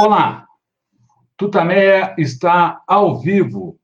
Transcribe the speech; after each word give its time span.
Olá, 0.00 0.46
Tutameia 1.36 2.14
está 2.16 2.80
ao 2.86 3.20
vivo 3.20 3.80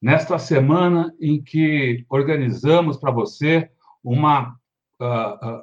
nesta 0.00 0.38
semana 0.38 1.12
em 1.20 1.42
que 1.42 2.06
organizamos 2.08 2.96
para 2.96 3.10
você 3.10 3.68
uma 4.00 4.56
uh, 5.00 5.58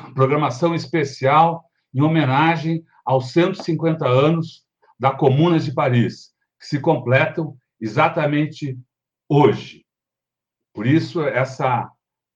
uh, 0.00 0.14
programação 0.14 0.74
especial 0.74 1.66
em 1.94 2.00
homenagem 2.00 2.82
aos 3.04 3.30
150 3.32 4.08
anos 4.08 4.64
da 4.98 5.10
Comuna 5.10 5.60
de 5.60 5.70
Paris, 5.74 6.32
que 6.58 6.66
se 6.66 6.80
completam 6.80 7.54
exatamente 7.78 8.78
hoje. 9.28 9.84
Por 10.72 10.86
isso, 10.86 11.22
essa, 11.24 11.90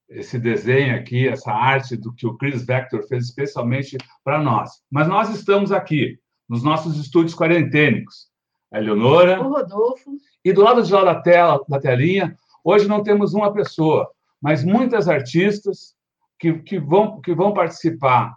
esse 0.06 0.38
desenho 0.38 0.94
aqui, 0.94 1.26
essa 1.26 1.50
arte 1.50 1.96
do 1.96 2.12
que 2.12 2.26
o 2.26 2.36
Chris 2.36 2.66
Vector 2.66 3.08
fez 3.08 3.24
especialmente 3.24 3.96
para 4.22 4.38
nós. 4.38 4.82
Mas 4.90 5.08
nós 5.08 5.30
estamos 5.30 5.72
aqui, 5.72 6.20
nos 6.48 6.62
nossos 6.62 6.98
estúdios 6.98 7.34
quarentênicos. 7.34 8.28
A 8.72 8.78
Eleonora. 8.78 9.40
O 9.40 9.48
Rodolfo. 9.50 10.16
E 10.44 10.52
do 10.52 10.62
lado 10.62 10.82
de 10.82 10.92
lá 10.92 11.04
da 11.04 11.20
tela, 11.20 11.64
da 11.68 11.80
telinha, 11.80 12.36
hoje 12.62 12.86
não 12.86 13.02
temos 13.02 13.34
uma 13.34 13.52
pessoa, 13.52 14.10
mas 14.40 14.64
muitas 14.64 15.08
artistas 15.08 15.94
que, 16.38 16.60
que, 16.60 16.78
vão, 16.78 17.20
que 17.20 17.34
vão 17.34 17.52
participar 17.52 18.36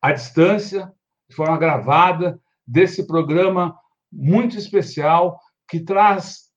à 0.00 0.12
distância, 0.12 0.92
de 1.28 1.34
forma 1.34 1.58
gravada, 1.58 2.40
desse 2.66 3.06
programa 3.06 3.76
muito 4.12 4.56
especial 4.56 5.40
que 5.68 5.80
traz, 5.80 6.50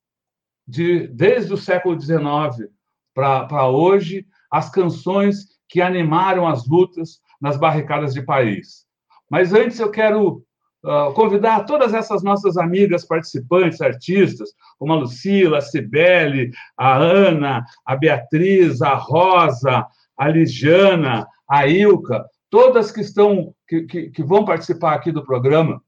de, 0.67 1.07
desde 1.07 1.53
o 1.53 1.57
século 1.57 1.99
XIX 1.99 2.69
para 3.13 3.67
hoje, 3.67 4.27
as 4.51 4.69
canções 4.69 5.47
que 5.69 5.81
animaram 5.81 6.47
as 6.47 6.67
lutas 6.67 7.21
nas 7.39 7.57
barricadas 7.57 8.13
de 8.13 8.21
Paris. 8.21 8.84
Mas 9.29 9.53
antes 9.53 9.79
eu 9.79 9.89
quero 9.89 10.43
uh, 10.83 11.13
convidar 11.13 11.65
todas 11.65 11.93
essas 11.93 12.23
nossas 12.23 12.57
amigas 12.57 13.05
participantes, 13.05 13.81
artistas, 13.81 14.49
como 14.77 14.93
a 14.93 14.97
Lucila, 14.97 15.57
a 15.57 15.61
Cibele, 15.61 16.51
a 16.77 16.95
Ana, 16.95 17.65
a 17.85 17.95
Beatriz, 17.95 18.81
a 18.81 18.93
Rosa, 18.93 19.85
a 20.17 20.27
Ligiana, 20.29 21.27
a 21.49 21.67
Ilka, 21.67 22.25
todas 22.49 22.91
que 22.91 23.01
estão 23.01 23.53
que, 23.67 23.83
que, 23.83 24.09
que 24.09 24.23
vão 24.23 24.45
participar 24.45 24.93
aqui 24.93 25.11
do 25.11 25.25
programa, 25.25 25.81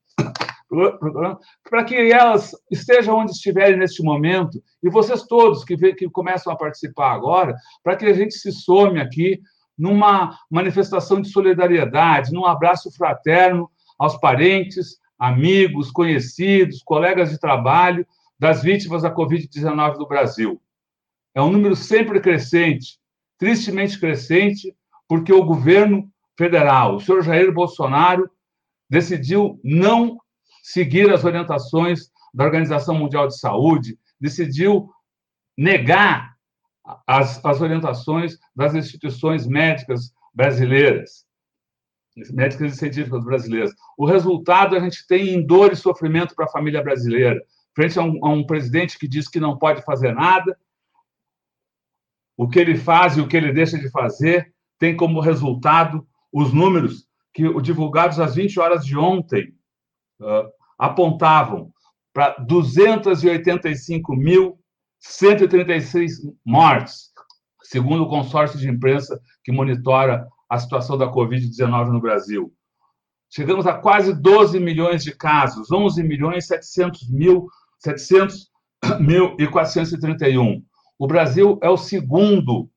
para 1.70 1.84
que 1.84 1.96
elas 1.96 2.52
estejam 2.70 3.18
onde 3.18 3.32
estiverem 3.32 3.78
neste 3.78 4.04
momento, 4.04 4.62
e 4.84 4.90
vocês 4.90 5.24
todos 5.24 5.64
que, 5.64 5.78
que 5.94 6.10
começam 6.10 6.52
a 6.52 6.58
participar 6.58 7.14
agora, 7.14 7.56
para 7.84 7.96
que 7.96 8.06
a 8.06 8.14
gente 8.14 8.34
se 8.34 8.52
some 8.52 9.00
aqui 9.00 9.40
numa 9.78 10.38
manifestação 10.50 11.22
de 11.22 11.30
solidariedade, 11.30 12.34
num 12.34 12.46
abraço 12.46 12.92
fraterno 12.92 13.70
aos 13.98 14.18
parentes, 14.18 14.98
amigos, 15.18 15.92
conhecidos, 15.92 16.82
colegas 16.84 17.30
de 17.30 17.40
trabalho 17.40 18.06
das 18.40 18.62
vítimas 18.62 19.02
da 19.02 19.14
Covid-19 19.14 19.98
do 19.98 20.08
Brasil. 20.08 20.62
É 21.34 21.42
um 21.42 21.52
número 21.52 21.76
sempre 21.76 22.20
crescente, 22.20 23.00
tristemente 23.38 24.00
crescente, 24.00 24.76
porque 25.08 25.34
o 25.34 25.44
governo 25.44 26.10
federal, 26.38 26.96
o 26.96 27.00
senhor 27.00 27.24
Jair 27.24 27.52
Bolsonaro, 27.52 28.30
decidiu 28.90 29.60
não 29.64 30.18
seguir 30.64 31.12
as 31.12 31.24
orientações 31.24 32.12
da 32.34 32.46
Organização 32.46 32.96
Mundial 32.96 33.28
de 33.28 33.40
Saúde, 33.40 33.98
decidiu 34.20 34.90
negar 35.58 36.37
as, 37.06 37.44
as 37.44 37.62
orientações 37.62 38.38
das 38.56 38.74
instituições 38.74 39.46
médicas 39.46 40.14
brasileiras, 40.34 41.26
médicas 42.32 42.74
e 42.74 42.78
científicas 42.78 43.24
brasileiras. 43.24 43.74
O 43.98 44.06
resultado 44.06 44.76
a 44.76 44.80
gente 44.80 45.06
tem 45.08 45.30
em 45.30 45.46
dor 45.46 45.72
e 45.74 45.76
sofrimento 45.76 46.36
para 46.36 46.46
a 46.46 46.52
família 46.52 46.82
brasileira, 46.82 47.42
frente 47.76 48.00
a 48.00 48.04
um, 48.04 48.26
a 48.26 48.30
um 48.30 48.46
presidente 48.46 48.98
que 48.98 49.08
diz 49.08 49.28
que 49.28 49.40
não 49.40 49.58
pode 49.58 49.84
fazer 49.84 50.14
nada, 50.14 50.58
o 52.38 52.48
que 52.48 52.60
ele 52.60 52.78
faz 52.78 53.18
e 53.18 53.22
o 53.22 53.28
que 53.28 53.36
ele 53.36 53.52
deixa 53.52 53.78
de 53.78 53.90
fazer 53.90 54.54
tem 54.80 54.96
como 54.96 55.20
resultado 55.20 56.08
os 56.32 56.54
números 56.54 57.08
que 57.34 57.62
divulgados 57.62 58.20
às 58.20 58.36
20 58.36 58.60
horas 58.60 58.86
de 58.86 58.98
ontem 58.98 59.56
uh, 60.22 60.50
apontavam 60.78 61.72
para 62.14 62.36
285.136 65.08 66.10
mortes, 66.46 67.12
segundo 67.64 68.04
o 68.04 68.10
consórcio 68.10 68.60
de 68.60 68.70
imprensa 68.70 69.20
que 69.44 69.52
monitora 69.52 70.28
a 70.50 70.58
situação 70.58 70.98
da 70.98 71.12
Covid-19 71.12 71.92
no 71.92 72.02
Brasil. 72.02 72.54
Chegamos 73.30 73.68
a 73.68 73.74
quase 73.74 74.14
12 74.14 74.60
milhões 74.60 75.04
de 75.04 75.14
casos, 75.14 75.72
11 75.72 76.04
milhões 76.04 76.48
700 76.48 77.10
mil, 77.10 77.48
700 77.80 78.50
mil 79.00 79.36
e 79.38 79.48
431. 79.48 80.64
O 80.98 81.08
Brasil 81.08 81.60
é 81.62 81.70
o 81.70 81.78
segundo 81.78 82.70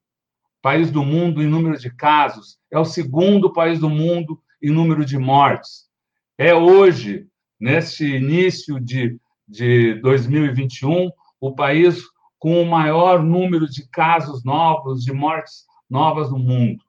país 0.61 0.91
do 0.91 1.05
mundo 1.05 1.43
em 1.43 1.47
número 1.47 1.79
de 1.79 1.91
casos, 1.95 2.59
é 2.71 2.79
o 2.79 2.85
segundo 2.85 3.53
país 3.53 3.79
do 3.79 3.89
mundo 3.89 4.41
em 4.62 4.71
número 4.71 5.05
de 5.05 5.19
mortes. 5.19 5.89
É 6.37 6.55
hoje, 6.55 7.27
neste 7.59 8.05
início 8.05 8.81
de, 8.81 9.19
de 9.47 9.95
2021, 10.01 11.11
o 11.41 11.55
país 11.55 12.03
com 12.41 12.61
o 12.61 12.67
maior 12.67 13.23
número 13.23 13.69
de 13.69 13.87
casos 13.91 14.43
novos, 14.43 15.05
de 15.05 15.12
mortes 15.12 15.67
novas 15.89 16.31
no 16.31 16.39
mundo. 16.39 16.83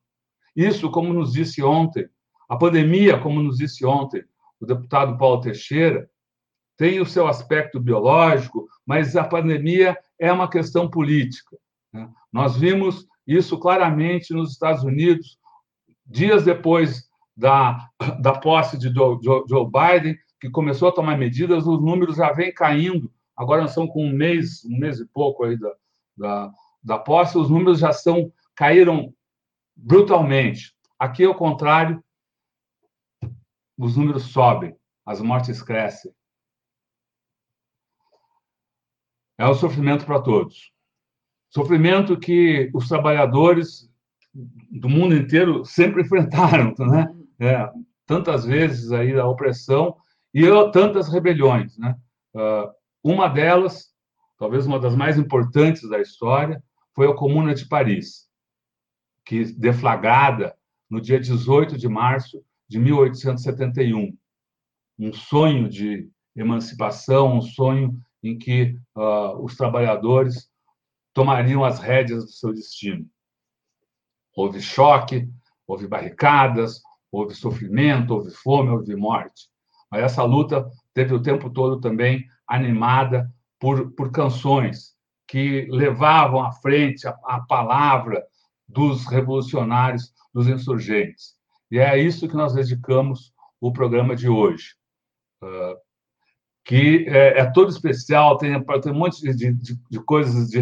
Isso, 0.56 0.90
como 0.90 1.14
nos 1.14 1.34
disse 1.34 1.62
ontem, 1.62 2.10
a 2.50 2.56
pandemia, 2.56 3.20
como 3.20 3.44
nos 3.44 3.58
disse 3.58 3.86
ontem 3.86 4.24
o 4.60 4.66
deputado 4.66 5.18
Paulo 5.18 5.42
Teixeira, 5.42 6.10
tem 6.78 7.00
o 7.00 7.06
seu 7.06 7.28
aspecto 7.28 7.80
biológico, 7.80 8.68
mas 8.86 9.16
a 9.16 9.24
pandemia 9.24 9.98
é 10.18 10.32
uma 10.32 10.50
questão 10.50 10.90
política. 10.90 11.58
Né? 11.94 12.10
Nós 12.32 12.56
vimos 12.56 13.06
isso 13.28 13.58
claramente 13.60 14.34
nos 14.34 14.54
Estados 14.54 14.84
Unidos, 14.84 15.38
dias 16.06 16.44
depois 16.44 17.10
da, 17.36 17.90
da 18.20 18.34
posse 18.34 18.78
de 18.78 18.90
Joe, 18.94 19.20
Joe 19.22 19.70
Biden, 19.70 20.18
que 20.40 20.50
começou 20.50 20.90
a 20.90 20.94
tomar 20.94 21.18
medidas, 21.18 21.68
os 21.68 21.82
números 21.82 22.16
já 22.16 22.32
vêm 22.32 22.54
caindo. 22.54 23.12
Agora 23.36 23.62
nós 23.62 23.72
estamos 23.72 23.92
com 23.92 24.06
um 24.06 24.12
mês, 24.12 24.64
um 24.66 24.78
mês 24.78 25.00
e 25.00 25.06
pouco 25.06 25.44
aí 25.44 25.58
da, 25.58 25.76
da, 26.18 26.52
da 26.84 27.00
posse, 27.00 27.38
os 27.38 27.50
números 27.50 27.80
já 27.80 27.92
são 27.92 28.32
caíram 28.56 29.14
brutalmente. 29.76 30.76
Aqui, 31.00 31.24
ao 31.24 31.36
contrário, 31.36 32.04
os 33.78 33.98
números 33.98 34.24
sobem, 34.26 34.76
as 35.06 35.20
mortes 35.20 35.62
crescem. 35.62 36.14
É 39.38 39.48
o 39.48 39.56
sofrimento 39.56 40.06
para 40.06 40.22
todos. 40.22 40.72
Sofrimento 41.50 42.20
que 42.20 42.70
os 42.74 42.88
trabalhadores 42.88 43.92
do 44.34 44.88
mundo 44.88 45.16
inteiro 45.16 45.66
sempre 45.66 46.04
enfrentaram, 46.04 46.74
né? 46.78 47.08
É, 47.40 47.68
tantas 48.06 48.46
vezes 48.46 48.92
aí 48.92 49.18
a 49.20 49.26
opressão 49.26 49.98
e 50.34 50.44
tantas 50.72 51.12
rebeliões, 51.12 51.78
né? 51.78 51.98
Uh, 52.36 52.72
uma 53.04 53.28
delas, 53.28 53.90
talvez 54.38 54.66
uma 54.66 54.80
das 54.80 54.96
mais 54.96 55.18
importantes 55.18 55.88
da 55.90 56.00
história, 56.00 56.64
foi 56.94 57.08
a 57.08 57.16
Comuna 57.16 57.54
de 57.54 57.68
Paris, 57.68 58.28
que 59.26 59.46
deflagrada 59.54 60.56
no 60.90 61.00
dia 61.00 61.20
18 61.20 61.78
de 61.78 61.88
março 61.88 62.44
de 62.68 62.80
1871, 62.80 64.16
um 65.00 65.14
sonho 65.14 65.70
de 65.70 66.10
emancipação, 66.36 67.38
um 67.38 67.42
sonho 67.42 68.00
em 68.24 68.38
que 68.38 68.78
uh, 68.96 69.44
os 69.44 69.56
trabalhadores 69.56 70.50
tomariam 71.14 71.64
as 71.64 71.80
rédeas 71.80 72.26
do 72.26 72.32
seu 72.32 72.54
destino. 72.54 73.06
Houve 74.36 74.62
choque, 74.62 75.28
houve 75.68 75.88
barricadas, 75.88 76.82
houve 77.12 77.36
sofrimento, 77.36 78.14
houve 78.14 78.32
fome, 78.32 78.70
houve 78.70 78.96
morte. 78.96 79.50
Mas 79.90 80.04
essa 80.04 80.24
luta 80.24 80.70
teve 80.94 81.14
o 81.14 81.22
tempo 81.22 81.50
todo 81.50 81.82
também 81.82 82.26
animada 82.56 83.32
por, 83.60 83.92
por 83.92 84.12
canções 84.12 84.94
que 85.28 85.68
levavam 85.70 86.44
à 86.44 86.52
frente 86.52 87.08
a, 87.08 87.18
a 87.24 87.40
palavra 87.42 88.24
dos 88.68 89.06
revolucionários, 89.08 90.14
dos 90.34 90.48
insurgentes. 90.48 91.36
E 91.70 91.80
é 91.80 91.90
a 91.90 91.98
isso 91.98 92.28
que 92.28 92.36
nós 92.36 92.54
dedicamos 92.54 93.34
o 93.60 93.72
programa 93.72 94.16
de 94.16 94.28
hoje. 94.28 94.76
Uh, 95.42 95.78
que 96.66 97.06
é, 97.08 97.40
é, 97.40 97.52
todo 97.52 97.70
especial, 97.70 98.38
tem, 98.38 98.52
tem 98.82 98.92
um 98.92 98.96
monte 98.96 99.22
de, 99.22 99.54
de, 99.54 99.80
de 99.90 100.00
coisas, 100.04 100.50
de, 100.50 100.62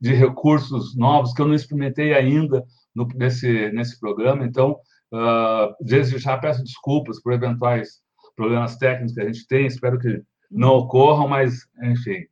de, 0.00 0.12
recursos 0.12 0.96
novos 0.96 1.32
que 1.32 1.40
eu 1.40 1.46
não 1.46 1.54
experimentei 1.54 2.12
ainda 2.12 2.64
no, 2.94 3.06
nesse, 3.14 3.70
nesse 3.70 3.98
programa. 3.98 4.44
Então, 4.44 4.72
uh, 5.12 5.74
desde 5.80 6.18
já 6.18 6.36
peço 6.36 6.62
desculpas 6.62 7.22
por 7.22 7.32
eventuais 7.32 8.00
problemas 8.36 8.76
técnicos 8.76 9.14
que 9.14 9.20
a 9.20 9.26
gente 9.26 9.46
tem, 9.46 9.66
espero 9.66 9.98
que 9.98 10.22
não 10.50 10.70
ocorram, 10.76 11.28
mas, 11.28 11.66
enfim, 11.82 12.26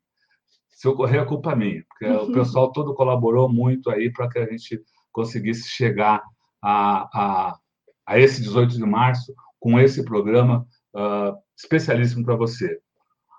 se 0.68 0.88
ocorrer, 0.88 1.22
é 1.22 1.24
culpa 1.24 1.56
minha, 1.56 1.82
porque 1.88 2.06
o 2.06 2.32
pessoal 2.32 2.70
todo 2.72 2.94
colaborou 2.94 3.48
muito 3.48 3.90
aí 3.90 4.12
para 4.12 4.28
que 4.28 4.38
a 4.38 4.46
gente 4.46 4.82
conseguisse 5.10 5.68
chegar 5.68 6.22
a, 6.60 7.08
a, 7.14 7.58
a 8.06 8.18
esse 8.18 8.42
18 8.42 8.74
de 8.74 8.84
março 8.84 9.34
com 9.58 9.80
esse 9.80 10.04
programa 10.04 10.66
uh, 10.94 11.36
especialíssimo 11.56 12.24
para 12.24 12.36
você. 12.36 12.78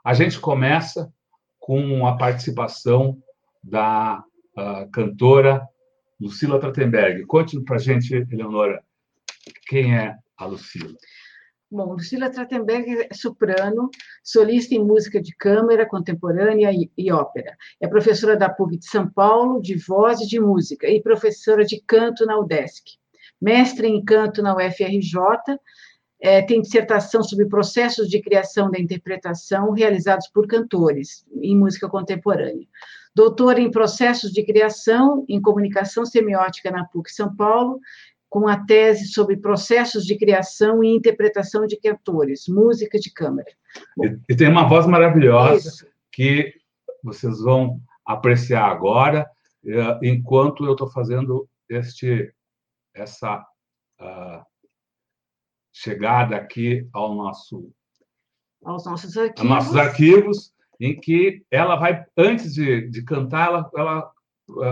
A 0.03 0.13
gente 0.13 0.39
começa 0.39 1.13
com 1.59 2.07
a 2.07 2.17
participação 2.17 3.17
da 3.63 4.23
uh, 4.57 4.89
cantora 4.91 5.67
Lucila 6.19 6.59
Trachtenberg. 6.59 7.25
Conte 7.25 7.61
para 7.61 7.75
a 7.75 7.79
gente, 7.79 8.13
Eleonora, 8.13 8.83
quem 9.67 9.95
é 9.95 10.15
a 10.37 10.45
Lucila. 10.45 10.93
Bom, 11.69 11.93
Lucila 11.93 12.29
Trachtenberg 12.29 13.07
é 13.09 13.13
soprano, 13.13 13.89
solista 14.23 14.73
em 14.73 14.81
música 14.81 15.21
de 15.21 15.35
câmara, 15.35 15.85
contemporânea 15.85 16.71
e, 16.71 16.89
e, 16.97 17.11
ópera. 17.11 17.57
É 17.81 17.87
professora 17.89 18.37
da 18.37 18.49
PUC 18.49 18.77
de 18.77 18.87
São 18.87 19.09
Paulo, 19.09 19.61
de 19.61 19.75
voz 19.75 20.21
e 20.21 20.27
de 20.27 20.39
música, 20.39 20.87
e 20.87 21.01
professora 21.01 21.65
de 21.65 21.81
canto 21.85 22.25
na 22.25 22.39
UDESC. 22.39 22.97
Mestre 23.41 23.85
em 23.85 24.01
canto 24.03 24.41
na 24.41 24.55
UFRJ, 24.55 25.59
é, 26.21 26.41
tem 26.41 26.61
dissertação 26.61 27.21
sobre 27.21 27.47
processos 27.47 28.07
de 28.07 28.21
criação 28.21 28.71
da 28.71 28.79
interpretação 28.79 29.71
realizados 29.71 30.27
por 30.29 30.47
cantores 30.47 31.25
em 31.41 31.55
música 31.55 31.89
contemporânea. 31.89 32.65
Doutora 33.13 33.59
em 33.59 33.69
processos 33.69 34.31
de 34.31 34.43
criação 34.45 35.25
em 35.27 35.41
comunicação 35.41 36.05
semiótica 36.05 36.71
na 36.71 36.85
PUC 36.85 37.11
São 37.11 37.35
Paulo 37.35 37.79
com 38.29 38.47
a 38.47 38.65
tese 38.65 39.07
sobre 39.07 39.37
processos 39.37 40.05
de 40.05 40.17
criação 40.17 40.83
e 40.83 40.95
interpretação 40.95 41.65
de 41.65 41.77
cantores, 41.79 42.45
música 42.47 42.99
de 42.99 43.11
câmara. 43.11 43.47
E, 44.03 44.33
e, 44.33 44.35
tem 44.35 44.49
uma 44.49 44.67
voz 44.67 44.85
maravilhosa 44.85 45.69
Isso. 45.69 45.87
que 46.11 46.53
vocês 47.03 47.39
vão 47.39 47.79
apreciar 48.05 48.69
agora, 48.69 49.29
eh, 49.65 49.99
enquanto 50.03 50.65
eu 50.65 50.73
estou 50.73 50.89
fazendo 50.89 51.47
este, 51.69 52.33
essa 52.93 53.45
uh, 53.99 54.45
chegada 55.73 56.35
aqui 56.35 56.87
ao 56.93 57.13
nosso, 57.13 57.71
aos 58.63 58.85
nossos 58.85 59.17
arquivos. 59.17 59.39
Aos 59.39 59.49
nossos 59.49 59.75
arquivos, 59.75 60.53
em 60.79 60.99
que 60.99 61.45
ela 61.51 61.75
vai, 61.75 62.05
antes 62.17 62.53
de, 62.53 62.89
de 62.89 63.03
cantar, 63.03 63.47
ela, 63.47 63.71
ela, 63.75 64.11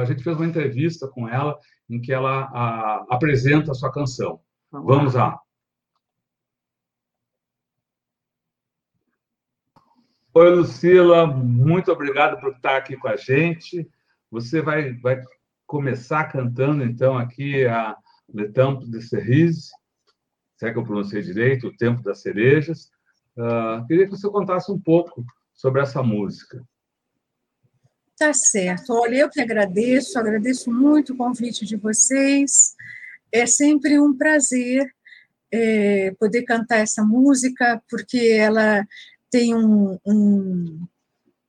a 0.01 0.05
gente 0.05 0.23
fez 0.23 0.35
uma 0.35 0.45
entrevista 0.45 1.07
com 1.07 1.27
ela 1.27 1.57
em 1.89 2.01
que 2.01 2.13
ela 2.13 2.49
a, 2.53 3.05
apresenta 3.09 3.71
a 3.71 3.75
sua 3.75 3.91
canção. 3.91 4.39
Vamos, 4.71 4.87
Vamos 4.87 5.13
lá. 5.13 5.27
lá. 5.27 5.39
Oi, 10.33 10.49
Lucila, 10.49 11.25
muito 11.25 11.91
obrigado 11.91 12.39
por 12.41 12.51
estar 12.51 12.75
aqui 12.75 12.97
com 12.97 13.07
a 13.07 13.15
gente. 13.15 13.89
Você 14.29 14.61
vai, 14.61 14.93
vai 14.95 15.21
começar 15.65 16.25
cantando, 16.25 16.83
então, 16.83 17.17
aqui 17.17 17.65
a 17.65 17.95
Le 18.33 18.51
Temps 18.51 18.89
de 18.89 19.01
Cerise, 19.01 19.69
se 20.57 20.67
é 20.67 20.73
que 20.73 20.77
eu 20.77 20.83
pronunciei 20.83 21.21
direito, 21.21 21.67
O 21.67 21.77
Tempo 21.77 22.01
das 22.01 22.21
Cerejas. 22.21 22.89
Uh, 23.37 23.85
queria 23.87 24.05
que 24.05 24.11
você 24.11 24.29
contasse 24.29 24.71
um 24.71 24.79
pouco 24.79 25.23
sobre 25.53 25.81
essa 25.81 26.03
música. 26.03 26.61
Tá 28.17 28.33
certo. 28.33 28.93
Olha, 28.93 29.17
eu 29.17 29.29
que 29.29 29.41
agradeço, 29.41 30.17
agradeço 30.17 30.71
muito 30.71 31.13
o 31.13 31.17
convite 31.17 31.65
de 31.65 31.75
vocês. 31.75 32.73
É 33.29 33.45
sempre 33.45 33.99
um 33.99 34.15
prazer 34.15 34.89
é, 35.51 36.11
poder 36.17 36.43
cantar 36.43 36.77
essa 36.77 37.03
música, 37.03 37.81
porque 37.89 38.17
ela 38.17 38.87
tem 39.29 39.53
um, 39.53 39.99
um, 40.05 40.87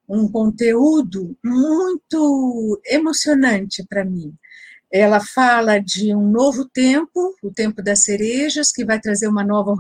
um 0.09 0.29
conteúdo 0.29 1.37
muito 1.45 2.81
emocionante 2.85 3.85
para 3.89 4.05
mim. 4.05 4.35
Ela 4.91 5.21
fala 5.21 5.79
de 5.79 6.13
um 6.15 6.29
novo 6.29 6.69
tempo, 6.69 7.33
o 7.43 7.53
tempo 7.53 7.81
das 7.81 8.03
cerejas, 8.03 8.73
que 8.73 8.85
vai 8.85 9.01
trazer 9.01 9.29
uma 9.29 9.45
nova 9.45 9.77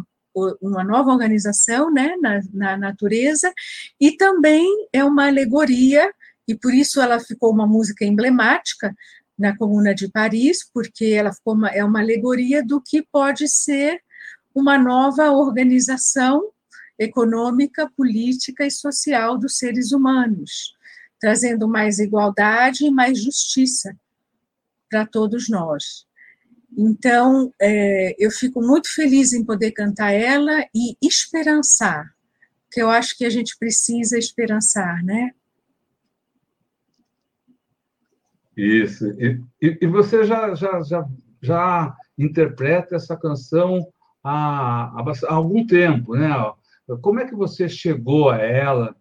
uma 0.61 0.85
nova 0.85 1.11
organização 1.11 1.91
né, 1.91 2.15
na, 2.21 2.43
na 2.53 2.77
natureza, 2.77 3.51
e 3.99 4.13
também 4.19 4.67
é 4.93 5.03
uma 5.03 5.29
alegoria 5.29 6.13
e 6.47 6.55
por 6.55 6.73
isso 6.73 7.01
ela 7.01 7.19
ficou 7.21 7.53
uma 7.53 7.67
música 7.67 8.05
emblemática 8.05 8.95
na 9.39 9.57
Comuna 9.57 9.95
de 9.95 10.09
Paris, 10.09 10.59
porque 10.73 11.07
ela 11.07 11.33
ficou 11.33 11.55
uma, 11.55 11.69
é 11.69 11.85
uma 11.85 12.01
alegoria 12.01 12.65
do 12.65 12.81
que 12.81 13.03
pode 13.03 13.49
ser 13.49 14.01
uma 14.55 14.79
nova 14.79 15.31
organização 15.31 16.51
econômica, 16.99 17.91
política 17.95 18.67
e 18.67 18.71
social 18.71 19.37
dos 19.37 19.59
seres 19.59 19.93
humanos, 19.93 20.75
trazendo 21.21 21.69
mais 21.69 21.99
igualdade 21.99 22.87
e 22.87 22.91
mais 22.91 23.23
justiça 23.23 23.95
para 24.89 25.05
todos 25.05 25.49
nós. 25.49 26.07
Então, 26.77 27.53
é, 27.61 28.15
eu 28.19 28.31
fico 28.31 28.61
muito 28.63 28.93
feliz 28.93 29.33
em 29.33 29.45
poder 29.45 29.73
cantar 29.73 30.13
ela 30.13 30.65
e 30.75 30.97
esperançar, 31.03 32.15
que 32.71 32.81
eu 32.81 32.91
acho 32.91 33.17
que 33.17 33.25
a 33.25 33.31
gente 33.31 33.57
precisa 33.59 34.19
esperançar, 34.19 35.05
né? 35.05 35.33
Isso. 38.57 39.07
E, 39.21 39.39
e, 39.61 39.87
você 39.87 40.25
já, 40.25 40.55
já, 40.55 40.83
já, 40.83 41.07
já 41.43 41.95
interpreta 42.17 42.97
essa 42.97 43.17
canção 43.17 43.87
há, 44.25 44.93
há, 44.97 45.35
algum 45.35 45.67
tempo, 45.67 46.15
né? 46.17 46.31
Como 47.03 47.21
é 47.21 47.27
que 47.27 47.35
você 47.35 47.69
chegou 47.69 48.31
a 48.31 48.39
ela? 48.39 48.97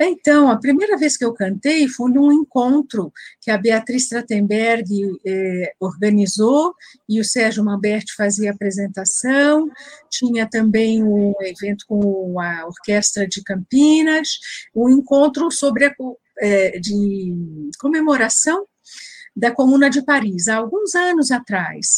Então, 0.00 0.50
a 0.50 0.58
primeira 0.58 0.96
vez 0.98 1.16
que 1.16 1.24
eu 1.24 1.32
cantei 1.32 1.86
foi 1.86 2.10
num 2.10 2.32
encontro 2.32 3.12
que 3.40 3.52
a 3.52 3.56
Beatriz 3.56 4.08
Trachtenberg 4.08 4.84
eh, 5.24 5.72
organizou 5.78 6.74
e 7.08 7.20
o 7.20 7.24
Sérgio 7.24 7.64
Mamberti 7.64 8.12
fazia 8.16 8.50
a 8.50 8.54
apresentação. 8.54 9.70
Tinha 10.10 10.48
também 10.48 11.04
um 11.04 11.32
evento 11.40 11.84
com 11.86 12.40
a 12.40 12.66
Orquestra 12.66 13.28
de 13.28 13.44
Campinas, 13.44 14.28
um 14.74 14.88
encontro 14.88 15.52
sobre 15.52 15.84
a, 15.84 15.94
é, 16.42 16.78
de 16.80 17.70
comemoração 17.78 18.66
da 19.34 19.50
Comuna 19.50 19.88
de 19.88 20.04
Paris, 20.04 20.48
há 20.48 20.56
alguns 20.56 20.94
anos 20.94 21.30
atrás. 21.30 21.94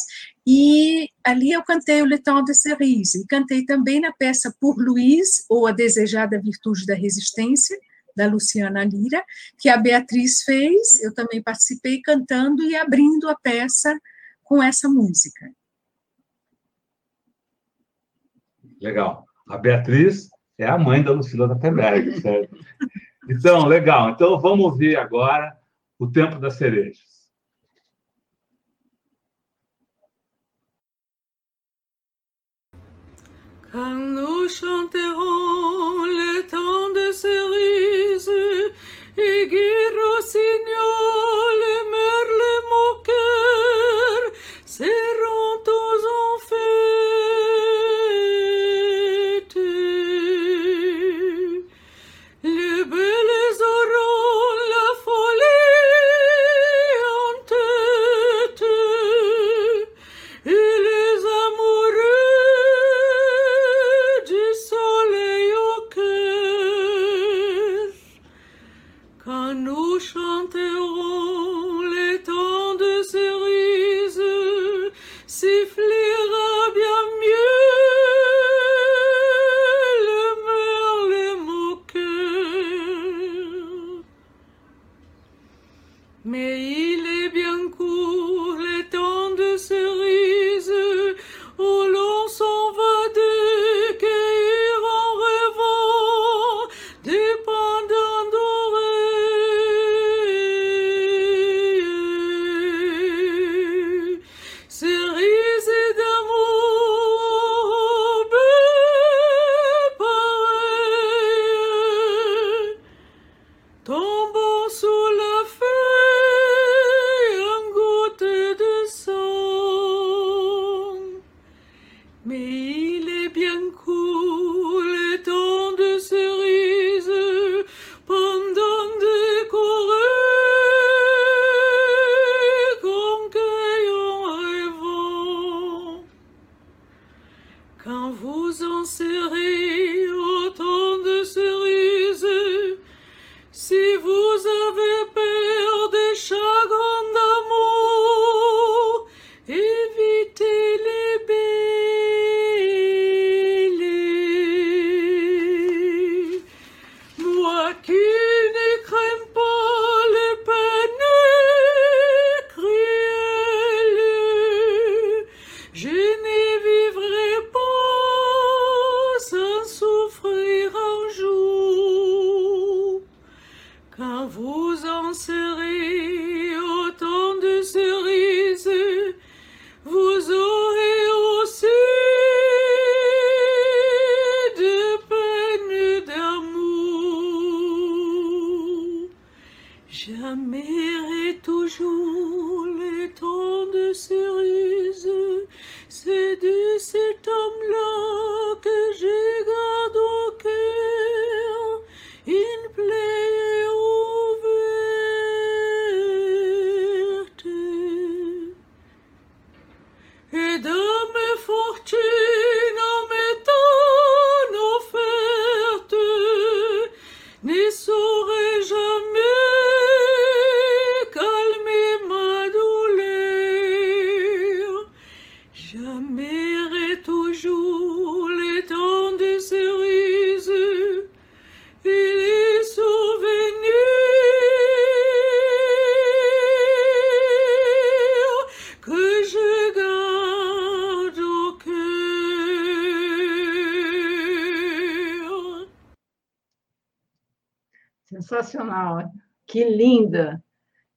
E 0.47 1.09
ali 1.23 1.51
eu 1.51 1.63
cantei 1.63 2.01
o 2.01 2.05
Le 2.05 2.19
Temps 2.19 2.45
de 2.45 2.53
Cerise, 2.53 3.21
e 3.21 3.27
cantei 3.27 3.65
também 3.65 3.99
na 3.99 4.13
peça 4.13 4.55
Por 4.59 4.77
Louise, 4.77 5.43
ou 5.49 5.67
A 5.67 5.71
Desejada 5.71 6.39
Virtude 6.39 6.85
da 6.85 6.93
Resistência, 6.93 7.77
da 8.15 8.27
Luciana 8.27 8.85
Lira, 8.85 9.21
que 9.57 9.67
a 9.67 9.75
Beatriz 9.75 10.43
fez, 10.43 11.03
eu 11.03 11.13
também 11.13 11.43
participei 11.43 12.01
cantando 12.01 12.63
e 12.63 12.75
abrindo 12.75 13.27
a 13.27 13.35
peça 13.35 13.99
com 14.43 14.63
essa 14.63 14.87
música. 14.87 15.51
Legal. 18.79 19.25
A 19.49 19.57
Beatriz 19.57 20.29
é 20.57 20.65
a 20.65 20.77
mãe 20.77 21.03
da 21.03 21.11
Lucila 21.11 21.47
da 21.47 21.55
Teberg, 21.55 22.21
certo? 22.21 22.55
Então, 23.29 23.65
legal. 23.65 24.11
Então, 24.11 24.39
vamos 24.39 24.77
ver 24.77 24.97
agora 24.97 25.57
o 25.97 26.07
tempo 26.07 26.39
das 26.39 26.55
cerejas. 26.55 27.15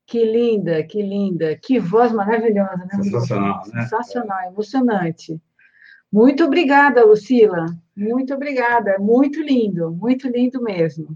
Que 0.09 0.25
linda, 0.25 0.83
que 0.83 1.03
linda. 1.03 1.55
Que 1.55 1.79
voz 1.79 2.11
maravilhosa, 2.13 2.79
né? 2.79 2.89
Lucila? 2.95 3.21
Sensacional, 3.21 3.63
né? 3.73 3.83
Sensacional, 3.83 4.49
emocionante. 4.49 5.41
Muito 6.11 6.45
obrigada, 6.45 7.05
Lucila. 7.05 7.67
Muito 7.95 8.33
obrigada. 8.33 8.99
Muito 8.99 9.43
lindo, 9.43 9.93
muito 9.93 10.27
lindo 10.27 10.63
mesmo. 10.63 11.15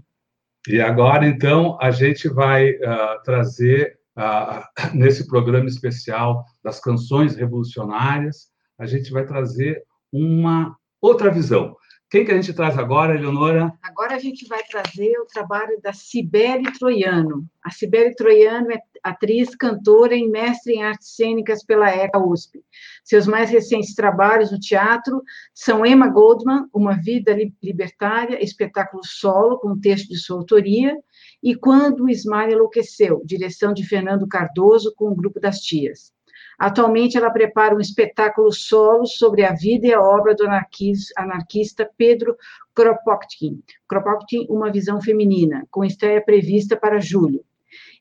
E 0.67 0.79
agora, 0.79 1.25
então, 1.25 1.75
a 1.81 1.89
gente 1.89 2.29
vai 2.29 2.69
ah, 2.85 3.19
trazer, 3.25 3.97
ah, 4.15 4.69
nesse 4.93 5.27
programa 5.27 5.65
especial 5.65 6.45
das 6.63 6.79
canções 6.79 7.35
revolucionárias, 7.35 8.51
a 8.77 8.85
gente 8.85 9.11
vai 9.11 9.25
trazer 9.25 9.83
uma 10.11 10.77
outra 11.01 11.31
visão. 11.31 11.75
Quem 12.13 12.23
que 12.23 12.31
a 12.31 12.35
gente 12.35 12.53
traz 12.53 12.77
agora, 12.77 13.15
Eleonora? 13.15 13.73
Agora 13.81 14.13
a 14.13 14.19
gente 14.19 14.47
vai 14.47 14.61
trazer 14.61 15.17
o 15.17 15.25
trabalho 15.25 15.81
da 15.81 15.93
Cibele 15.93 16.71
Troiano. 16.77 17.43
A 17.63 17.71
Cibele 17.71 18.13
Troiano 18.13 18.71
é 18.71 18.77
atriz, 19.03 19.55
cantora 19.55 20.15
e 20.15 20.27
mestre 20.27 20.73
em 20.73 20.83
artes 20.83 21.15
cênicas 21.15 21.65
pela 21.65 21.89
ECA 21.89 22.19
USP. 22.19 22.63
Seus 23.03 23.25
mais 23.25 23.49
recentes 23.49 23.95
trabalhos 23.95 24.51
no 24.51 24.59
teatro 24.59 25.23
são 25.55 25.83
Emma 25.83 26.07
Goldman, 26.07 26.67
Uma 26.71 26.95
Vida 27.01 27.33
Li- 27.33 27.51
Libertária, 27.63 28.43
espetáculo 28.43 29.01
solo 29.03 29.57
com 29.57 29.79
texto 29.79 30.09
de 30.09 30.17
sua 30.19 30.37
autoria, 30.37 30.95
e 31.41 31.55
Quando 31.55 32.03
o 32.03 32.09
Ismael 32.11 32.51
Enlouqueceu, 32.51 33.23
direção 33.25 33.73
de 33.73 33.83
Fernando 33.83 34.27
Cardoso 34.27 34.93
com 34.95 35.09
o 35.09 35.15
Grupo 35.15 35.39
das 35.39 35.61
Tias. 35.61 36.13
Atualmente, 36.57 37.17
ela 37.17 37.29
prepara 37.29 37.75
um 37.75 37.79
espetáculo 37.79 38.51
solo 38.51 39.05
sobre 39.05 39.43
a 39.43 39.53
vida 39.53 39.87
e 39.87 39.93
a 39.93 40.01
obra 40.01 40.35
do 40.35 40.45
anarquis- 40.45 41.11
anarquista 41.17 41.89
Pedro 41.97 42.35
Kropotkin. 42.75 43.61
Kropotkin, 43.87 44.47
Uma 44.49 44.71
Visão 44.71 45.01
Feminina, 45.01 45.65
com 45.69 45.83
estreia 45.83 46.21
prevista 46.21 46.75
para 46.75 46.99
julho. 46.99 47.43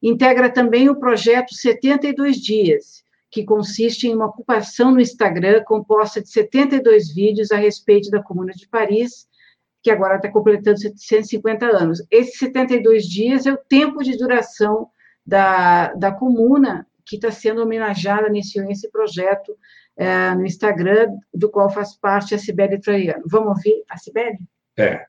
Integra 0.03 0.51
também 0.51 0.89
o 0.89 0.99
projeto 0.99 1.55
72 1.55 2.37
Dias, 2.37 3.05
que 3.31 3.45
consiste 3.45 4.07
em 4.07 4.15
uma 4.15 4.27
ocupação 4.27 4.91
no 4.91 5.01
Instagram 5.01 5.63
composta 5.65 6.21
de 6.21 6.29
72 6.29 7.15
vídeos 7.15 7.51
a 7.51 7.57
respeito 7.57 8.11
da 8.11 8.23
Comuna 8.23 8.53
de 8.53 8.69
Paris, 8.69 9.27
que 9.83 9.91
agora 9.91 10.17
está 10.17 10.31
completando 10.31 10.79
750 10.79 11.67
anos. 11.67 12.03
Esses 12.11 12.39
72 12.39 13.05
dias 13.05 13.47
é 13.47 13.53
o 13.53 13.57
tempo 13.57 14.03
de 14.03 14.17
duração 14.17 14.89
da, 15.27 15.93
da 15.95 16.13
comuna 16.13 16.87
que 17.05 17.17
está 17.17 17.31
sendo 17.31 17.63
homenageada 17.63 18.29
nesse, 18.29 18.61
nesse 18.63 18.91
projeto 18.91 19.57
é, 19.97 20.35
no 20.35 20.47
Instagram, 20.47 21.09
do 21.33 21.51
qual 21.51 21.71
faz 21.71 21.97
parte 21.97 22.35
a 22.35 22.39
Cibele 22.39 22.81
Troiano. 22.81 23.25
Vamos 23.27 23.49
ouvir 23.51 23.85
a 23.89 23.99
Cibele? 23.99 24.39
É. 24.77 25.05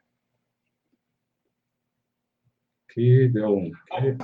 Que 2.89 3.27
deu 3.29 3.57
um. 3.57 3.71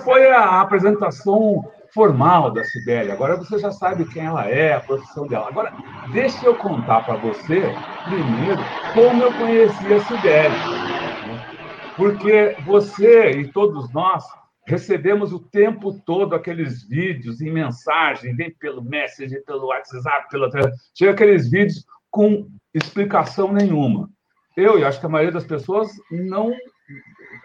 Foi 0.04 0.30
a 0.30 0.62
apresentação 0.62 1.64
formal 1.92 2.52
da 2.52 2.64
Cibele. 2.64 3.12
Agora 3.12 3.36
você 3.36 3.58
já 3.58 3.72
sabe 3.72 4.06
quem 4.10 4.26
ela 4.26 4.48
é, 4.48 4.74
a 4.74 4.80
profissão 4.80 5.26
dela. 5.28 5.48
Agora, 5.48 5.74
deixa 6.12 6.46
eu 6.46 6.56
contar 6.56 7.04
para 7.04 7.16
você, 7.16 7.64
primeiro, 8.06 8.62
como 8.94 9.24
eu 9.24 9.34
conheci 9.34 9.94
a 9.94 10.00
Cibele. 10.02 10.50
né? 10.50 11.94
Porque 11.96 12.56
você 12.64 13.32
e 13.32 13.52
todos 13.52 13.92
nós 13.92 14.24
recebemos 14.70 15.34
o 15.34 15.40
tempo 15.40 16.00
todo 16.06 16.36
aqueles 16.36 16.88
vídeos 16.88 17.42
em 17.42 17.52
mensagem, 17.52 18.36
vem 18.36 18.52
pelo 18.52 18.84
Messenger, 18.84 19.44
pelo 19.44 19.68
WhatsApp, 19.68 20.30
tele- 20.30 20.72
chega 20.96 21.12
aqueles 21.12 21.50
vídeos 21.50 21.84
com 22.12 22.48
explicação 22.74 23.52
nenhuma. 23.52 24.08
Eu 24.56 24.78
e 24.78 24.84
acho 24.86 25.00
que 25.00 25.06
a 25.08 25.10
maioria 25.10 25.34
das 25.34 25.46
pessoas 25.46 25.90
não 26.12 26.54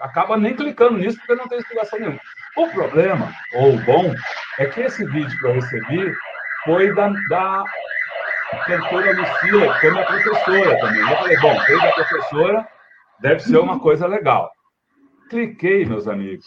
acaba 0.01 0.37
nem 0.37 0.55
clicando 0.55 0.99
nisso 0.99 1.17
porque 1.19 1.35
não 1.35 1.49
tem 1.49 1.59
explicação 1.59 1.99
nenhuma. 1.99 2.21
O 2.59 2.69
problema, 2.69 3.33
ou 3.55 3.75
o 3.75 3.85
bom, 3.85 4.15
é 4.59 4.67
que 4.67 4.81
esse 4.83 5.05
vídeo 5.07 5.39
que 5.39 5.47
eu 5.47 5.55
recebi 5.55 6.15
foi 6.65 6.95
da, 6.95 7.09
da 7.31 7.65
cantora 8.67 9.13
Lucila, 9.13 9.75
que 9.75 9.81
foi 9.81 9.91
minha 9.93 10.05
professora 10.07 10.79
também. 10.79 11.01
Eu 11.01 11.17
falei, 11.17 11.37
bom, 11.41 11.59
veio 11.67 11.81
da 11.81 11.93
professora, 11.93 12.69
deve 13.21 13.41
ser 13.41 13.59
uma 13.59 13.81
coisa 13.81 14.07
legal. 14.07 14.51
Cliquei, 15.31 15.85
meus 15.87 16.07
amigos, 16.07 16.47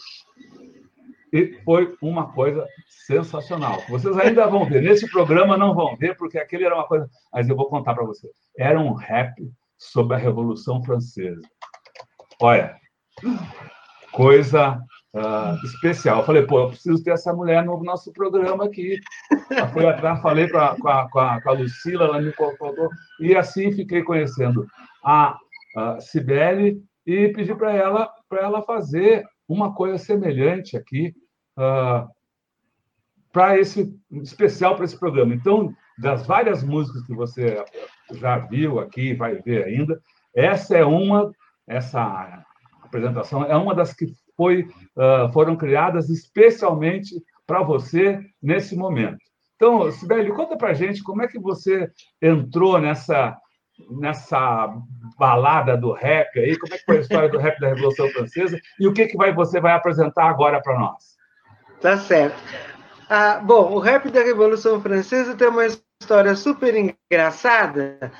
e 1.32 1.60
foi 1.64 1.96
uma 2.00 2.32
coisa 2.32 2.66
sensacional. 3.06 3.82
Vocês 3.88 4.16
ainda 4.18 4.46
vão 4.46 4.64
ver. 4.64 4.82
Nesse 4.82 5.10
programa 5.10 5.56
não 5.56 5.74
vão 5.74 5.96
ver, 5.96 6.16
porque 6.16 6.38
aquele 6.38 6.64
era 6.64 6.74
uma 6.74 6.86
coisa. 6.86 7.08
Mas 7.32 7.48
eu 7.48 7.56
vou 7.56 7.68
contar 7.68 7.94
para 7.94 8.04
vocês. 8.04 8.32
Era 8.56 8.78
um 8.78 8.92
rap 8.92 9.34
sobre 9.76 10.16
a 10.16 10.18
Revolução 10.18 10.82
Francesa. 10.82 11.42
Olha, 12.40 12.76
coisa 14.12 14.80
ah, 15.14 15.56
especial. 15.64 16.18
Eu 16.18 16.24
falei, 16.24 16.46
pô, 16.46 16.60
eu 16.60 16.68
preciso 16.68 17.02
ter 17.02 17.12
essa 17.12 17.32
mulher 17.32 17.64
no 17.64 17.82
nosso 17.82 18.12
programa 18.12 18.64
aqui. 18.64 19.00
Eu 19.50 19.68
fui 19.68 19.86
atrás, 19.86 20.20
falei 20.20 20.46
pra, 20.46 20.76
com, 20.76 20.88
a, 20.88 21.10
com, 21.10 21.18
a, 21.18 21.40
com 21.40 21.48
a 21.48 21.52
Lucila, 21.52 22.04
ela 22.04 22.20
me 22.20 22.32
contou, 22.32 22.90
e 23.20 23.34
assim 23.34 23.72
fiquei 23.72 24.02
conhecendo 24.02 24.66
a, 25.04 25.38
Cibele 26.00 26.82
e 27.06 27.28
pedi 27.28 27.54
para 27.54 27.72
ela, 27.72 28.10
ela 28.32 28.62
fazer 28.62 29.24
uma 29.48 29.74
coisa 29.74 29.98
semelhante 29.98 30.76
aqui 30.76 31.14
para 33.32 33.58
esse 33.58 33.92
especial 34.22 34.76
para 34.76 34.84
esse 34.84 34.98
programa. 34.98 35.34
Então, 35.34 35.74
das 35.98 36.26
várias 36.26 36.62
músicas 36.62 37.02
que 37.04 37.14
você 37.14 37.64
já 38.12 38.38
viu 38.38 38.78
aqui, 38.78 39.14
vai 39.14 39.36
ver 39.42 39.64
ainda, 39.64 40.00
essa 40.34 40.76
é 40.76 40.84
uma, 40.84 41.32
essa 41.66 42.44
apresentação 42.82 43.44
é 43.44 43.56
uma 43.56 43.74
das 43.74 43.92
que 43.92 44.06
foi, 44.36 44.62
uh, 44.96 45.32
foram 45.32 45.56
criadas 45.56 46.08
especialmente 46.08 47.14
para 47.46 47.62
você 47.62 48.20
nesse 48.40 48.76
momento. 48.76 49.18
Então, 49.56 49.90
Sibeli, 49.90 50.32
conta 50.32 50.56
para 50.56 50.72
gente 50.72 51.02
como 51.02 51.22
é 51.22 51.26
que 51.26 51.38
você 51.38 51.90
entrou 52.22 52.80
nessa, 52.80 53.36
nessa 53.90 54.74
balada 55.18 55.76
do 55.76 55.92
rap 55.92 56.38
aí? 56.38 56.56
Como 56.58 56.74
é 56.74 56.78
que 56.78 56.84
foi 56.84 56.96
a 56.98 57.00
história 57.00 57.28
do 57.28 57.38
rap 57.38 57.58
da 57.60 57.68
Revolução 57.68 58.08
Francesa? 58.10 58.60
E 58.78 58.86
o 58.86 58.92
que, 58.92 59.06
que 59.06 59.16
vai, 59.16 59.32
você 59.32 59.60
vai 59.60 59.72
apresentar 59.72 60.28
agora 60.28 60.60
para 60.60 60.78
nós? 60.78 61.16
Tá 61.80 61.96
certo. 61.96 62.36
Ah, 63.08 63.40
bom, 63.42 63.72
o 63.72 63.78
rap 63.78 64.10
da 64.10 64.22
Revolução 64.22 64.80
Francesa 64.80 65.34
tem 65.34 65.48
uma 65.48 65.66
história 65.66 66.34
super 66.36 66.74
engraçada, 66.74 68.12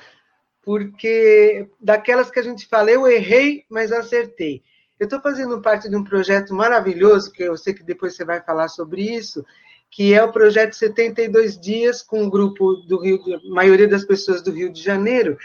porque 0.62 1.68
daquelas 1.80 2.30
que 2.30 2.38
a 2.38 2.42
gente 2.42 2.66
fala, 2.66 2.90
eu 2.90 3.06
errei, 3.06 3.64
mas 3.70 3.92
acertei. 3.92 4.62
Eu 4.98 5.04
estou 5.04 5.20
fazendo 5.20 5.60
parte 5.60 5.88
de 5.88 5.96
um 5.96 6.02
projeto 6.02 6.54
maravilhoso, 6.54 7.30
que 7.32 7.42
eu 7.42 7.56
sei 7.56 7.74
que 7.74 7.84
depois 7.84 8.16
você 8.16 8.24
vai 8.24 8.40
falar 8.40 8.68
sobre 8.68 9.02
isso, 9.02 9.44
que 9.90 10.14
é 10.14 10.22
o 10.22 10.32
projeto 10.32 10.74
72 10.74 11.58
Dias, 11.58 12.02
com 12.02 12.22
um 12.22 12.30
grupo 12.30 12.74
do 12.74 13.00
Rio, 13.00 13.20
maioria 13.50 13.88
das 13.88 14.04
pessoas 14.04 14.42
do 14.42 14.52
Rio 14.52 14.72
de 14.72 14.82
Janeiro, 14.82 15.36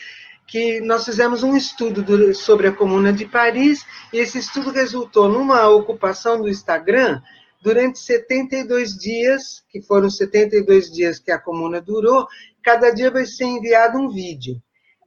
que 0.48 0.82
nós 0.82 1.06
fizemos 1.06 1.42
um 1.44 1.56
estudo 1.56 2.04
do, 2.04 2.34
sobre 2.36 2.68
a 2.68 2.72
Comuna 2.72 3.14
de 3.14 3.26
Paris, 3.26 3.86
e 4.12 4.20
esse 4.20 4.38
estudo 4.38 4.72
resultou 4.72 5.30
numa 5.30 5.68
ocupação 5.70 6.42
do 6.42 6.50
Instagram 6.50 7.22
durante 7.64 7.98
72 8.00 8.98
dias, 8.98 9.64
que 9.70 9.82
foram 9.82 10.10
72 10.10 10.92
dias 10.92 11.18
que 11.18 11.32
a 11.32 11.40
comuna 11.40 11.80
durou, 11.80 12.28
cada 12.62 12.92
dia 12.92 13.10
vai 13.10 13.26
ser 13.26 13.46
enviado 13.46 13.98
um 13.98 14.10
vídeo. 14.10 14.62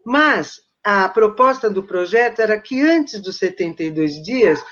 Mas 0.05 0.63
a 0.83 1.07
proposta 1.09 1.69
do 1.69 1.83
projeto 1.83 2.41
era 2.41 2.59
que 2.59 2.81
antes 2.81 3.21
dos 3.21 3.37
72 3.37 4.23
dias 4.23 4.65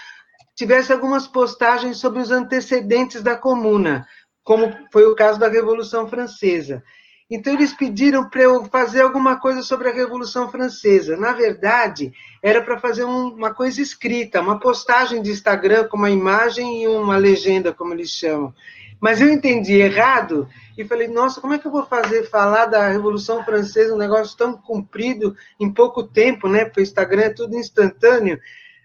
tivesse 0.54 0.92
algumas 0.92 1.26
postagens 1.26 1.98
sobre 1.98 2.22
os 2.22 2.30
antecedentes 2.30 3.22
da 3.22 3.36
comuna, 3.36 4.06
como 4.44 4.72
foi 4.92 5.06
o 5.06 5.16
caso 5.16 5.40
da 5.40 5.48
Revolução 5.48 6.06
Francesa. 6.06 6.84
Então, 7.30 7.54
eles 7.54 7.72
pediram 7.72 8.28
para 8.28 8.42
eu 8.42 8.64
fazer 8.66 9.00
alguma 9.00 9.40
coisa 9.40 9.62
sobre 9.62 9.88
a 9.88 9.92
Revolução 9.92 10.50
Francesa. 10.50 11.16
Na 11.16 11.32
verdade, 11.32 12.12
era 12.42 12.60
para 12.60 12.78
fazer 12.78 13.04
um, 13.04 13.28
uma 13.28 13.52
coisa 13.52 13.80
escrita, 13.80 14.42
uma 14.42 14.60
postagem 14.60 15.22
de 15.22 15.30
Instagram 15.30 15.88
com 15.88 15.96
uma 15.96 16.10
imagem 16.10 16.82
e 16.82 16.86
uma 16.86 17.16
legenda, 17.16 17.72
como 17.72 17.94
eles 17.94 18.10
chamam. 18.10 18.54
Mas 19.00 19.20
eu 19.20 19.28
entendi 19.30 19.74
errado 19.74 20.48
e 20.76 20.84
falei, 20.84 21.08
nossa, 21.08 21.40
como 21.40 21.54
é 21.54 21.58
que 21.58 21.66
eu 21.66 21.72
vou 21.72 21.84
fazer 21.86 22.28
falar 22.28 22.66
da 22.66 22.88
Revolução 22.88 23.42
Francesa, 23.42 23.94
um 23.94 23.98
negócio 23.98 24.36
tão 24.36 24.56
comprido 24.56 25.34
em 25.58 25.72
pouco 25.72 26.02
tempo, 26.02 26.48
né? 26.48 26.64
Porque 26.64 26.80
o 26.80 26.82
Instagram 26.82 27.22
é 27.22 27.30
tudo 27.30 27.56
instantâneo. 27.56 28.38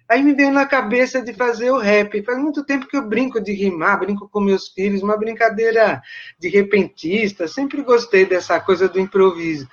Aí 0.09 0.23
me 0.23 0.33
veio 0.33 0.51
na 0.51 0.65
cabeça 0.65 1.21
de 1.21 1.33
fazer 1.33 1.69
o 1.69 1.77
rap. 1.77 2.23
Faz 2.23 2.39
muito 2.39 2.63
tempo 2.63 2.87
que 2.87 2.97
eu 2.97 3.07
brinco 3.07 3.39
de 3.39 3.53
rimar, 3.53 3.99
brinco 3.99 4.27
com 4.27 4.39
meus 4.39 4.67
filhos, 4.69 5.03
uma 5.03 5.15
brincadeira 5.15 6.01
de 6.39 6.49
repentista. 6.49 7.47
Sempre 7.47 7.83
gostei 7.83 8.25
dessa 8.25 8.59
coisa 8.59 8.89
do 8.89 8.99
improviso. 8.99 9.69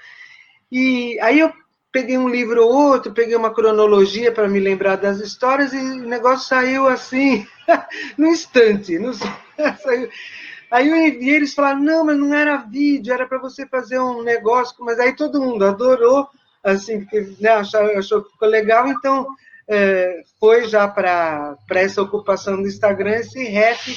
E 0.70 1.18
aí 1.20 1.40
eu 1.40 1.50
peguei 1.90 2.18
um 2.18 2.28
livro 2.28 2.66
ou 2.66 2.90
outro, 2.90 3.14
peguei 3.14 3.34
uma 3.34 3.54
cronologia 3.54 4.30
para 4.30 4.46
me 4.46 4.60
lembrar 4.60 4.96
das 4.96 5.20
histórias 5.20 5.72
e 5.72 5.78
o 5.78 6.06
negócio 6.06 6.46
saiu 6.46 6.86
assim, 6.86 7.46
no 8.18 8.26
instante. 8.26 8.98
No... 8.98 9.12
Aí 10.68 10.88
eu 10.88 10.96
enviei, 10.96 11.36
eles 11.36 11.54
falaram, 11.54 11.80
não, 11.80 12.04
mas 12.04 12.18
não 12.18 12.34
era 12.34 12.56
vídeo, 12.56 13.14
era 13.14 13.24
para 13.24 13.38
você 13.38 13.64
fazer 13.66 14.00
um 14.00 14.20
negócio, 14.22 14.74
mas 14.80 14.98
aí 14.98 15.14
todo 15.14 15.40
mundo 15.40 15.64
adorou, 15.64 16.28
assim, 16.62 17.02
porque 17.02 17.34
né, 17.40 17.50
achou, 17.50 17.80
achou 17.96 18.24
que 18.24 18.32
ficou 18.32 18.48
legal, 18.48 18.88
então 18.88 19.28
é, 19.68 20.22
foi 20.38 20.68
já 20.68 20.86
para 20.86 21.56
essa 21.70 22.02
ocupação 22.02 22.60
do 22.60 22.68
Instagram 22.68 23.16
esse 23.16 23.44
rap, 23.44 23.96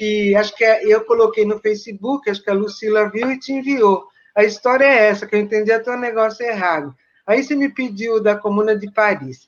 e 0.00 0.34
acho 0.34 0.56
que 0.56 0.64
é, 0.64 0.84
eu 0.84 1.04
coloquei 1.04 1.44
no 1.44 1.58
Facebook, 1.58 2.28
acho 2.28 2.42
que 2.42 2.50
a 2.50 2.54
Lucila 2.54 3.10
viu 3.10 3.30
e 3.30 3.38
te 3.38 3.52
enviou. 3.52 4.04
A 4.34 4.44
história 4.44 4.84
é 4.84 5.08
essa, 5.08 5.26
que 5.26 5.34
eu 5.34 5.40
entendi 5.40 5.70
até 5.70 5.90
o 5.90 5.98
negócio 5.98 6.44
errado. 6.44 6.94
Aí 7.26 7.42
você 7.42 7.54
me 7.54 7.68
pediu 7.68 8.20
da 8.20 8.34
Comuna 8.34 8.74
de 8.74 8.90
Paris. 8.90 9.46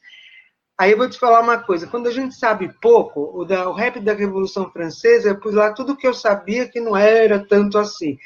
Aí 0.79 0.91
eu 0.91 0.99
vou 0.99 1.09
te 1.09 1.19
falar 1.19 1.41
uma 1.41 1.59
coisa, 1.59 1.87
quando 1.87 2.09
a 2.09 2.13
gente 2.13 2.35
sabe 2.35 2.71
pouco, 2.81 3.31
o, 3.35 3.45
da, 3.45 3.69
o 3.69 3.73
rap 3.73 4.01
da 4.01 4.13
Revolução 4.13 4.71
Francesa, 4.71 5.29
eu 5.29 5.41
pus 5.41 5.55
lá 5.55 5.73
tudo 5.73 5.97
que 5.97 6.07
eu 6.07 6.13
sabia 6.13 6.69
que 6.69 6.81
não 6.81 6.97
era 6.97 7.39
tanto 7.39 7.79
assim 7.79 8.19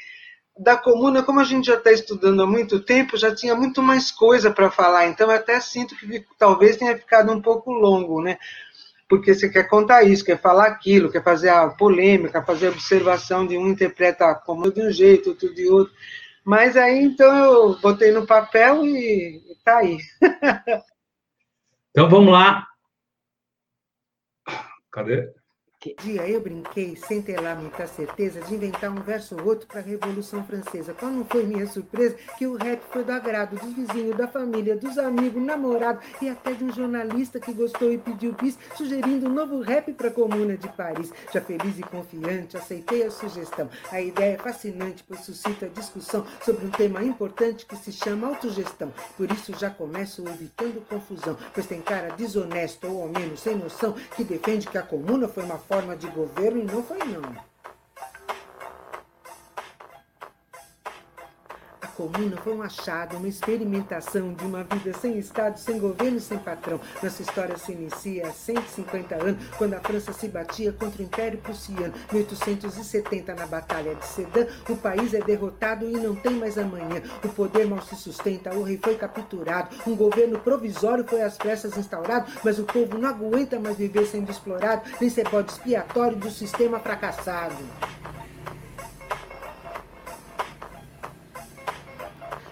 da 0.59 0.75
comuna, 0.75 1.23
como 1.23 1.39
a 1.39 1.45
gente 1.45 1.67
já 1.67 1.75
está 1.75 1.89
estudando 1.91 2.41
há 2.43 2.45
muito 2.45 2.81
tempo, 2.81 3.15
já 3.15 3.33
tinha 3.33 3.55
muito 3.55 3.81
mais 3.81 4.11
coisa 4.11 4.51
para 4.51 4.69
falar, 4.69 5.07
então 5.07 5.31
eu 5.31 5.37
até 5.37 5.57
sinto 5.61 5.95
que 5.95 6.25
talvez 6.37 6.75
tenha 6.75 6.97
ficado 6.97 7.31
um 7.31 7.41
pouco 7.41 7.71
longo, 7.71 8.21
né? 8.21 8.37
Porque 9.07 9.33
você 9.33 9.49
quer 9.49 9.63
contar 9.69 10.03
isso, 10.03 10.23
quer 10.23 10.39
falar 10.39 10.67
aquilo, 10.67 11.09
quer 11.09 11.23
fazer 11.23 11.49
a 11.49 11.69
polêmica, 11.69 12.43
fazer 12.43 12.67
a 12.67 12.71
observação 12.71 13.47
de 13.47 13.57
um 13.57 13.69
interpreta 13.69 14.25
a 14.25 14.35
comuna 14.35 14.71
de 14.71 14.81
um 14.81 14.91
jeito, 14.91 15.29
outro 15.29 15.53
de 15.55 15.67
outro. 15.69 15.93
Mas 16.43 16.75
aí, 16.75 17.03
então, 17.03 17.35
eu 17.35 17.79
botei 17.79 18.11
no 18.11 18.27
papel 18.27 18.85
e 18.85 19.41
está 19.51 19.77
aí. 19.77 19.97
então, 21.89 22.09
vamos 22.09 22.31
lá. 22.33 22.67
Cadê? 24.91 25.33
Que 25.81 25.95
dia 26.03 26.27
eu 26.27 26.41
brinquei, 26.41 26.97
sem 26.97 27.21
ter 27.21 27.39
lá 27.39 27.55
muita 27.55 27.87
certeza, 27.87 28.41
de 28.41 28.53
inventar 28.53 28.91
um 28.91 29.01
verso 29.01 29.37
ou 29.39 29.47
outro 29.47 29.65
para 29.65 29.79
a 29.79 29.81
Revolução 29.81 30.43
Francesa. 30.43 30.93
Qual 30.93 31.09
não 31.09 31.23
foi 31.23 31.45
minha 31.45 31.65
surpresa 31.67 32.17
que 32.37 32.45
o 32.45 32.57
rap 32.57 32.81
foi 32.91 33.01
do 33.01 33.13
agrado 33.13 33.55
dos 33.55 33.71
vizinhos, 33.73 34.17
da 34.17 34.27
família, 34.27 34.75
dos 34.75 34.97
amigos, 34.97 35.41
namorado 35.41 36.01
e 36.21 36.27
até 36.27 36.51
de 36.51 36.65
um 36.65 36.73
jornalista 36.73 37.39
que 37.39 37.53
gostou 37.53 37.93
e 37.93 37.97
pediu 37.97 38.33
bis, 38.33 38.59
sugerindo 38.75 39.29
um 39.29 39.33
novo 39.33 39.61
rap 39.61 39.93
para 39.93 40.09
a 40.09 40.11
Comuna 40.11 40.57
de 40.57 40.67
Paris. 40.67 41.13
Já 41.31 41.39
feliz 41.39 41.79
e 41.79 41.83
confiante, 41.83 42.57
aceitei 42.57 43.03
a 43.03 43.09
sugestão. 43.09 43.69
A 43.89 44.01
ideia 44.01 44.33
é 44.33 44.37
fascinante, 44.37 45.05
pois 45.07 45.21
suscita 45.21 45.69
discussão 45.69 46.27
sobre 46.43 46.65
um 46.65 46.71
tema 46.71 47.01
importante 47.03 47.65
que 47.65 47.77
se 47.77 47.93
chama 47.93 48.27
autogestão. 48.27 48.91
Por 49.15 49.31
isso 49.31 49.57
já 49.57 49.69
começo 49.69 50.27
evitando 50.27 50.85
confusão, 50.89 51.37
pois 51.53 51.67
tem 51.67 51.81
cara 51.81 52.09
desonesto 52.17 52.85
ou 52.85 53.03
ao 53.03 53.07
menos 53.07 53.39
sem 53.39 53.55
noção 53.55 53.95
que 54.17 54.25
defende 54.25 54.67
que 54.67 54.77
a 54.77 54.83
comuna 54.83 55.25
foi 55.29 55.43
uma 55.43 55.68
forma 55.69 55.95
de 55.95 56.07
governo 56.07 56.61
e 56.61 56.65
não 56.65 56.81
foi 56.81 56.97
não. 56.97 57.48
Comuna 61.99 62.37
foi 62.37 62.55
um 62.55 62.61
achado, 62.61 63.17
uma 63.17 63.27
experimentação 63.27 64.33
de 64.33 64.45
uma 64.45 64.63
vida 64.63 64.97
sem 64.97 65.19
Estado, 65.19 65.59
sem 65.59 65.77
governo 65.77 66.17
sem 66.21 66.37
patrão. 66.37 66.79
Nossa 67.03 67.21
história 67.21 67.57
se 67.57 67.73
inicia 67.73 68.27
há 68.27 68.31
150 68.31 69.15
anos, 69.15 69.45
quando 69.57 69.73
a 69.73 69.81
França 69.81 70.13
se 70.13 70.29
batia 70.29 70.71
contra 70.71 71.01
o 71.01 71.05
Império 71.05 71.37
Prussiano. 71.39 71.93
1870, 72.13 73.35
na 73.35 73.45
Batalha 73.45 73.95
de 73.95 74.05
Sedan, 74.05 74.47
o 74.69 74.77
país 74.77 75.13
é 75.13 75.19
derrotado 75.19 75.85
e 75.85 75.91
não 75.91 76.15
tem 76.15 76.35
mais 76.35 76.57
amanhã. 76.57 77.01
O 77.21 77.27
poder 77.27 77.67
mal 77.67 77.81
se 77.81 77.97
sustenta, 77.97 78.55
o 78.55 78.63
rei 78.63 78.79
foi 78.81 78.95
capturado, 78.95 79.75
um 79.85 79.93
governo 79.93 80.39
provisório 80.39 81.03
foi 81.05 81.21
às 81.21 81.37
pressas 81.37 81.75
instaurado, 81.75 82.31
mas 82.45 82.59
o 82.59 82.63
povo 82.63 82.97
não 82.97 83.09
aguenta 83.09 83.59
mais 83.59 83.75
viver 83.75 84.05
sendo 84.05 84.31
explorado, 84.31 84.89
nem 85.01 85.09
ser 85.09 85.27
bode 85.27 85.51
expiatório 85.51 86.15
do 86.15 86.31
sistema 86.31 86.79
fracassado. 86.79 87.57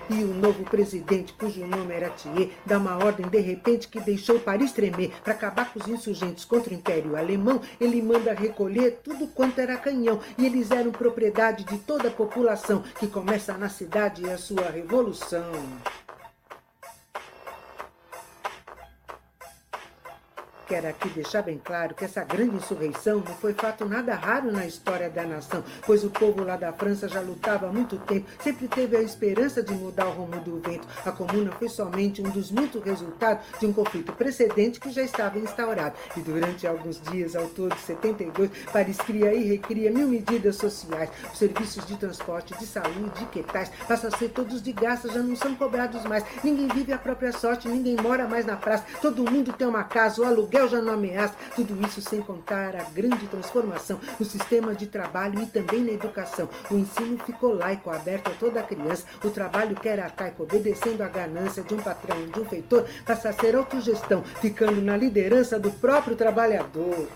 E 0.09 0.23
o 0.23 0.33
novo 0.33 0.63
presidente, 0.63 1.33
cujo 1.33 1.65
nome 1.65 1.93
era 1.93 2.09
Thier, 2.09 2.49
dá 2.65 2.77
uma 2.77 2.97
ordem 2.97 3.27
de 3.27 3.39
repente 3.39 3.87
que 3.87 3.99
deixou 3.99 4.39
Paris 4.39 4.71
tremer. 4.71 5.11
Para 5.23 5.33
acabar 5.33 5.73
com 5.73 5.79
os 5.79 5.87
insurgentes 5.87 6.45
contra 6.45 6.71
o 6.71 6.75
Império 6.75 7.17
Alemão, 7.17 7.61
ele 7.79 8.01
manda 8.01 8.33
recolher 8.33 8.99
tudo 9.03 9.27
quanto 9.27 9.59
era 9.59 9.75
canhão. 9.77 10.19
E 10.37 10.45
eles 10.45 10.71
eram 10.71 10.91
propriedade 10.91 11.65
de 11.65 11.77
toda 11.79 12.07
a 12.07 12.11
população, 12.11 12.83
que 12.99 13.07
começa 13.07 13.57
na 13.57 13.69
cidade 13.69 14.29
a 14.29 14.37
sua 14.37 14.69
revolução. 14.69 15.51
Quero 20.67 20.89
aqui 20.89 21.07
deixar 21.07 21.43
bem 21.43 21.57
claro 21.63 21.95
que 21.95 22.03
essa 22.03 22.25
grande 22.25 22.57
insurreição 22.57 23.19
não 23.19 23.35
foi 23.35 23.53
fato 23.53 23.85
nada 23.85 24.13
raro 24.15 24.51
na 24.51 24.65
história 24.65 25.09
da 25.09 25.23
nação, 25.23 25.63
pois 25.85 26.03
o 26.03 26.09
povo 26.09 26.43
lá 26.43 26.57
da 26.57 26.73
França 26.73 27.07
já 27.07 27.21
lutava 27.21 27.69
há 27.69 27.71
muito 27.71 27.95
tempo, 27.99 28.27
sempre 28.43 28.67
teve 28.67 28.97
a 28.97 29.01
esperança 29.01 29.63
de 29.63 29.73
mudar 29.73 30.07
o 30.07 30.11
rumo 30.11 30.37
do 30.41 30.59
vento. 30.59 30.85
A 31.05 31.11
comuna 31.13 31.53
foi 31.53 31.69
somente 31.69 32.21
um 32.21 32.29
dos 32.29 32.51
muitos 32.51 32.83
resultados 32.83 33.45
de 33.57 33.65
um 33.65 33.71
conflito 33.71 34.11
precedente 34.11 34.77
que 34.77 34.89
já 34.89 35.03
estava 35.03 35.39
instaurado. 35.39 35.95
E 36.17 36.19
durante 36.19 36.67
alguns 36.67 36.99
dias, 36.99 37.33
ao 37.33 37.47
todo 37.47 37.73
72, 37.77 38.51
Paris 38.73 38.97
cria 38.97 39.33
e 39.33 39.43
recria 39.43 39.89
mil 39.89 40.09
medidas 40.09 40.57
sociais. 40.57 41.09
Os 41.31 41.39
serviços 41.39 41.85
de 41.85 41.95
transporte, 41.95 42.53
de 42.57 42.65
saúde, 42.67 43.25
que 43.31 43.41
tais, 43.41 43.71
passam 43.87 44.09
a 44.13 44.17
ser 44.17 44.31
todos 44.31 44.61
de 44.61 44.73
graça, 44.73 45.07
já 45.07 45.21
não 45.21 45.35
são 45.37 45.55
cobrados 45.55 46.03
mais. 46.03 46.25
Ninguém 46.43 46.67
vive 46.67 46.91
a 46.91 46.97
própria 46.97 47.31
sorte, 47.31 47.69
ninguém 47.69 47.95
mora 47.95 48.27
mais 48.27 48.45
na 48.45 48.57
praça, 48.57 48.83
todo 49.01 49.31
mundo 49.31 49.53
tem 49.53 49.65
uma 49.65 49.85
casa, 49.85 50.21
o 50.21 50.25
aluguel 50.25 50.56
aluguel 50.57 50.67
já 50.67 50.81
não 50.81 50.93
ameaça. 50.93 51.35
Tudo 51.55 51.79
isso 51.85 52.01
sem 52.01 52.21
contar 52.21 52.75
a 52.75 52.83
grande 52.83 53.27
transformação 53.27 53.99
no 54.19 54.25
sistema 54.25 54.73
de 54.73 54.87
trabalho 54.87 55.41
e 55.41 55.45
também 55.45 55.81
na 55.81 55.91
educação. 55.91 56.49
O 56.69 56.75
ensino 56.75 57.17
ficou 57.19 57.53
laico, 57.53 57.89
aberto 57.89 58.29
a 58.29 58.31
toda 58.31 58.63
criança. 58.63 59.05
O 59.23 59.29
trabalho 59.29 59.75
que 59.75 59.87
era 59.87 60.05
arcaico, 60.05 60.43
obedecendo 60.43 61.01
à 61.01 61.07
ganância 61.07 61.63
de 61.63 61.73
um 61.73 61.77
patrão, 61.77 62.27
de 62.27 62.39
um 62.39 62.45
feitor, 62.45 62.85
passa 63.05 63.29
a 63.29 63.33
ser 63.33 63.55
autogestão, 63.55 64.23
ficando 64.41 64.81
na 64.81 64.97
liderança 64.97 65.59
do 65.59 65.71
próprio 65.71 66.15
trabalhador. 66.15 67.07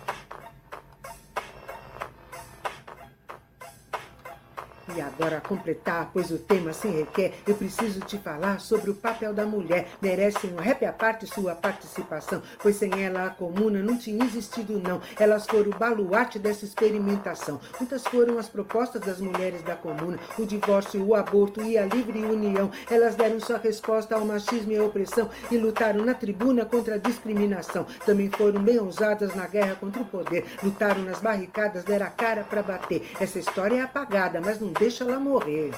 E 4.93 4.99
agora, 4.99 5.37
a 5.37 5.41
completar, 5.41 6.09
pois 6.11 6.31
o 6.31 6.37
tema 6.37 6.73
se 6.73 6.87
requer, 6.89 7.33
eu 7.47 7.55
preciso 7.55 8.01
te 8.01 8.17
falar 8.17 8.59
sobre 8.59 8.89
o 8.89 8.95
papel 8.95 9.33
da 9.33 9.45
mulher. 9.45 9.87
Merece 10.01 10.47
um 10.47 10.57
rap 10.57 10.83
à 10.85 10.91
parte 10.91 11.25
sua 11.25 11.55
participação, 11.55 12.41
pois 12.61 12.75
sem 12.75 12.91
ela 13.01 13.27
a 13.27 13.29
comuna 13.29 13.79
não 13.79 13.97
tinha 13.97 14.25
existido, 14.25 14.79
não. 14.79 15.01
Elas 15.17 15.45
foram 15.45 15.71
o 15.71 15.77
baluarte 15.77 16.37
dessa 16.37 16.65
experimentação. 16.65 17.61
Muitas 17.79 18.03
foram 18.03 18.37
as 18.37 18.49
propostas 18.49 19.01
das 19.01 19.21
mulheres 19.21 19.61
da 19.63 19.75
comuna: 19.75 20.19
o 20.37 20.45
divórcio, 20.45 21.05
o 21.05 21.15
aborto 21.15 21.61
e 21.61 21.77
a 21.77 21.85
livre 21.85 22.19
união. 22.25 22.69
Elas 22.89 23.15
deram 23.15 23.39
sua 23.39 23.59
resposta 23.59 24.15
ao 24.15 24.25
machismo 24.25 24.73
e 24.73 24.77
à 24.77 24.83
opressão 24.83 25.29
e 25.49 25.57
lutaram 25.57 26.03
na 26.03 26.13
tribuna 26.13 26.65
contra 26.65 26.95
a 26.95 26.97
discriminação. 26.97 27.85
Também 28.05 28.29
foram 28.29 28.61
bem 28.61 28.77
ousadas 28.77 29.33
na 29.35 29.47
guerra 29.47 29.75
contra 29.75 30.01
o 30.01 30.05
poder. 30.05 30.45
Lutaram 30.61 31.03
nas 31.03 31.21
barricadas, 31.21 31.85
deram 31.85 32.07
a 32.07 32.09
cara 32.09 32.43
para 32.43 32.61
bater. 32.61 33.09
Essa 33.21 33.39
história 33.39 33.77
é 33.77 33.81
apagada, 33.81 34.41
mas 34.41 34.59
não 34.59 34.73
deixa 34.81 35.03
ela 35.03 35.19
morrer. 35.19 35.69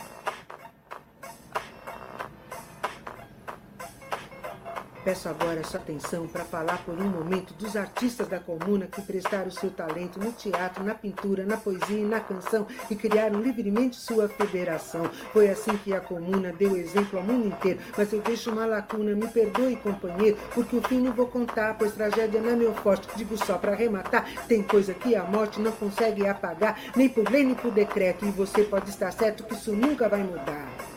Peço 5.03 5.27
agora 5.27 5.61
sua 5.65 5.81
atenção 5.81 6.25
para 6.27 6.45
falar 6.45 6.77
por 6.85 6.97
um 6.97 7.09
momento 7.09 7.53
dos 7.55 7.75
artistas 7.75 8.25
da 8.29 8.39
comuna 8.39 8.87
que 8.87 9.01
prestaram 9.01 9.51
seu 9.51 9.69
talento 9.69 10.17
no 10.17 10.31
teatro, 10.31 10.81
na 10.81 10.95
pintura, 10.95 11.45
na 11.45 11.57
poesia 11.57 11.99
e 11.99 12.05
na 12.05 12.21
canção 12.21 12.65
e 12.89 12.95
criaram 12.95 13.41
livremente 13.41 13.97
sua 13.97 14.29
federação. 14.29 15.03
Foi 15.33 15.49
assim 15.49 15.75
que 15.83 15.93
a 15.93 15.99
comuna 15.99 16.53
deu 16.53 16.77
exemplo 16.77 17.19
ao 17.19 17.25
mundo 17.25 17.47
inteiro. 17.47 17.81
Mas 17.97 18.13
eu 18.13 18.21
deixo 18.21 18.49
uma 18.49 18.65
lacuna, 18.65 19.13
me 19.13 19.27
perdoe, 19.27 19.75
companheiro, 19.75 20.37
porque 20.53 20.77
o 20.77 20.81
fim 20.81 21.01
não 21.01 21.11
vou 21.11 21.27
contar, 21.27 21.77
pois 21.77 21.91
tragédia 21.91 22.39
não 22.39 22.51
é 22.51 22.55
meu 22.55 22.73
forte. 22.73 23.09
Digo 23.17 23.37
só 23.37 23.57
para 23.57 23.73
arrematar: 23.73 24.25
tem 24.47 24.63
coisa 24.63 24.93
que 24.93 25.15
a 25.15 25.23
morte 25.23 25.59
não 25.59 25.73
consegue 25.73 26.25
apagar, 26.25 26.79
nem 26.95 27.09
por 27.09 27.29
lei 27.29 27.43
nem 27.43 27.55
por 27.55 27.71
decreto, 27.71 28.25
e 28.25 28.31
você 28.31 28.63
pode 28.63 28.89
estar 28.89 29.11
certo 29.11 29.43
que 29.43 29.53
isso 29.53 29.73
nunca 29.73 30.07
vai 30.07 30.23
mudar. 30.23 30.92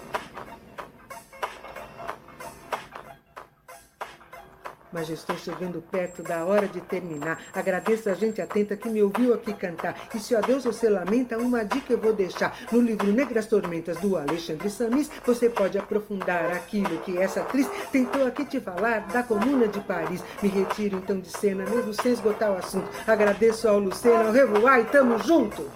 Mas 4.97 5.11
estou 5.11 5.37
chegando 5.37 5.83
perto 5.83 6.23
da 6.23 6.47
hora 6.47 6.67
de 6.67 6.81
terminar. 6.81 7.39
Agradeço 7.53 8.09
a 8.09 8.15
gente 8.15 8.41
atenta 8.41 8.79
que 8.79 8.89
me 8.89 9.03
ouviu 9.03 9.35
aqui 9.35 9.53
cantar. 9.53 10.09
E 10.15 10.19
se 10.19 10.35
a 10.35 10.41
Deus 10.41 10.65
você 10.65 10.89
lamenta, 10.89 11.37
uma 11.37 11.63
dica 11.63 11.93
eu 11.93 11.99
vou 11.99 12.15
deixar. 12.15 12.57
No 12.73 12.81
livro 12.81 13.13
Negras 13.13 13.47
Tormentas 13.47 13.99
do 13.99 14.17
Alexandre 14.17 14.71
Samis, 14.71 15.11
você 15.27 15.51
pode 15.51 15.77
aprofundar 15.77 16.51
aquilo 16.51 16.99
que 17.01 17.19
essa 17.19 17.43
atriz 17.43 17.69
tentou 17.93 18.27
aqui 18.27 18.47
te 18.47 18.59
falar 18.59 19.01
da 19.09 19.23
Comuna 19.23 19.69
de 19.69 19.81
Paris. 19.81 20.25
Me 20.43 20.49
retiro 20.49 20.97
então 20.97 21.21
de 21.21 21.29
cena, 21.29 21.67
mesmo 21.69 21.93
sem 21.93 22.13
esgotar 22.13 22.51
o 22.53 22.57
assunto. 22.57 22.89
Agradeço 23.07 23.69
ao 23.69 23.79
Lucena, 23.79 24.29
ao 24.29 24.33
Revoar 24.33 24.81
e 24.81 24.85
tamo 24.85 25.19
junto! 25.19 25.71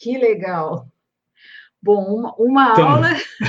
Que 0.00 0.18
legal! 0.18 0.91
Bom, 1.82 2.04
uma, 2.14 2.34
uma 2.38 2.72
então, 2.72 2.88
aula. 2.88 3.08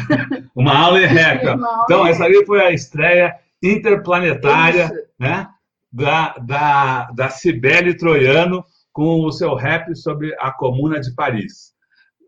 uma 0.55 0.75
aula 0.75 0.99
e 0.99 1.05
rap. 1.05 1.43
Então, 1.83 2.07
essa 2.07 2.25
aí 2.25 2.45
foi 2.45 2.61
a 2.61 2.71
estreia 2.71 3.35
interplanetária 3.61 4.91
né, 5.19 5.47
da, 5.91 6.33
da, 6.39 7.11
da 7.11 7.29
Cibele 7.29 7.95
Troiano 7.95 8.65
com 8.91 9.23
o 9.23 9.31
seu 9.31 9.53
rap 9.53 9.95
sobre 9.95 10.35
a 10.39 10.51
Comuna 10.51 10.99
de 10.99 11.13
Paris. 11.13 11.73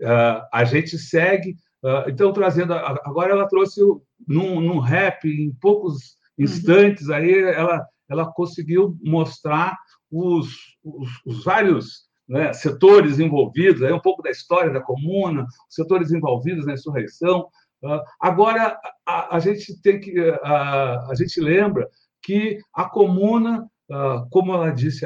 Uh, 0.02 0.46
a 0.54 0.64
gente 0.64 0.98
segue, 0.98 1.56
uh, 1.84 2.08
então, 2.08 2.32
trazendo. 2.32 2.74
Agora 2.74 3.32
ela 3.32 3.48
trouxe 3.48 3.82
num, 4.28 4.62
num 4.62 4.80
rap, 4.80 5.28
em 5.28 5.52
poucos 5.60 6.18
instantes, 6.38 7.08
uhum. 7.08 7.16
aí 7.16 7.34
ela, 7.34 7.88
ela 8.08 8.32
conseguiu 8.32 8.96
mostrar 9.04 9.76
os, 10.12 10.50
os, 10.84 11.10
os 11.26 11.44
vários 11.44 12.05
né, 12.28 12.52
setores 12.54 13.20
envolvidos, 13.20 13.84
aí 13.84 13.94
um 13.94 14.00
pouco 14.00 14.22
da 14.22 14.32
história 14.32 14.72
da 14.72 14.82
comuna, 14.82 15.46
setores 15.70 16.12
envolvidos 16.12 16.66
na 16.66 16.74
insurreição. 16.74 17.48
Uh, 17.84 18.00
agora, 18.20 18.78
a, 19.06 19.36
a, 19.36 19.40
gente 19.40 19.80
tem 19.82 20.00
que, 20.00 20.20
uh, 20.20 20.40
a 20.44 21.14
gente 21.16 21.40
lembra 21.40 21.88
que 22.24 22.58
a 22.74 22.90
comuna, 22.90 23.70
uh, 23.92 24.28
como 24.32 24.54
ela 24.54 24.72
disse, 24.72 25.06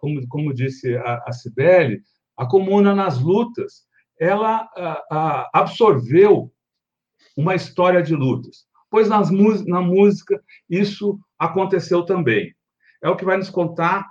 como, 0.00 0.26
como 0.28 0.54
disse 0.54 0.96
a, 0.96 1.24
a 1.26 1.32
Cibele, 1.32 2.02
a 2.36 2.46
comuna 2.46 2.94
nas 2.94 3.20
lutas, 3.20 3.84
ela 4.18 4.68
absorveu 5.52 6.52
uma 7.36 7.54
história 7.54 8.02
de 8.02 8.14
lutas, 8.14 8.66
pois 8.90 9.08
nas, 9.08 9.30
na 9.66 9.80
música 9.80 10.40
isso 10.68 11.18
aconteceu 11.38 12.04
também. 12.04 12.54
É 13.02 13.08
o 13.08 13.16
que 13.16 13.24
vai 13.24 13.38
nos 13.38 13.50
contar 13.50 14.06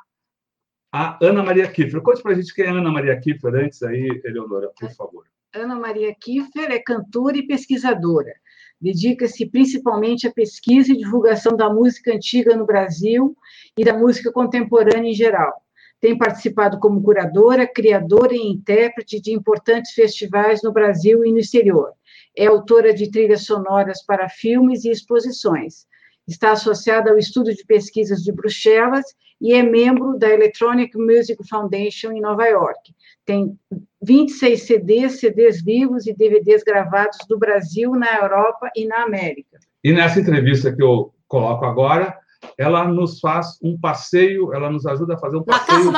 a 0.91 1.17
Ana 1.21 1.43
Maria 1.43 1.69
Kiefer. 1.69 2.01
Conte 2.01 2.21
para 2.21 2.31
a 2.31 2.35
gente 2.35 2.53
quem 2.53 2.65
é 2.65 2.69
Ana 2.69 2.91
Maria 2.91 3.19
Kiefer 3.19 3.53
antes 3.55 3.81
aí, 3.83 4.21
Eleonora, 4.23 4.71
por 4.79 4.91
favor. 4.91 5.25
Ana 5.53 5.75
Maria 5.75 6.13
Kiefer 6.19 6.71
é 6.71 6.79
cantora 6.79 7.37
e 7.37 7.45
pesquisadora. 7.45 8.33
Dedica-se 8.81 9.45
principalmente 9.47 10.27
à 10.27 10.31
pesquisa 10.31 10.91
e 10.91 10.97
divulgação 10.97 11.55
da 11.55 11.69
música 11.69 12.13
antiga 12.13 12.55
no 12.55 12.65
Brasil 12.65 13.35
e 13.77 13.83
da 13.83 13.93
música 13.93 14.31
contemporânea 14.31 15.09
em 15.09 15.13
geral. 15.13 15.63
Tem 15.99 16.17
participado 16.17 16.79
como 16.79 17.03
curadora, 17.03 17.67
criadora 17.67 18.33
e 18.33 18.39
intérprete 18.39 19.19
de 19.19 19.33
importantes 19.33 19.91
festivais 19.91 20.63
no 20.63 20.71
Brasil 20.71 21.25
e 21.25 21.31
no 21.31 21.39
exterior. 21.39 21.91
É 22.37 22.45
autora 22.45 22.93
de 22.93 23.11
trilhas 23.11 23.43
sonoras 23.43 24.01
para 24.05 24.29
filmes 24.29 24.85
e 24.85 24.91
exposições. 24.91 25.85
Está 26.29 26.51
associada 26.51 27.09
ao 27.09 27.17
Estudo 27.17 27.51
de 27.51 27.65
Pesquisas 27.65 28.21
de 28.21 28.31
Bruxelas 28.31 29.03
e 29.41 29.51
é 29.51 29.63
membro 29.63 30.15
da 30.15 30.29
Electronic 30.29 30.95
Music 30.95 31.43
Foundation 31.47 32.11
em 32.11 32.21
Nova 32.21 32.45
York. 32.45 32.93
Tem 33.25 33.57
26 34.03 34.61
CDs, 34.61 35.19
CDs 35.19 35.63
vivos 35.63 36.05
e 36.05 36.13
DVDs 36.13 36.63
gravados 36.63 37.17
do 37.27 37.39
Brasil, 37.39 37.95
na 37.95 38.19
Europa 38.19 38.69
e 38.75 38.85
na 38.85 39.03
América. 39.03 39.57
E 39.83 39.91
nessa 39.91 40.19
entrevista 40.19 40.71
que 40.71 40.83
eu 40.83 41.11
coloco 41.27 41.65
agora, 41.65 42.15
ela 42.57 42.87
nos 42.87 43.19
faz 43.19 43.57
um 43.63 43.79
passeio, 43.79 44.53
ela 44.53 44.69
nos 44.69 44.85
ajuda 44.85 45.15
a 45.15 45.17
fazer 45.17 45.37
um 45.37 45.43
passeio 45.43 45.91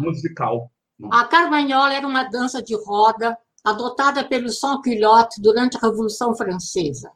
musical. 0.00 0.70
A 1.10 1.24
Carmagnola 1.24 1.94
era 1.94 2.06
uma 2.06 2.24
dança 2.24 2.62
de 2.62 2.76
roda 2.76 3.36
adotada 3.64 4.22
pelo 4.22 4.50
sans-culotte 4.50 5.42
durante 5.42 5.76
a 5.76 5.80
Revolução 5.80 6.34
Francesa. 6.36 7.10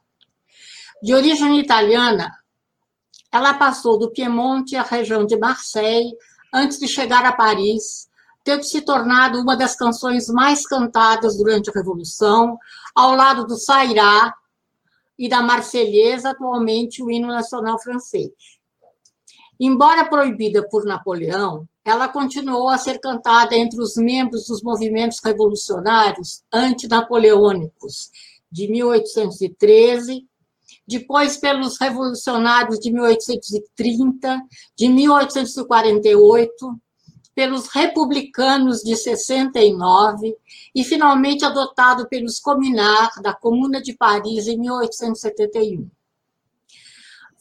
De 1.03 1.13
origem 1.13 1.59
italiana, 1.59 2.31
ela 3.29 3.53
passou 3.53 3.99
do 3.99 4.09
Piemonte 4.09 4.77
à 4.77 4.83
região 4.83 5.25
de 5.25 5.35
Marseille 5.35 6.15
antes 6.53 6.79
de 6.79 6.87
chegar 6.87 7.25
a 7.25 7.33
Paris, 7.33 8.07
tendo 8.41 8.63
se 8.63 8.79
tornado 8.79 9.37
uma 9.41 9.57
das 9.57 9.75
canções 9.75 10.29
mais 10.29 10.65
cantadas 10.65 11.35
durante 11.35 11.69
a 11.69 11.73
Revolução, 11.73 12.57
ao 12.95 13.15
lado 13.15 13.45
do 13.45 13.57
Sairá 13.57 14.33
e 15.19 15.27
da 15.27 15.41
Marselhesa, 15.41 16.29
atualmente 16.29 17.03
o 17.03 17.11
hino 17.11 17.27
nacional 17.27 17.77
francês. 17.81 18.31
Embora 19.59 20.05
proibida 20.05 20.65
por 20.69 20.85
Napoleão, 20.85 21.67
ela 21.83 22.07
continuou 22.07 22.69
a 22.69 22.77
ser 22.77 22.97
cantada 22.99 23.57
entre 23.57 23.81
os 23.81 23.97
membros 23.97 24.47
dos 24.47 24.63
movimentos 24.63 25.19
revolucionários 25.21 26.45
antinapoleônicos 26.53 28.09
de 28.49 28.71
1813 28.71 30.29
depois 30.87 31.37
pelos 31.37 31.79
revolucionários 31.79 32.79
de 32.79 32.91
1830, 32.91 34.41
de 34.75 34.89
1848, 34.89 36.79
pelos 37.33 37.67
republicanos 37.67 38.81
de 38.81 38.95
69 38.95 40.37
e 40.75 40.83
finalmente 40.83 41.43
adotado 41.43 42.07
pelos 42.07 42.39
Cominar 42.39 43.09
da 43.21 43.33
Comuna 43.33 43.81
de 43.81 43.93
Paris 43.93 44.47
em 44.47 44.57
1871. 44.59 45.89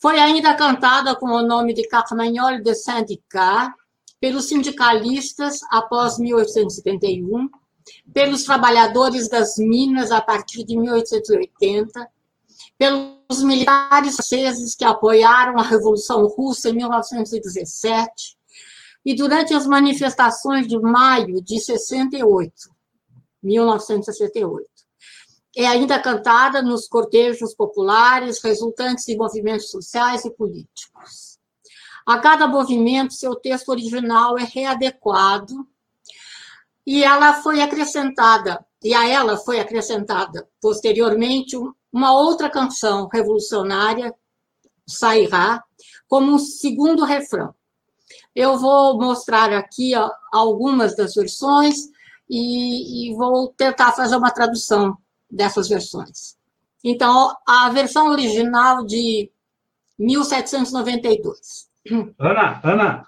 Foi 0.01 0.19
ainda 0.19 0.55
cantada 0.55 1.15
com 1.15 1.27
o 1.27 1.43
nome 1.43 1.75
de 1.75 1.87
Carmagnole 1.87 2.63
de 2.63 2.75
Syndicat 2.75 3.73
pelos 4.19 4.49
sindicalistas 4.49 5.61
após 5.71 6.19
1871, 6.19 7.49
pelos 8.13 8.45
trabalhadores 8.45 9.29
das 9.29 9.59
minas 9.59 10.11
a 10.11 10.21
partir 10.21 10.65
de 10.65 10.77
1880 10.77 12.09
pelos 12.83 13.45
militares 13.45 14.17
franceses 14.17 14.75
que 14.75 14.85
apoiaram 14.85 15.57
a 15.57 15.63
Revolução 15.63 16.27
Russa 16.27 16.71
em 16.71 16.73
1917 16.73 18.37
e 19.05 19.15
durante 19.15 19.55
as 19.55 19.69
manifestações 19.69 20.67
de 20.67 20.77
maio 20.81 21.41
de 21.41 21.61
68, 21.61 22.53
1968. 23.41 24.67
É 25.57 25.65
ainda 25.65 26.01
cantada 26.01 26.61
nos 26.61 26.89
cortejos 26.89 27.55
populares 27.55 28.43
resultantes 28.43 29.05
de 29.05 29.17
movimentos 29.17 29.71
sociais 29.71 30.25
e 30.25 30.31
políticos. 30.33 31.39
A 32.05 32.19
cada 32.19 32.49
movimento, 32.49 33.15
seu 33.15 33.37
texto 33.37 33.69
original 33.69 34.37
é 34.37 34.43
readequado 34.43 35.69
e 36.85 37.05
ela 37.05 37.35
foi 37.43 37.63
acrescentada, 37.63 38.65
e 38.83 38.93
a 38.93 39.07
ela 39.07 39.37
foi 39.37 39.61
acrescentada 39.61 40.49
posteriormente 40.61 41.57
uma 41.93 42.13
outra 42.13 42.49
canção 42.49 43.09
revolucionária 43.13 44.15
sairá 44.87 45.63
como 46.09 46.33
um 46.33 46.39
segundo 46.39 47.05
refrão. 47.05 47.55
Eu 48.35 48.59
vou 48.59 48.99
mostrar 48.99 49.53
aqui 49.53 49.95
ó, 49.97 50.11
algumas 50.33 50.97
das 50.97 51.15
versões 51.15 51.89
e, 52.29 53.11
e 53.11 53.15
vou 53.15 53.49
tentar 53.49 53.93
fazer 53.93 54.17
uma 54.17 54.31
tradução 54.31 54.97
dessas 55.31 55.69
versões. 55.69 56.37
Então, 56.85 57.35
a 57.47 57.71
versão 57.71 58.09
original 58.09 58.85
de 58.85 59.31
1792. 59.99 61.71
Ana, 62.19 62.61
Ana, 62.65 63.05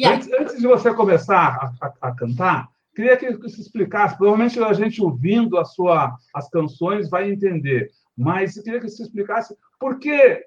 yeah. 0.00 0.16
antes, 0.16 0.32
antes, 0.32 0.58
de 0.58 0.66
você 0.66 0.92
começar 0.94 1.74
a, 1.80 1.86
a, 1.86 2.08
a, 2.08 2.14
cantar, 2.14 2.68
queria 2.94 3.16
que 3.16 3.32
você 3.36 3.60
explicasse, 3.60 4.16
provavelmente 4.16 4.58
a 4.62 4.72
gente 4.72 5.02
ouvindo 5.02 5.58
a 5.58 5.64
sua, 5.64 6.16
as 6.34 6.48
canções 6.48 7.08
vai 7.08 7.30
entender, 7.30 7.90
mas 8.18 8.56
eu 8.56 8.64
queria 8.64 8.80
que 8.80 8.88
você 8.88 9.04
explicasse 9.04 9.56
por 9.78 10.00
que, 10.00 10.44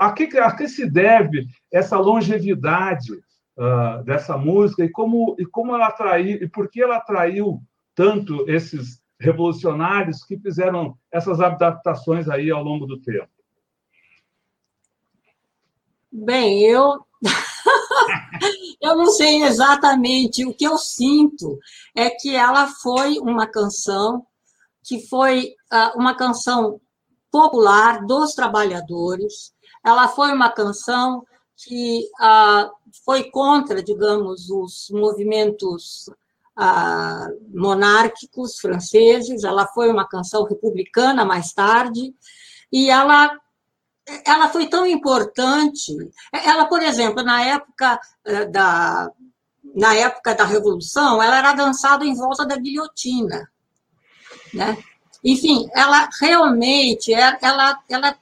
a 0.00 0.12
que, 0.12 0.38
a 0.38 0.56
que 0.56 0.66
se 0.66 0.88
deve 0.88 1.46
essa 1.70 1.98
longevidade 1.98 3.12
uh, 3.12 4.02
dessa 4.02 4.38
música 4.38 4.82
e 4.82 4.88
como, 4.88 5.36
e 5.38 5.44
como 5.44 5.74
ela 5.74 5.88
atraiu, 5.88 6.38
e 6.42 6.48
por 6.48 6.70
que 6.70 6.82
ela 6.82 6.96
atraiu 6.96 7.60
tanto 7.94 8.48
esses 8.48 9.02
revolucionários 9.20 10.24
que 10.24 10.38
fizeram 10.38 10.96
essas 11.12 11.38
adaptações 11.38 12.30
aí 12.30 12.50
ao 12.50 12.64
longo 12.64 12.86
do 12.86 12.98
tempo. 12.98 13.28
Bem, 16.10 16.62
eu 16.62 17.04
eu 18.80 18.96
não 18.96 19.06
sei 19.06 19.42
exatamente 19.42 20.46
o 20.46 20.54
que 20.54 20.64
eu 20.64 20.78
sinto 20.78 21.58
é 21.94 22.08
que 22.08 22.34
ela 22.34 22.68
foi 22.68 23.18
uma 23.18 23.46
canção 23.46 24.26
que 24.82 25.06
foi 25.08 25.54
uh, 25.72 25.98
uma 25.98 26.14
canção 26.14 26.80
popular 27.36 28.06
dos 28.06 28.32
trabalhadores. 28.32 29.52
Ela 29.84 30.08
foi 30.08 30.32
uma 30.32 30.48
canção 30.48 31.22
que 31.54 32.08
uh, 32.18 32.70
foi 33.04 33.30
contra, 33.30 33.82
digamos, 33.82 34.48
os 34.48 34.88
movimentos 34.90 36.08
uh, 36.58 37.28
monárquicos 37.54 38.58
franceses. 38.58 39.44
Ela 39.44 39.66
foi 39.66 39.90
uma 39.90 40.08
canção 40.08 40.44
republicana 40.44 41.26
mais 41.26 41.52
tarde 41.52 42.14
e 42.72 42.90
ela 42.90 43.30
ela 44.24 44.48
foi 44.48 44.68
tão 44.68 44.86
importante. 44.86 45.92
Ela, 46.32 46.66
por 46.66 46.80
exemplo, 46.80 47.24
na 47.24 47.42
época 47.42 48.00
eh, 48.24 48.44
da 48.46 49.10
na 49.74 49.96
época 49.96 50.32
da 50.32 50.44
revolução, 50.44 51.20
ela 51.20 51.38
era 51.38 51.52
dançada 51.52 52.04
em 52.04 52.14
volta 52.14 52.46
da 52.46 52.56
guilhotina, 52.56 53.50
né? 54.54 54.78
Enfim, 55.26 55.68
ela 55.74 56.08
realmente 56.20 57.12
ela 57.12 57.82
ela 57.88 58.16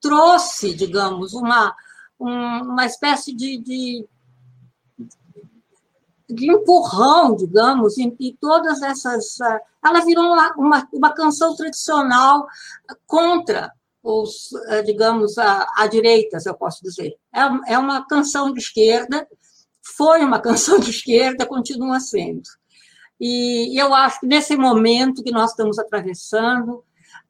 trouxe, 0.00 0.74
digamos, 0.74 1.32
uma 1.32 1.74
uma 2.22 2.86
espécie 2.86 3.34
de, 3.34 3.58
de, 3.58 4.06
de 6.28 6.50
empurrão, 6.50 7.34
digamos, 7.34 7.98
em, 7.98 8.14
em, 8.20 8.36
todas 8.40 8.80
essas. 8.82 9.40
Ah, 9.40 9.60
ela 9.84 10.04
virou 10.04 10.24
uma, 10.24 10.54
uma, 10.56 10.88
uma 10.92 11.12
canção 11.12 11.56
tradicional 11.56 12.46
contra 13.06 13.72
os, 14.02 14.50
ah, 14.68 14.82
digamos, 14.82 15.36
a, 15.36 15.66
a 15.76 15.86
direita, 15.86 16.38
se 16.38 16.48
eu 16.48 16.54
posso 16.54 16.82
dizer. 16.82 17.16
É, 17.34 17.74
é 17.74 17.78
uma 17.78 18.06
canção 18.06 18.52
de 18.52 18.60
esquerda, 18.60 19.26
foi 19.96 20.22
uma 20.22 20.40
canção 20.40 20.78
de 20.78 20.90
esquerda, 20.90 21.46
continua 21.46 21.98
sendo. 21.98 22.48
E, 23.24 23.80
eu 23.80 23.94
acho 23.94 24.18
que 24.18 24.26
nesse 24.26 24.56
momento 24.56 25.22
que 25.22 25.30
nós 25.30 25.50
estamos 25.50 25.78
atravessando, 25.78 26.78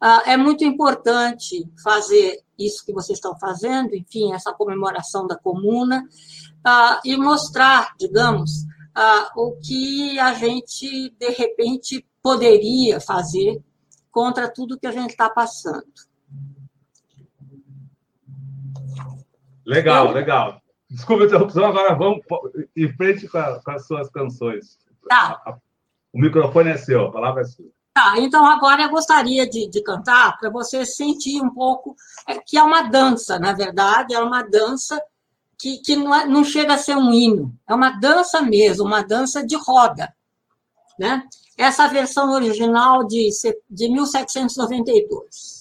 uh, 0.02 0.22
é 0.24 0.38
muito 0.38 0.64
importante 0.64 1.70
fazer 1.84 2.40
isso 2.58 2.82
que 2.86 2.94
vocês 2.94 3.18
estão 3.18 3.38
fazendo, 3.38 3.94
enfim, 3.94 4.32
essa 4.32 4.54
comemoração 4.54 5.26
da 5.26 5.36
comuna, 5.36 6.02
uh, 6.66 6.98
e 7.04 7.14
mostrar, 7.18 7.94
digamos, 7.98 8.62
uh, 8.96 9.28
o 9.38 9.58
que 9.60 10.18
a 10.18 10.32
gente, 10.32 11.10
de 11.10 11.28
repente, 11.28 12.06
poderia 12.22 12.98
fazer 12.98 13.62
contra 14.10 14.50
tudo 14.50 14.78
que 14.78 14.86
a 14.86 14.92
gente 14.92 15.10
está 15.10 15.28
passando. 15.28 15.84
Legal, 19.66 20.06
Eu... 20.06 20.12
legal. 20.12 20.62
Desculpa 20.88 21.24
a 21.24 21.26
interrupção, 21.26 21.66
agora 21.66 21.94
vamos 21.94 22.22
em 22.74 22.90
frente 22.96 23.28
com, 23.28 23.36
a, 23.36 23.62
com 23.62 23.70
as 23.72 23.86
suas 23.86 24.08
canções. 24.10 24.78
Tá. 25.06 25.60
O 26.12 26.20
microfone 26.20 26.70
é 26.70 26.76
seu, 26.76 27.06
a 27.06 27.12
palavra 27.12 27.42
é 27.42 27.44
sua. 27.44 27.66
Tá, 27.94 28.14
então 28.18 28.44
agora 28.46 28.82
eu 28.82 28.90
gostaria 28.90 29.48
de, 29.48 29.68
de 29.68 29.82
cantar 29.82 30.38
para 30.38 30.48
você 30.48 30.84
sentir 30.86 31.42
um 31.42 31.50
pouco 31.50 31.94
é, 32.26 32.38
que 32.38 32.56
é 32.56 32.62
uma 32.62 32.82
dança, 32.82 33.38
na 33.38 33.52
verdade, 33.52 34.14
é 34.14 34.18
uma 34.18 34.42
dança 34.42 35.00
que, 35.58 35.78
que 35.78 35.94
não, 35.94 36.14
é, 36.14 36.26
não 36.26 36.42
chega 36.42 36.74
a 36.74 36.78
ser 36.78 36.96
um 36.96 37.12
hino, 37.12 37.54
é 37.68 37.74
uma 37.74 37.90
dança 37.90 38.40
mesmo, 38.40 38.86
uma 38.86 39.02
dança 39.02 39.46
de 39.46 39.56
roda. 39.56 40.12
Né? 40.98 41.22
Essa 41.56 41.86
versão 41.86 42.32
original 42.32 43.06
de, 43.06 43.28
de 43.70 43.88
1792. 43.88 45.51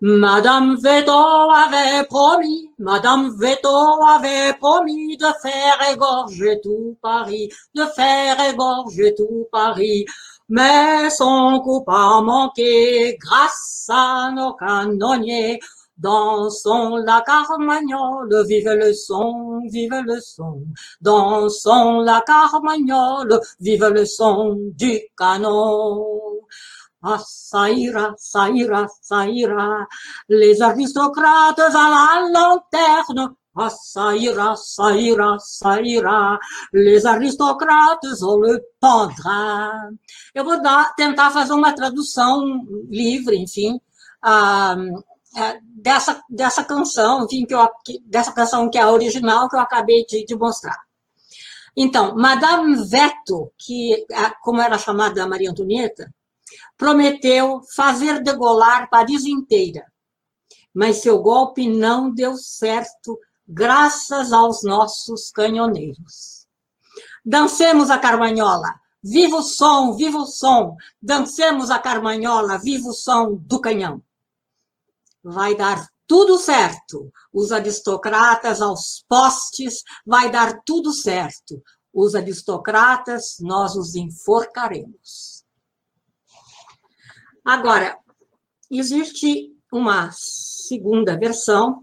Madame 0.00 0.76
Veto 0.76 1.10
avait 1.10 2.06
promis, 2.06 2.70
Madame 2.78 3.36
Veto 3.36 3.68
avait 4.06 4.56
promis 4.60 5.16
de 5.16 5.26
faire 5.42 5.92
égorger 5.92 6.60
tout 6.62 6.96
Paris, 7.02 7.48
de 7.74 7.82
faire 7.96 8.36
égorger 8.48 9.12
tout 9.16 9.48
Paris. 9.50 10.06
Mais 10.48 11.10
son 11.10 11.58
coup 11.64 11.82
a 11.88 12.20
manqué 12.22 13.18
grâce 13.20 13.86
à 13.88 14.30
nos 14.30 14.52
canonniers. 14.52 15.58
Dansons 15.96 16.98
la 16.98 17.20
carmagnole, 17.26 18.46
vive 18.46 18.70
le 18.70 18.92
son, 18.92 19.62
vive 19.68 20.00
le 20.06 20.20
son. 20.20 20.62
Dansons 21.00 22.02
la 22.02 22.22
carmagnole, 22.24 23.40
vive 23.58 23.88
le 23.88 24.06
son 24.06 24.56
du 24.76 25.00
canon. 25.18 26.27
Ah, 27.02 27.18
ça 27.24 27.70
ira, 27.70 28.14
ça. 28.18 28.48
Les 30.28 30.62
aristocrates 30.62 31.58
à 31.60 31.70
la 31.70 32.28
lanterne. 32.32 33.34
Ah, 33.56 33.70
ça 33.70 34.16
ira, 34.16 34.56
ça. 34.56 34.90
Les 36.72 37.06
aristocrates 37.06 38.22
ont 38.22 38.40
le 38.40 38.60
pendra. 38.80 39.90
Eu 40.34 40.44
vou 40.44 40.60
dar, 40.60 40.94
tentar 40.96 41.30
fazer 41.30 41.52
uma 41.52 41.72
tradução 41.72 42.66
livre, 42.90 43.36
enfim, 43.36 43.80
ah, 44.22 44.76
dessa, 45.62 46.22
dessa 46.28 46.64
canção, 46.64 47.24
enfim, 47.24 47.46
que 47.46 47.54
eu, 47.54 47.68
dessa 48.06 48.32
canção 48.32 48.68
que 48.70 48.78
é 48.78 48.82
a 48.82 48.90
original 48.90 49.48
que 49.48 49.56
eu 49.56 49.60
acabei 49.60 50.04
de, 50.04 50.24
de 50.24 50.34
mostrar. 50.36 50.76
Então, 51.76 52.16
Madame 52.16 52.74
Veto, 52.88 53.52
que 53.56 54.04
como 54.42 54.60
era 54.60 54.76
chamada 54.78 55.28
Maria 55.28 55.50
Antonieta, 55.50 56.12
prometeu 56.78 57.60
fazer 57.74 58.22
degolar 58.22 58.88
Paris 58.88 59.26
inteira, 59.26 59.84
mas 60.72 61.02
seu 61.02 61.20
golpe 61.20 61.68
não 61.68 62.08
deu 62.08 62.36
certo, 62.36 63.18
graças 63.46 64.32
aos 64.32 64.62
nossos 64.62 65.32
canhoneiros. 65.32 66.46
Dancemos 67.24 67.90
a 67.90 67.98
carmanhola, 67.98 68.72
viva 69.02 69.36
o 69.36 69.42
som, 69.42 69.94
viva 69.94 70.18
o 70.18 70.26
som, 70.26 70.76
dancemos 71.02 71.68
a 71.68 71.78
carmanhola, 71.80 72.58
viva 72.58 72.88
o 72.88 72.94
som 72.94 73.34
do 73.34 73.60
canhão. 73.60 74.00
Vai 75.22 75.56
dar 75.56 75.88
tudo 76.06 76.38
certo, 76.38 77.12
os 77.32 77.50
aristocratas 77.52 78.62
aos 78.62 79.04
postes, 79.08 79.82
vai 80.06 80.30
dar 80.30 80.62
tudo 80.64 80.92
certo. 80.92 81.62
Os 81.92 82.14
aristocratas, 82.14 83.36
nós 83.40 83.74
os 83.74 83.94
enforcaremos. 83.94 85.37
Agora, 87.48 87.98
existe 88.70 89.56
uma 89.72 90.10
segunda 90.12 91.16
versão. 91.16 91.82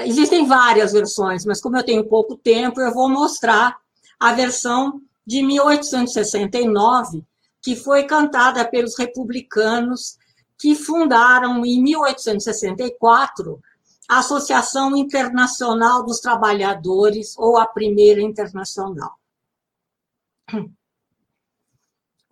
Existem 0.00 0.48
várias 0.48 0.92
versões, 0.92 1.44
mas 1.44 1.60
como 1.60 1.76
eu 1.76 1.84
tenho 1.84 2.08
pouco 2.08 2.36
tempo, 2.36 2.80
eu 2.80 2.92
vou 2.92 3.08
mostrar 3.08 3.78
a 4.18 4.32
versão 4.32 5.00
de 5.24 5.44
1869, 5.44 7.24
que 7.62 7.76
foi 7.76 8.02
cantada 8.02 8.68
pelos 8.68 8.98
republicanos 8.98 10.18
que 10.58 10.74
fundaram 10.74 11.64
em 11.64 11.80
1864 11.80 13.60
a 14.08 14.18
Associação 14.18 14.96
Internacional 14.96 16.04
dos 16.04 16.18
Trabalhadores, 16.18 17.38
ou 17.38 17.56
a 17.56 17.64
primeira 17.64 18.20
internacional. 18.20 19.14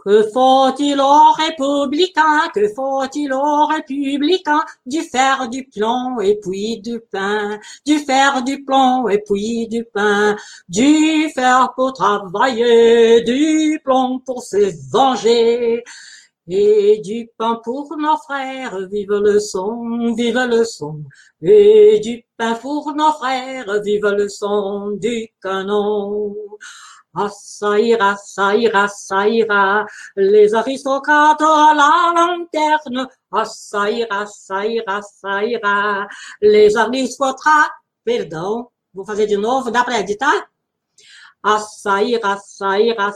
Que 0.05 0.23
faut-il 0.35 1.01
aux 1.01 1.33
républicains, 1.33 2.51
que 2.55 2.69
faut-il 2.75 3.33
aux 3.33 3.67
républicains, 3.67 4.63
du 4.85 5.01
fer, 5.01 5.49
du 5.49 5.65
plomb 5.65 6.21
et 6.21 6.39
puis 6.43 6.79
du 6.83 7.01
pain, 7.11 7.59
du 7.87 7.99
fer, 8.01 8.43
du 8.45 8.63
plomb 8.63 9.09
et 9.09 9.23
puis 9.27 9.67
du 9.67 9.85
pain, 9.85 10.37
du 10.69 11.31
fer 11.35 11.73
pour 11.75 11.95
travailler, 11.95 13.23
du 13.23 13.81
plomb 13.83 14.19
pour 14.19 14.43
se 14.43 14.75
venger, 14.93 15.83
et 16.49 17.01
du 17.03 17.31
pain 17.39 17.59
pour 17.65 17.97
nos 17.97 18.19
frères, 18.19 18.77
vive 18.89 19.09
le 19.13 19.41
son, 19.41 20.15
vive 20.15 20.39
le 20.39 20.65
son, 20.65 21.03
et 21.41 21.99
du 22.01 22.27
pain 22.37 22.55
pour 22.57 22.95
nos 22.95 23.13
frères, 23.13 23.81
vive 23.83 24.07
le 24.07 24.29
son 24.29 24.91
du 24.91 25.29
canon. 25.43 26.37
Ira, 27.17 28.17
ça 28.17 28.57
ira, 29.29 29.87
les 30.17 30.53
aristocrates 30.55 31.41
à 31.41 31.73
la 31.75 32.13
lanterne. 32.15 33.09
Ira, 33.33 34.27
ça 34.27 35.45
ira, 35.45 36.09
les 36.41 36.77
aristocrates. 36.77 37.71
Perdão, 38.05 38.69
vou 38.93 39.05
fazer 39.05 39.27
de 39.27 39.37
novo, 39.37 39.71
dá 39.71 39.85
para 39.85 40.01
editar? 40.01 40.49
Ira, 42.03 42.37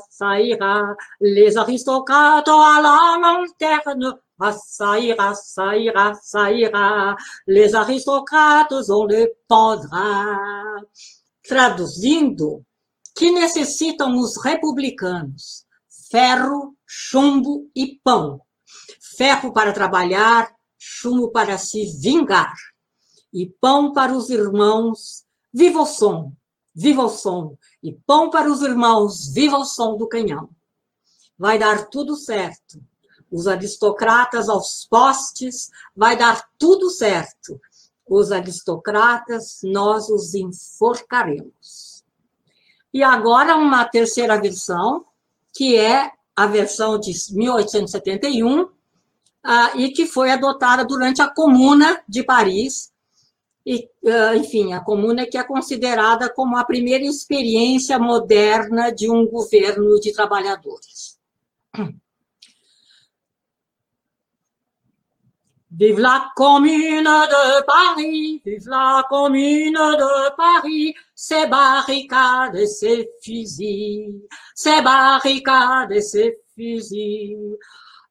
ça 0.08 0.40
ira, 0.40 0.96
les 1.20 1.56
aristocrates 1.56 2.48
à 2.48 2.80
la 2.80 3.18
lanterne. 3.20 4.14
Ira, 4.40 5.34
ça 5.34 6.52
ira, 6.52 7.16
les 7.46 7.74
aristocrates 7.74 8.88
on 8.88 9.04
le 9.04 9.34
pendra. 9.48 10.36
Traduzindo, 11.42 12.62
que 13.18 13.32
necessitam 13.32 14.16
os 14.16 14.36
republicanos? 14.36 15.66
Ferro, 16.08 16.76
chumbo 16.86 17.68
e 17.74 17.98
pão. 18.04 18.40
Ferro 19.16 19.52
para 19.52 19.72
trabalhar, 19.72 20.54
chumbo 20.78 21.28
para 21.32 21.58
se 21.58 21.84
vingar. 22.00 22.54
E 23.32 23.50
pão 23.60 23.92
para 23.92 24.12
os 24.12 24.30
irmãos, 24.30 25.24
viva 25.52 25.80
o 25.80 25.86
som, 25.86 26.32
viva 26.72 27.02
o 27.02 27.08
som. 27.08 27.58
E 27.82 27.92
pão 28.06 28.30
para 28.30 28.48
os 28.48 28.62
irmãos, 28.62 29.32
viva 29.34 29.58
o 29.58 29.64
som 29.64 29.96
do 29.96 30.06
canhão. 30.06 30.48
Vai 31.36 31.58
dar 31.58 31.88
tudo 31.88 32.14
certo. 32.14 32.80
Os 33.32 33.48
aristocratas 33.48 34.48
aos 34.48 34.86
postes, 34.88 35.70
vai 35.94 36.16
dar 36.16 36.48
tudo 36.56 36.88
certo. 36.88 37.60
Os 38.08 38.30
aristocratas, 38.30 39.58
nós 39.64 40.08
os 40.08 40.34
enforcaremos. 40.34 41.87
E 42.92 43.02
agora 43.02 43.56
uma 43.56 43.84
terceira 43.84 44.40
versão, 44.40 45.04
que 45.54 45.76
é 45.76 46.10
a 46.34 46.46
versão 46.46 46.98
de 46.98 47.12
1871, 47.32 48.62
uh, 48.62 48.70
e 49.76 49.90
que 49.90 50.06
foi 50.06 50.30
adotada 50.30 50.84
durante 50.84 51.20
a 51.20 51.28
Comuna 51.28 52.02
de 52.08 52.22
Paris. 52.22 52.92
E, 53.66 53.88
uh, 54.04 54.36
enfim, 54.36 54.72
a 54.72 54.80
Comuna 54.80 55.26
que 55.26 55.36
é 55.36 55.42
considerada 55.42 56.32
como 56.32 56.56
a 56.56 56.64
primeira 56.64 57.04
experiência 57.04 57.98
moderna 57.98 58.90
de 58.90 59.10
um 59.10 59.26
governo 59.26 59.98
de 60.00 60.12
trabalhadores. 60.12 61.18
Vive 65.78 66.00
la 66.00 66.32
commune 66.34 67.04
de 67.04 67.64
Paris, 67.64 68.42
vive 68.44 68.68
la 68.68 69.06
commune 69.08 69.74
de 69.74 70.36
Paris, 70.36 70.92
ses 71.14 71.46
barricades 71.46 72.56
et 72.56 72.66
ses 72.66 73.08
fusils, 73.22 74.22
ses 74.56 74.82
barricades 74.82 75.92
et 75.92 76.00
ses 76.00 76.36
fusils. 76.56 77.56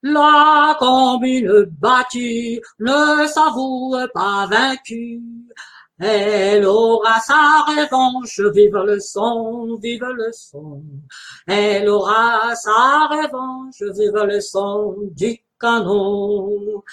La 0.02 0.78
commune 0.80 1.66
battue 1.78 2.62
ne 2.80 3.28
s'avoue 3.28 3.98
pas 4.14 4.48
vaincue. 4.50 5.22
Elle 6.00 6.66
aura 6.66 7.20
sa 7.20 7.66
revanche, 7.68 8.40
vive 8.54 8.78
le 8.78 9.00
son, 9.02 9.78
vive 9.82 10.06
le 10.06 10.32
son. 10.32 10.84
Elle 11.46 11.90
aura 11.90 12.56
sa 12.56 13.08
revanche, 13.10 13.82
vive 13.82 14.24
le 14.26 14.40
son 14.40 14.96
du 15.12 15.38
canon. 15.60 16.84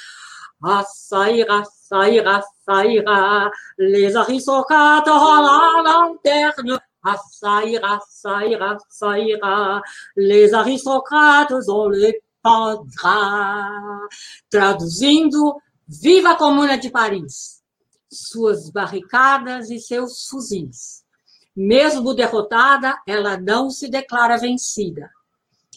Ah, 0.62 0.84
ça 0.84 1.30
ira, 1.30 1.62
ça 1.64 2.08
ira, 2.08 2.42
ça 2.66 2.86
ira, 2.86 3.50
les 3.78 4.16
aristocrates 4.16 5.08
à 5.08 5.42
la 5.42 5.82
lanterne. 5.82 6.80
Ah, 7.02 7.16
ça 7.30 7.64
ira, 7.64 8.00
ça 8.08 8.46
ira, 8.46 8.78
ça 8.88 9.18
ira, 9.18 9.82
les 10.16 10.54
aristocrates 10.54 11.52
on 11.68 11.88
le. 11.88 12.12
Traduzindo, 14.50 15.62
viva 15.86 16.32
a 16.32 16.36
Comuna 16.36 16.76
de 16.76 16.90
Paris, 16.90 17.62
suas 18.10 18.70
barricadas 18.70 19.70
e 19.70 19.78
seus 19.78 20.28
fuzis. 20.28 21.02
Mesmo 21.56 22.14
derrotada, 22.14 23.00
ela 23.06 23.38
não 23.38 23.70
se 23.70 23.88
declara 23.88 24.36
vencida. 24.36 25.10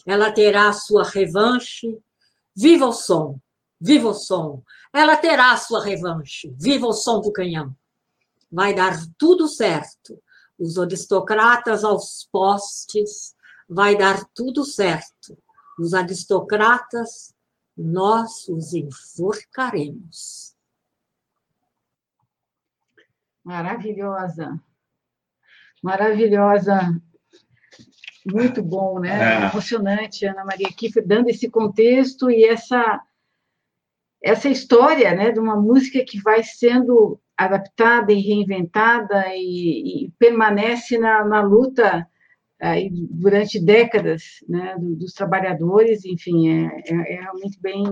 Ela 0.04 0.30
terá 0.30 0.70
sua 0.72 1.04
revanche. 1.04 1.98
Viva 2.54 2.86
o 2.86 2.92
som! 2.92 3.38
Viva 3.80 4.08
o 4.08 4.14
som! 4.14 4.62
ela 4.92 5.16
terá 5.16 5.56
sua 5.56 5.84
revanche. 5.84 6.54
Viva 6.58 6.86
o 6.86 6.92
som 6.92 7.20
do 7.20 7.32
canhão. 7.32 7.74
Vai 8.50 8.74
dar 8.74 8.94
tudo 9.16 9.46
certo. 9.46 10.20
Os 10.58 10.78
aristocratas 10.78 11.84
aos 11.84 12.28
postes, 12.32 13.36
vai 13.68 13.96
dar 13.96 14.24
tudo 14.34 14.64
certo. 14.64 15.38
Os 15.78 15.94
aristocratas, 15.94 17.32
nós 17.76 18.48
os 18.48 18.72
enforcaremos. 18.74 20.56
Maravilhosa. 23.44 24.60
Maravilhosa. 25.82 27.00
Muito 28.26 28.62
bom, 28.62 28.98
né? 28.98 29.44
É. 29.44 29.48
Emocionante, 29.48 30.26
Ana 30.26 30.44
Maria 30.44 30.68
Kiffer, 30.68 31.06
dando 31.06 31.28
esse 31.28 31.48
contexto 31.48 32.30
e 32.30 32.44
essa 32.44 33.00
essa 34.22 34.48
história 34.48 35.14
né, 35.14 35.30
de 35.30 35.38
uma 35.38 35.56
música 35.56 36.04
que 36.06 36.20
vai 36.20 36.42
sendo 36.42 37.20
adaptada 37.36 38.12
e 38.12 38.20
reinventada 38.20 39.26
e, 39.28 40.06
e 40.06 40.12
permanece 40.18 40.98
na, 40.98 41.24
na 41.24 41.40
luta 41.40 42.06
aí, 42.60 42.90
durante 42.92 43.64
décadas 43.64 44.44
né, 44.48 44.74
dos 44.78 45.12
trabalhadores, 45.12 46.04
enfim, 46.04 46.48
é, 46.48 46.82
é, 46.86 47.14
é, 47.14 47.20
realmente 47.20 47.60
bem 47.60 47.84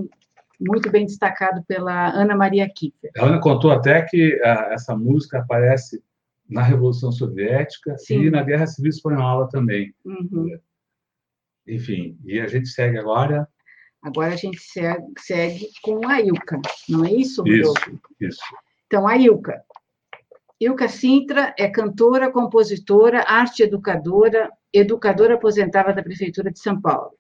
muito 0.59 0.91
bem 0.91 1.05
destacado 1.05 1.63
pela 1.69 2.09
Ana 2.09 2.35
Maria 2.35 2.67
Kiefer. 2.67 3.11
A 3.19 3.27
Ana 3.27 3.39
contou 3.39 3.71
até 3.71 4.01
que 4.01 4.41
a, 4.43 4.73
essa 4.73 4.97
música 4.97 5.39
aparece 5.39 6.03
na 6.49 6.63
Revolução 6.63 7.13
Soviética 7.13 7.97
Sim. 7.99 8.23
e 8.23 8.31
na 8.31 8.43
Guerra 8.43 8.67
Civil 8.67 8.89
Espanhola 8.89 9.49
também. 9.51 9.95
Uhum. 10.03 10.59
Enfim, 11.69 12.19
e 12.25 12.41
a 12.41 12.47
gente 12.47 12.69
segue 12.69 12.99
agora 12.99 13.47
Agora 14.07 14.35
a 14.35 14.37
gente 14.37 14.61
segue, 14.61 15.69
com 15.83 16.07
a 16.07 16.21
Ilka, 16.21 16.61
não 16.89 17.05
é 17.05 17.11
isso, 17.11 17.43
Rodolfo? 17.43 17.91
Isso, 17.91 18.01
isso. 18.21 18.57
Então, 18.87 19.05
a 19.05 19.17
Ilka. 19.17 19.61
Ilka 20.61 20.87
Sintra 20.87 21.53
é 21.59 21.69
cantora, 21.69 22.31
compositora, 22.31 23.25
arte 23.27 23.65
educadora, 23.65 24.49
educadora 24.73 25.35
aposentada 25.35 25.93
da 25.93 26.05
Prefeitura 26.05 26.53
de 26.53 26.61
São 26.61 26.81
Paulo. 26.81 27.19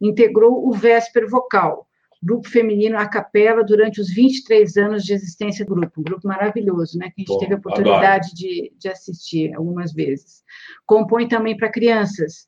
Integrou 0.00 0.68
o 0.68 0.70
Vésper 0.70 1.28
Vocal, 1.28 1.88
grupo 2.22 2.48
feminino 2.48 2.96
a 2.96 3.08
capela, 3.08 3.64
durante 3.64 4.00
os 4.00 4.08
23 4.08 4.76
anos 4.76 5.02
de 5.02 5.14
existência 5.14 5.64
do 5.64 5.74
grupo. 5.74 6.00
Um 6.00 6.04
grupo 6.04 6.28
maravilhoso, 6.28 6.98
né? 6.98 7.06
Que 7.06 7.14
a 7.16 7.20
gente 7.22 7.34
Bom, 7.34 7.38
teve 7.40 7.54
a 7.54 7.58
oportunidade 7.58 8.32
de, 8.32 8.72
de 8.78 8.88
assistir 8.88 9.52
algumas 9.56 9.92
vezes. 9.92 10.44
Compõe 10.86 11.26
também 11.26 11.56
para 11.56 11.68
crianças, 11.68 12.46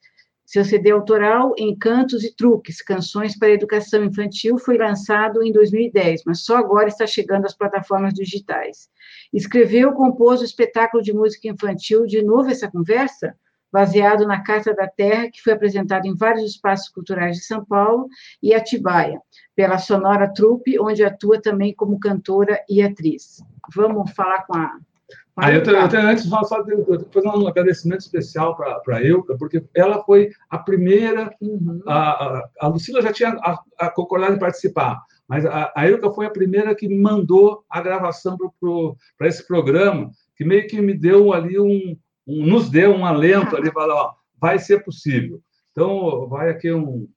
seu 0.50 0.64
CD 0.64 0.90
autoral, 0.90 1.54
Encantos 1.56 2.24
e 2.24 2.34
Truques, 2.34 2.82
Canções 2.82 3.38
para 3.38 3.50
Educação 3.50 4.02
Infantil, 4.02 4.58
foi 4.58 4.76
lançado 4.76 5.44
em 5.44 5.52
2010, 5.52 6.22
mas 6.26 6.42
só 6.44 6.56
agora 6.56 6.88
está 6.88 7.06
chegando 7.06 7.46
às 7.46 7.56
plataformas 7.56 8.12
digitais. 8.12 8.88
Escreveu, 9.32 9.92
compôs 9.92 10.40
o 10.40 10.44
espetáculo 10.44 11.04
de 11.04 11.12
música 11.12 11.46
infantil 11.46 12.04
De 12.04 12.20
Novo 12.20 12.50
Essa 12.50 12.68
Conversa, 12.68 13.32
baseado 13.70 14.26
na 14.26 14.42
Carta 14.42 14.74
da 14.74 14.88
Terra, 14.88 15.30
que 15.30 15.40
foi 15.40 15.52
apresentado 15.52 16.06
em 16.06 16.16
vários 16.16 16.50
espaços 16.50 16.88
culturais 16.88 17.36
de 17.36 17.44
São 17.44 17.64
Paulo 17.64 18.08
e 18.42 18.52
Atibaia, 18.52 19.20
pela 19.54 19.78
Sonora 19.78 20.34
Trupe, 20.34 20.80
onde 20.80 21.04
atua 21.04 21.40
também 21.40 21.72
como 21.72 22.00
cantora 22.00 22.58
e 22.68 22.82
atriz. 22.82 23.40
Vamos 23.72 24.10
falar 24.10 24.44
com 24.46 24.56
a 24.56 24.80
Aí 25.36 25.54
eu, 25.54 25.62
eu 25.62 25.88
tenho, 25.88 26.06
antes 26.06 26.28
só, 26.28 26.62
tenho 26.64 26.84
fazer 26.84 27.28
um 27.28 27.46
agradecimento 27.46 28.00
especial 28.00 28.56
para 28.56 28.96
a 28.96 29.02
Euca, 29.02 29.36
porque 29.38 29.64
ela 29.74 30.02
foi 30.04 30.30
a 30.48 30.58
primeira. 30.58 31.34
Uhum. 31.40 31.80
A, 31.86 32.10
a, 32.10 32.48
a, 32.60 32.68
Lucila 32.68 33.00
já 33.00 33.12
tinha 33.12 33.30
a, 33.30 33.58
a 33.78 33.90
concordado 33.90 34.34
em 34.34 34.38
participar, 34.38 35.00
mas 35.28 35.46
a, 35.46 35.72
a 35.74 35.88
Euca 35.88 36.10
foi 36.10 36.26
a 36.26 36.30
primeira 36.30 36.74
que 36.74 36.88
mandou 36.88 37.64
a 37.70 37.80
gravação 37.80 38.36
para 39.16 39.28
esse 39.28 39.46
programa, 39.46 40.10
que 40.36 40.44
meio 40.44 40.66
que 40.66 40.80
me 40.80 40.94
deu 40.94 41.32
ali 41.32 41.58
um. 41.58 41.96
um 42.26 42.46
nos 42.46 42.68
deu 42.68 42.92
um 42.92 43.06
alento 43.06 43.56
ali, 43.56 43.70
falar, 43.70 43.94
ó, 43.94 44.14
vai 44.40 44.58
ser 44.58 44.82
possível. 44.82 45.40
Então, 45.70 46.28
vai 46.28 46.50
aqui 46.50 46.72
um, 46.72 47.08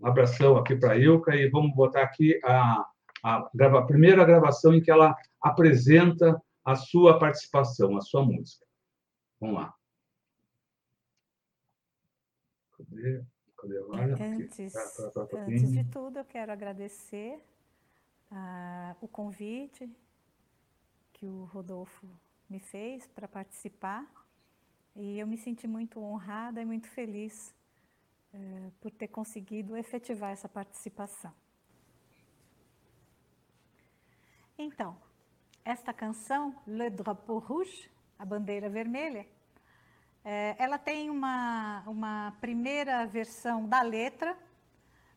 um 0.00 0.06
abração 0.06 0.56
aqui 0.56 0.76
para 0.76 0.92
a 0.92 0.98
Ilka 0.98 1.34
e 1.34 1.48
vamos 1.48 1.74
botar 1.74 2.02
aqui 2.02 2.38
a, 2.44 2.84
a, 3.22 3.48
a 3.60 3.82
primeira 3.82 4.24
gravação 4.24 4.72
em 4.72 4.80
que 4.80 4.90
ela 4.90 5.16
apresenta 5.42 6.40
a 6.66 6.74
sua 6.74 7.16
participação, 7.16 7.96
a 7.96 8.00
sua 8.00 8.24
música. 8.24 8.66
Vamos 9.40 9.54
lá. 9.54 9.74
Cadê? 12.76 13.24
Cadê 13.56 13.78
agora? 13.78 14.24
Antes, 14.24 14.72
tá, 14.72 15.10
tá, 15.12 15.26
tá, 15.26 15.38
antes 15.42 15.70
de 15.70 15.84
tudo, 15.84 16.18
eu 16.18 16.24
quero 16.24 16.50
agradecer 16.50 17.40
uh, 18.32 18.96
o 19.00 19.06
convite 19.06 19.88
que 21.12 21.24
o 21.24 21.44
Rodolfo 21.44 22.04
me 22.50 22.58
fez 22.58 23.06
para 23.06 23.28
participar. 23.28 24.04
E 24.96 25.20
eu 25.20 25.26
me 25.26 25.38
senti 25.38 25.68
muito 25.68 26.00
honrada 26.00 26.60
e 26.60 26.64
muito 26.64 26.88
feliz 26.88 27.54
é, 28.32 28.70
por 28.80 28.90
ter 28.90 29.08
conseguido 29.08 29.76
efetivar 29.76 30.32
essa 30.32 30.48
participação. 30.48 31.32
Então, 34.58 34.96
esta 35.66 35.92
canção, 35.92 36.56
Le 36.64 36.88
Drapeau 36.88 37.40
Rouge, 37.40 37.90
a 38.16 38.24
bandeira 38.24 38.70
vermelha, 38.70 39.26
é, 40.24 40.54
ela 40.58 40.78
tem 40.78 41.10
uma, 41.10 41.82
uma 41.88 42.32
primeira 42.40 43.04
versão 43.04 43.68
da 43.68 43.82
letra, 43.82 44.38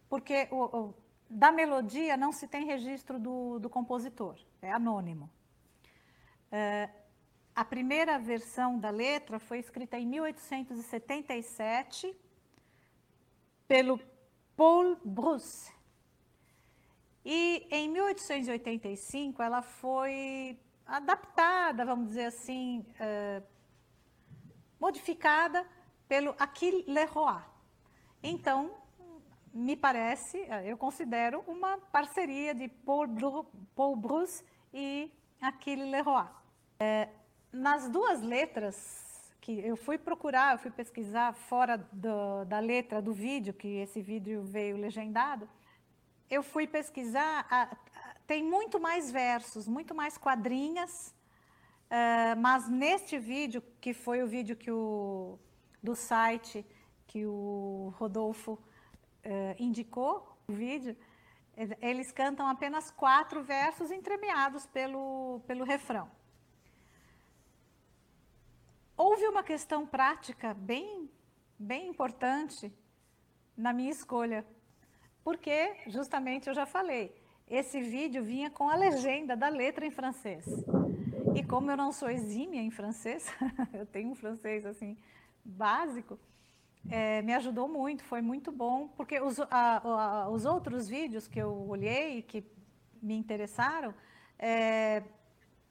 porque 0.09 0.47
o, 0.49 0.63
o, 0.75 0.91
da 1.29 1.51
melodia 1.51 2.17
não 2.17 2.31
se 2.31 2.47
tem 2.47 2.65
registro 2.65 3.19
do, 3.19 3.59
do 3.59 3.69
compositor, 3.69 4.39
é 4.59 4.71
anônimo. 4.71 5.29
É, 6.51 6.89
a 7.55 7.63
primeira 7.63 8.17
versão 8.17 8.79
da 8.79 8.89
letra 8.89 9.37
foi 9.37 9.59
escrita 9.59 9.99
em 9.99 10.07
1877 10.07 12.19
pelo 13.67 13.99
Paul 14.57 14.97
Bruce. 15.05 15.71
E 17.23 17.67
em 17.69 17.89
1885 17.89 19.41
ela 19.41 19.61
foi 19.61 20.59
adaptada, 20.85 21.85
vamos 21.85 22.09
dizer 22.09 22.25
assim, 22.25 22.85
uh, 22.99 23.43
modificada 24.79 25.65
pelo 26.07 26.35
Achille 26.39 26.83
Leroy. 26.87 27.41
Então, 28.23 28.71
me 29.53 29.75
parece, 29.75 30.37
eu 30.65 30.77
considero 30.77 31.43
uma 31.47 31.77
parceria 31.77 32.53
de 32.53 32.67
Paul, 32.67 33.07
Paul 33.75 33.95
Bruce 33.95 34.43
e 34.73 35.11
Achille 35.41 35.89
Leroy. 35.89 36.25
É, 36.79 37.09
nas 37.51 37.89
duas 37.89 38.21
letras 38.21 39.33
que 39.41 39.59
eu 39.59 39.75
fui 39.75 39.97
procurar, 39.97 40.53
eu 40.53 40.59
fui 40.59 40.71
pesquisar 40.71 41.33
fora 41.33 41.77
do, 41.91 42.45
da 42.45 42.59
letra 42.59 43.01
do 43.01 43.13
vídeo, 43.13 43.53
que 43.53 43.67
esse 43.77 44.01
vídeo 44.01 44.43
veio 44.43 44.77
legendado, 44.77 45.49
eu 46.29 46.43
fui 46.43 46.67
pesquisar, 46.67 47.47
tem 48.27 48.43
muito 48.43 48.79
mais 48.79 49.11
versos, 49.11 49.67
muito 49.67 49.95
mais 49.95 50.17
quadrinhas, 50.17 51.13
uh, 51.89 52.39
mas 52.39 52.69
neste 52.69 53.17
vídeo, 53.17 53.63
que 53.81 53.93
foi 53.93 54.21
o 54.21 54.27
vídeo 54.27 54.55
que 54.55 54.71
o, 54.71 55.39
do 55.81 55.95
site 55.95 56.65
que 57.07 57.25
o 57.25 57.91
Rodolfo 57.97 58.53
uh, 58.53 58.59
indicou, 59.57 60.37
o 60.47 60.53
vídeo, 60.53 60.95
eles 61.81 62.11
cantam 62.11 62.47
apenas 62.47 62.89
quatro 62.89 63.43
versos 63.43 63.91
entremeados 63.91 64.65
pelo, 64.67 65.41
pelo 65.45 65.65
refrão. 65.65 66.09
Houve 68.95 69.27
uma 69.27 69.43
questão 69.43 69.85
prática 69.85 70.53
bem, 70.53 71.09
bem 71.57 71.87
importante 71.87 72.71
na 73.57 73.73
minha 73.73 73.91
escolha, 73.91 74.45
porque 75.29 75.75
justamente 75.85 76.49
eu 76.49 76.55
já 76.55 76.65
falei, 76.65 77.15
esse 77.47 77.79
vídeo 77.79 78.23
vinha 78.23 78.49
com 78.49 78.67
a 78.67 78.73
legenda 78.73 79.37
da 79.37 79.47
letra 79.47 79.85
em 79.85 79.91
francês. 79.91 80.43
E 81.35 81.43
como 81.43 81.69
eu 81.69 81.77
não 81.77 81.91
sou 81.91 82.09
exímia 82.09 82.59
em 82.59 82.71
francês, 82.71 83.31
eu 83.71 83.85
tenho 83.85 84.09
um 84.09 84.15
francês 84.15 84.65
assim 84.65 84.97
básico, 85.45 86.17
é, 86.89 87.21
me 87.21 87.31
ajudou 87.35 87.67
muito, 87.67 88.03
foi 88.03 88.23
muito 88.23 88.51
bom, 88.51 88.87
porque 88.97 89.21
os, 89.21 89.39
a, 89.39 89.77
a, 89.83 90.29
os 90.29 90.45
outros 90.45 90.89
vídeos 90.89 91.27
que 91.27 91.37
eu 91.37 91.53
olhei 91.69 92.23
que 92.23 92.43
me 92.99 93.13
interessaram, 93.13 93.93
é, 94.39 95.03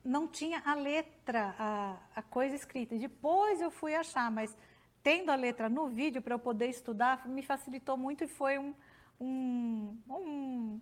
não 0.04 0.28
tinha 0.28 0.62
a 0.64 0.76
letra, 0.76 1.56
a, 1.58 1.96
a 2.14 2.22
coisa 2.22 2.54
escrita. 2.54 2.96
Depois 2.96 3.60
eu 3.60 3.72
fui 3.72 3.92
achar, 3.96 4.30
mas 4.30 4.56
tendo 5.02 5.32
a 5.32 5.34
letra 5.34 5.68
no 5.68 5.88
vídeo 5.88 6.22
para 6.22 6.36
eu 6.36 6.38
poder 6.38 6.68
estudar, 6.68 7.26
me 7.26 7.42
facilitou 7.42 7.96
muito 7.96 8.22
e 8.22 8.28
foi 8.28 8.56
um, 8.56 8.72
um, 9.20 9.96
um 10.08 10.80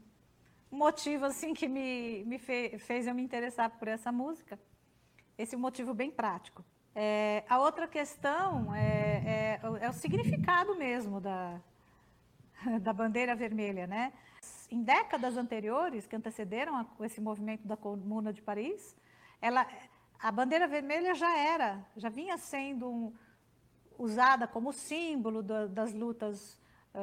motivo 0.70 1.24
assim 1.24 1.54
que 1.54 1.68
me, 1.68 2.24
me 2.24 2.38
fe, 2.38 2.78
fez 2.78 3.06
eu 3.06 3.14
me 3.14 3.22
interessar 3.22 3.70
por 3.70 3.88
essa 3.88 4.12
música. 4.12 4.58
Esse 5.38 5.56
motivo 5.56 5.94
bem 5.94 6.10
prático. 6.10 6.64
É, 6.94 7.44
a 7.48 7.58
outra 7.58 7.86
questão 7.86 8.74
é, 8.74 9.60
é, 9.60 9.60
é, 9.80 9.90
o 9.90 9.92
significado 9.92 10.74
mesmo 10.76 11.20
da, 11.20 11.60
da 12.80 12.92
bandeira 12.92 13.34
vermelha, 13.34 13.86
né? 13.86 14.12
Em 14.70 14.82
décadas 14.82 15.36
anteriores, 15.36 16.06
que 16.06 16.16
antecederam 16.16 16.74
a, 16.74 17.04
esse 17.04 17.20
movimento 17.20 17.66
da 17.66 17.76
Comuna 17.76 18.32
de 18.32 18.40
Paris, 18.40 18.96
ela, 19.42 19.66
a 20.18 20.32
bandeira 20.32 20.66
vermelha 20.66 21.14
já 21.14 21.36
era, 21.36 21.86
já 21.96 22.08
vinha 22.08 22.38
sendo 22.38 22.88
um, 22.88 23.12
usada 23.98 24.46
como 24.46 24.72
símbolo 24.72 25.42
do, 25.42 25.68
das 25.68 25.92
lutas 25.92 26.58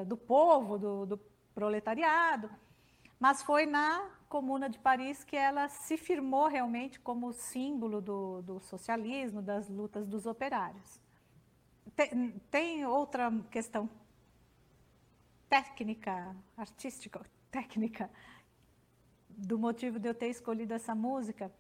do 0.05 0.17
povo, 0.17 0.77
do, 0.77 1.05
do, 1.05 1.17
proletariado, 1.53 2.49
mas 3.19 3.43
foi 3.43 3.65
na 3.65 4.09
Comuna 4.27 4.67
de 4.67 4.79
Paris 4.79 5.23
que 5.23 5.35
ela 5.35 5.69
se 5.69 5.95
firmou 5.95 6.47
realmente 6.47 6.99
como 6.99 7.31
símbolo 7.31 8.01
do, 8.01 8.41
do 8.41 8.59
socialismo, 8.59 9.41
das 9.41 9.69
lutas 9.69 10.07
dos 10.07 10.25
operários. 10.25 10.99
Tem, 11.95 12.31
tem 12.49 12.85
outra 12.85 13.31
questão 13.51 13.87
técnica, 15.47 16.35
artística, 16.57 17.21
técnica, 17.51 18.09
do 19.29 19.59
motivo 19.59 19.99
de 19.99 20.07
eu 20.07 20.15
ter 20.15 20.29
escolhido 20.29 20.73
essa 20.73 20.95
música 20.95 21.51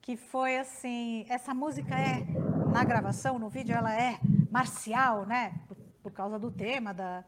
que 0.00 0.16
foi 0.16 0.58
assim, 0.58 1.24
essa 1.28 1.54
música 1.54 1.94
é 1.94 2.24
na 2.72 2.84
gravação, 2.84 3.38
no 3.38 3.48
vídeo 3.48 3.74
ela 3.74 3.94
é 3.94 4.18
marcial, 4.50 5.24
né? 5.24 5.60
Por, 5.68 5.76
por 6.02 6.12
causa 6.12 6.38
do 6.38 6.50
tema 6.50 6.92
da 6.92 7.24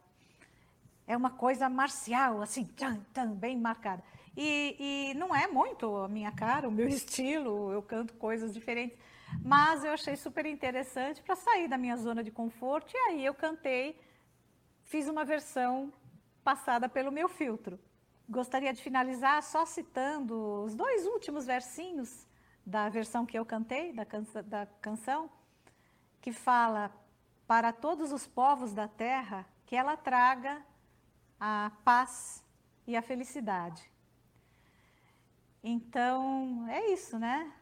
é 1.07 1.17
uma 1.17 1.31
coisa 1.31 1.69
marcial, 1.69 2.41
assim, 2.41 2.65
tchan, 2.65 3.33
bem 3.35 3.59
marcada. 3.59 4.03
E, 4.37 5.11
e 5.13 5.15
não 5.15 5.35
é 5.35 5.47
muito 5.47 5.97
a 5.97 6.09
minha 6.09 6.33
cara, 6.33 6.69
o 6.69 6.73
meu 6.73 6.89
estilo, 6.89 7.73
eu 7.73 7.83
canto 7.83 8.15
coisas 8.15 8.53
diferentes, 8.53 8.99
mas 9.43 9.85
eu 9.85 9.93
achei 9.93 10.17
super 10.17 10.47
interessante 10.47 11.23
para 11.23 11.37
sair 11.37 11.69
da 11.69 11.79
minha 11.79 11.97
zona 11.97 12.23
de 12.23 12.31
conforto 12.31 12.93
e 12.95 12.97
aí 12.97 13.25
eu 13.25 13.35
cantei, 13.35 14.01
fiz 14.83 15.09
uma 15.09 15.25
versão 15.25 15.93
passada 16.43 16.89
pelo 16.89 17.13
meu 17.13 17.29
filtro. 17.29 17.79
Gostaria 18.29 18.73
de 18.73 18.83
finalizar 18.83 19.43
só 19.43 19.67
citando 19.67 20.65
os 20.65 20.75
dois 20.75 21.05
últimos 21.07 21.47
versinhos 21.47 22.27
da 22.65 22.89
versão 22.89 23.27
que 23.27 23.39
eu 23.39 23.45
cantei, 23.45 23.93
da, 23.93 24.07
da 24.47 24.67
canção, 24.81 25.31
que 26.21 26.33
fala 26.33 26.91
para 27.47 27.73
todos 27.73 28.13
os 28.13 28.27
povos 28.27 28.73
da 28.73 28.89
terra 28.89 29.47
que 29.67 29.77
ela 29.77 29.97
traga 29.97 30.65
a 31.47 31.71
paz 31.85 32.43
e 32.87 32.97
a 32.97 33.03
felicidade. 33.03 33.83
Então, 35.63 36.67
é 36.69 36.91
isso, 36.91 37.19
né? 37.19 37.53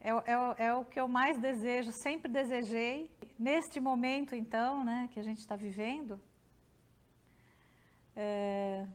É, 0.00 0.08
é, 0.10 0.66
é, 0.66 0.74
o 0.74 0.82
que 0.82 0.98
eu 0.98 1.06
mais 1.06 1.38
desejo, 1.38 1.92
sempre 1.92 2.32
desejei. 2.32 3.10
Neste 3.38 3.78
momento, 3.78 4.34
então, 4.34 4.82
né, 4.82 5.10
que 5.12 5.20
a 5.20 5.22
gente 5.22 5.40
está 5.40 5.54
vivendo, 5.54 6.18
é 8.16 8.86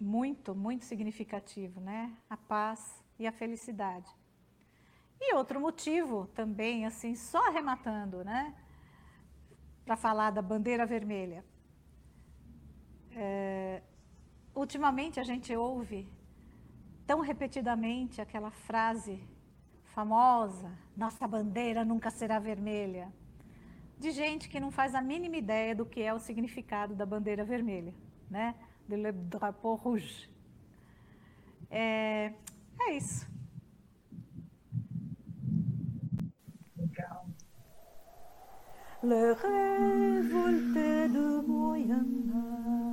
muito, 0.00 0.52
muito 0.52 0.84
significativo, 0.84 1.80
né? 1.80 2.12
A 2.28 2.36
paz 2.36 2.80
e 3.20 3.26
a 3.28 3.30
felicidade. 3.30 4.10
E 5.20 5.32
outro 5.36 5.60
motivo 5.60 6.26
também, 6.34 6.86
assim, 6.86 7.14
só 7.14 7.38
arrematando, 7.46 8.24
né? 8.24 8.52
Para 9.84 9.96
falar 9.96 10.32
da 10.32 10.42
bandeira 10.42 10.84
vermelha. 10.84 11.44
É, 13.20 13.82
ultimamente 14.54 15.18
a 15.18 15.24
gente 15.24 15.54
ouve 15.56 16.08
tão 17.04 17.18
repetidamente 17.18 18.20
aquela 18.20 18.52
frase 18.52 19.20
famosa: 19.86 20.70
nossa 20.96 21.26
bandeira 21.26 21.84
nunca 21.84 22.10
será 22.10 22.38
vermelha. 22.38 23.12
De 23.98 24.12
gente 24.12 24.48
que 24.48 24.60
não 24.60 24.70
faz 24.70 24.94
a 24.94 25.02
mínima 25.02 25.36
ideia 25.36 25.74
do 25.74 25.84
que 25.84 26.00
é 26.00 26.14
o 26.14 26.20
significado 26.20 26.94
da 26.94 27.04
bandeira 27.04 27.44
vermelha, 27.44 27.92
né? 28.30 28.54
De 28.88 28.94
le 28.94 29.10
drapeau 29.10 29.74
rouge. 29.74 30.30
É, 31.68 32.32
é 32.80 32.92
isso. 32.92 33.26
Les 39.00 39.32
révoltés 39.32 41.08
de 41.08 41.46
Moyen 41.46 42.32
Âge, 42.34 42.87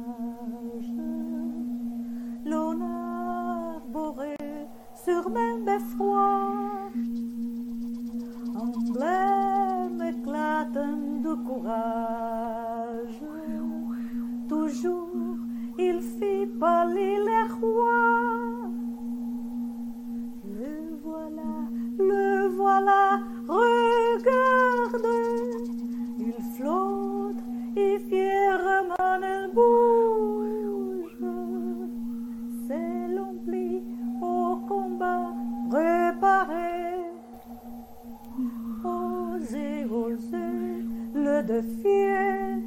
l'aune 2.46 2.84
arborée 2.84 4.38
sur 4.94 5.30
mes 5.30 5.58
beffrois. 5.66 6.92
Emblème 8.56 10.02
éclatant 10.02 11.22
de 11.24 11.34
courage. 11.48 13.20
Toujours 14.48 15.16
il 15.78 16.02
fit 16.02 16.46
pâlir 16.60 17.20
les 17.28 17.54
rois. 17.60 18.70
Le 20.44 20.96
voilà, 21.04 21.54
le 22.00 22.48
voilà, 22.56 23.20
regarde, 23.48 25.08
il 26.20 26.34
flotte 26.56 27.44
et 27.76 28.00
fièrement 28.00 29.20
il 29.22 29.52
bouge. 29.54 30.05
le 41.14 41.42
défier, 41.44 42.64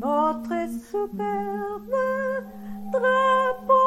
notre 0.00 0.68
superbe 0.90 1.96
drapeau. 2.92 3.81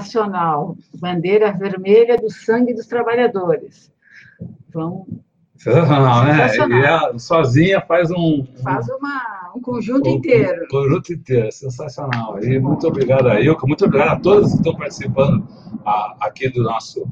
Sensacional. 0.00 0.76
Bandeira 0.98 1.52
vermelha 1.52 2.16
do 2.16 2.30
sangue 2.30 2.72
dos 2.74 2.86
trabalhadores. 2.86 3.90
Sensacional, 5.56 6.24
né? 6.24 6.48
Sensacional. 6.48 6.78
Ela 6.84 7.18
sozinha 7.18 7.80
faz 7.82 8.10
um, 8.10 8.44
Faz 8.62 8.88
uma, 8.88 9.52
um 9.54 9.60
conjunto 9.60 10.08
um- 10.08 10.14
inteiro. 10.14 10.64
um 10.64 10.68
conjunto 10.68 11.12
inteiro, 11.12 11.52
sensacional. 11.52 12.42
E 12.42 12.58
muito 12.58 12.86
obrigado 12.86 13.28
a 13.28 13.40
Ilka, 13.40 13.66
muito 13.66 13.84
obrigado 13.84 14.08
a 14.08 14.20
todos 14.20 14.50
que 14.52 14.56
estão 14.58 14.74
participando 14.74 15.46
aqui 16.20 16.48
do 16.48 16.62
nosso 16.62 17.06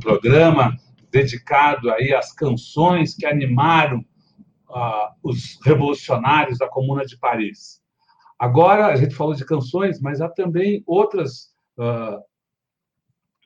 programa, 0.00 0.76
dedicado 1.10 1.90
aí 1.90 2.12
às 2.14 2.32
canções 2.32 3.14
que 3.14 3.26
animaram 3.26 4.04
os 5.22 5.58
revolucionários 5.64 6.58
da 6.58 6.66
Comuna 6.68 7.04
de 7.04 7.16
Paris. 7.18 7.80
Agora, 8.38 8.86
a 8.86 8.96
gente 8.96 9.14
falou 9.14 9.34
de 9.34 9.44
canções, 9.44 10.00
mas 10.00 10.20
há 10.20 10.28
também 10.28 10.82
outras 10.86 11.51
ah, 11.82 12.22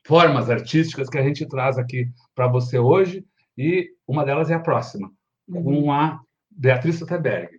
formas 0.06 0.48
artísticas 0.50 1.08
que 1.08 1.18
a 1.18 1.22
gente 1.22 1.46
traz 1.46 1.78
aqui 1.78 2.08
para 2.34 2.48
você 2.48 2.78
hoje, 2.78 3.24
e 3.56 3.90
uma 4.06 4.24
delas 4.24 4.50
é 4.50 4.54
a 4.54 4.60
próxima, 4.60 5.10
com 5.50 5.90
a 5.90 6.20
Beatriz 6.50 6.98
Soterberg. 6.98 7.58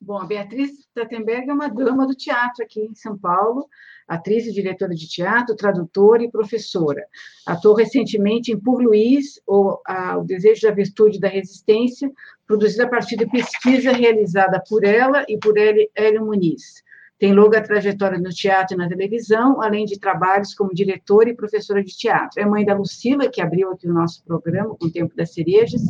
Bom, 0.00 0.18
a 0.18 0.26
Beatriz 0.26 0.86
Trattenberg 0.94 1.50
é 1.50 1.52
uma 1.52 1.68
dama 1.68 2.06
do 2.06 2.14
teatro 2.14 2.64
aqui 2.64 2.80
em 2.80 2.94
São 2.94 3.18
Paulo, 3.18 3.68
atriz 4.06 4.46
e 4.46 4.52
diretora 4.52 4.94
de 4.94 5.08
teatro, 5.08 5.56
tradutora 5.56 6.22
e 6.22 6.30
professora. 6.30 7.04
Atuou 7.44 7.74
recentemente 7.74 8.52
em 8.52 8.58
Por 8.58 8.80
Luiz, 8.80 9.40
ou 9.44 9.82
a, 9.84 10.16
O 10.16 10.24
Desejo 10.24 10.68
da 10.68 10.72
Virtude 10.72 11.18
da 11.18 11.26
Resistência, 11.26 12.10
produzida 12.46 12.84
a 12.84 12.88
partir 12.88 13.16
de 13.16 13.26
pesquisa 13.26 13.90
realizada 13.90 14.62
por 14.68 14.84
ela 14.84 15.24
e 15.28 15.36
por 15.36 15.54
Hélio 15.58 16.24
Muniz. 16.24 16.84
Tem 17.18 17.32
longa 17.34 17.60
trajetória 17.60 18.16
no 18.18 18.30
teatro 18.30 18.76
e 18.76 18.78
na 18.78 18.88
televisão, 18.88 19.60
além 19.60 19.84
de 19.84 19.98
trabalhos 19.98 20.54
como 20.54 20.72
diretora 20.72 21.28
e 21.28 21.34
professora 21.34 21.82
de 21.82 21.96
teatro. 21.96 22.40
É 22.40 22.46
mãe 22.46 22.64
da 22.64 22.74
Lucila, 22.74 23.28
que 23.28 23.40
abriu 23.40 23.72
aqui 23.72 23.88
o 23.88 23.92
nosso 23.92 24.22
programa, 24.24 24.76
com 24.76 24.86
o 24.86 24.92
Tempo 24.92 25.16
das 25.16 25.34
Cerejas, 25.34 25.82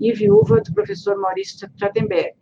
e 0.00 0.12
viúva 0.12 0.62
do 0.62 0.72
professor 0.72 1.18
Maurício 1.18 1.68
Trattenberg. 1.78 2.32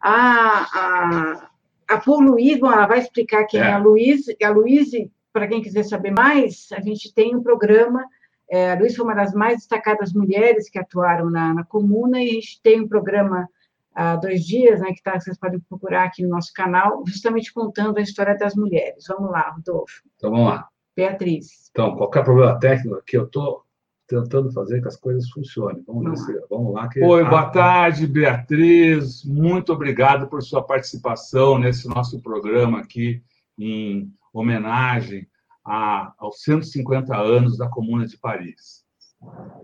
A, 0.00 0.66
a, 0.72 1.48
a 1.88 1.98
Paul 1.98 2.20
Luiz, 2.20 2.58
bom, 2.58 2.72
ela 2.72 2.86
vai 2.86 3.00
explicar 3.00 3.44
quem 3.44 3.60
é, 3.60 3.64
É. 3.64 3.72
a 3.72 3.78
Luiz. 3.78 4.24
A 4.42 4.48
Luiz, 4.48 4.90
para 5.30 5.46
quem 5.46 5.60
quiser 5.60 5.82
saber 5.82 6.10
mais, 6.12 6.68
a 6.72 6.80
gente 6.80 7.12
tem 7.12 7.36
um 7.36 7.42
programa. 7.42 8.02
É, 8.50 8.72
a 8.72 8.78
Luiz 8.78 8.96
foi 8.96 9.04
uma 9.04 9.14
das 9.14 9.34
mais 9.34 9.58
destacadas 9.58 10.14
mulheres 10.14 10.70
que 10.70 10.78
atuaram 10.78 11.28
na, 11.28 11.52
na 11.52 11.64
comuna, 11.64 12.22
e 12.22 12.30
a 12.30 12.32
gente 12.32 12.60
tem 12.62 12.80
um 12.80 12.88
programa 12.88 13.46
há 13.94 14.16
dois 14.16 14.44
dias, 14.44 14.80
né, 14.80 14.92
que 14.92 15.02
tá, 15.02 15.18
vocês 15.18 15.38
podem 15.38 15.60
procurar 15.60 16.04
aqui 16.04 16.22
no 16.22 16.30
nosso 16.30 16.52
canal, 16.54 17.02
justamente 17.06 17.52
contando 17.52 17.98
a 17.98 18.02
história 18.02 18.36
das 18.36 18.54
mulheres. 18.54 19.04
Vamos 19.08 19.30
lá, 19.30 19.50
Rodolfo. 19.50 20.02
Então 20.16 20.30
vamos 20.30 20.46
lá. 20.48 20.68
Beatriz. 20.96 21.68
Então, 21.70 21.96
qualquer 21.96 22.24
problema 22.24 22.58
técnico 22.58 22.96
aqui, 22.96 23.16
eu 23.16 23.24
estou 23.24 23.62
tentando 24.06 24.52
fazer 24.52 24.80
que 24.82 24.88
as 24.88 24.96
coisas 24.96 25.28
funcionem. 25.30 25.82
Vamos, 25.86 26.04
Vamos 26.04 26.20
se- 26.24 26.46
vamos 26.50 26.74
lá. 26.74 26.88
Que... 26.88 27.02
Ah, 27.02 27.06
Oi, 27.06 27.22
tá. 27.24 27.30
boa 27.30 27.50
tarde, 27.50 28.06
Beatriz. 28.06 29.24
Muito 29.24 29.72
obrigado 29.72 30.28
por 30.28 30.42
sua 30.42 30.62
participação 30.62 31.58
nesse 31.58 31.88
nosso 31.88 32.20
programa 32.20 32.80
aqui, 32.80 33.22
em 33.58 34.12
homenagem 34.32 35.26
a- 35.64 36.12
aos 36.18 36.42
150 36.42 37.16
anos 37.16 37.56
da 37.56 37.68
Comuna 37.68 38.06
de 38.06 38.18
Paris. 38.18 38.84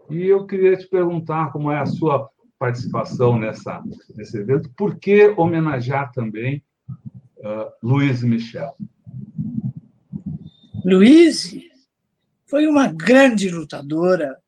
E 0.09 0.25
eu 0.27 0.47
queria 0.47 0.77
te 0.77 0.89
perguntar 0.89 1.53
como 1.53 1.71
é 1.71 1.79
a 1.79 1.87
sua 1.87 2.29
participação 2.61 3.39
nessa, 3.39 3.83
nesse 4.15 4.37
evento, 4.37 4.71
por 4.77 4.99
que 4.99 5.29
homenagear 5.39 6.13
também 6.13 6.63
uh, 7.39 7.73
Luiz 7.83 8.23
Michel? 8.23 8.77
Luíse 10.85 11.71
foi 12.47 12.67
uma 12.67 12.87
grande 12.87 13.49
lutadora. 13.49 14.39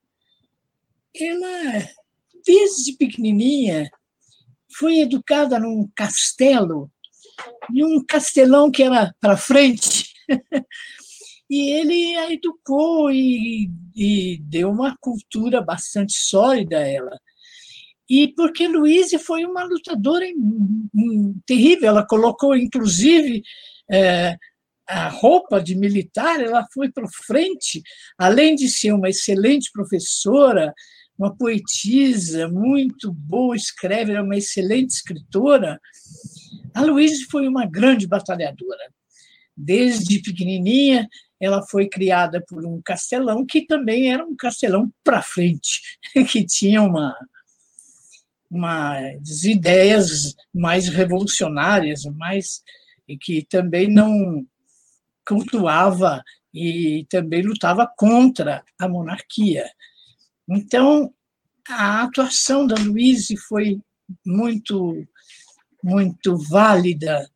Ela, 1.18 1.88
desde 2.44 2.92
pequenininha, 2.98 3.90
foi 4.76 4.98
educada 4.98 5.58
num 5.58 5.90
castelo, 5.94 6.90
num 7.70 8.04
castelão 8.04 8.70
que 8.70 8.82
era 8.82 9.14
para 9.20 9.38
frente. 9.38 10.12
E 11.50 11.70
ele 11.70 12.16
a 12.16 12.32
educou 12.32 13.10
e, 13.10 13.70
e 13.94 14.38
deu 14.40 14.70
uma 14.70 14.96
cultura 14.98 15.60
bastante 15.60 16.14
sólida 16.14 16.78
a 16.78 16.88
ela. 16.88 17.20
E 18.08 18.28
porque 18.28 18.68
Luíse 18.68 19.18
foi 19.18 19.44
uma 19.44 19.64
lutadora 19.64 20.26
terrível, 21.46 21.88
ela 21.88 22.06
colocou, 22.06 22.56
inclusive, 22.56 23.42
é, 23.90 24.36
a 24.86 25.08
roupa 25.08 25.62
de 25.62 25.74
militar, 25.74 26.40
ela 26.40 26.66
foi 26.72 26.90
para 26.90 27.06
frente, 27.08 27.82
além 28.18 28.54
de 28.54 28.68
ser 28.68 28.92
uma 28.92 29.08
excelente 29.08 29.70
professora, 29.72 30.74
uma 31.18 31.34
poetisa 31.34 32.48
muito 32.48 33.12
boa, 33.12 33.54
escreve, 33.54 34.12
era 34.12 34.22
uma 34.22 34.36
excelente 34.36 34.90
escritora, 34.90 35.80
a 36.74 36.82
Luísa 36.82 37.24
foi 37.30 37.46
uma 37.46 37.66
grande 37.66 38.06
batalhadora. 38.06 38.92
Desde 39.56 40.20
pequenininha, 40.20 41.08
ela 41.38 41.62
foi 41.62 41.88
criada 41.88 42.42
por 42.48 42.64
um 42.64 42.80
castelão 42.82 43.44
que 43.44 43.66
também 43.66 44.12
era 44.12 44.24
um 44.24 44.34
castelão 44.34 44.92
para 45.04 45.22
frente, 45.22 45.80
que 46.30 46.44
tinha 46.44 46.82
uma 46.82 47.14
umas 48.52 49.44
ideias 49.44 50.36
mais 50.54 50.86
revolucionárias, 50.86 52.04
mais 52.04 52.62
e 53.08 53.16
que 53.16 53.46
também 53.48 53.88
não 53.88 54.46
cultuava 55.26 56.22
e 56.52 57.06
também 57.08 57.42
lutava 57.42 57.90
contra 57.96 58.62
a 58.78 58.86
monarquia. 58.86 59.64
Então, 60.46 61.12
a 61.66 62.02
atuação 62.02 62.66
da 62.66 62.74
Luíse 62.76 63.38
foi 63.38 63.80
muito, 64.24 65.02
muito 65.82 66.36
válida. 66.36 67.26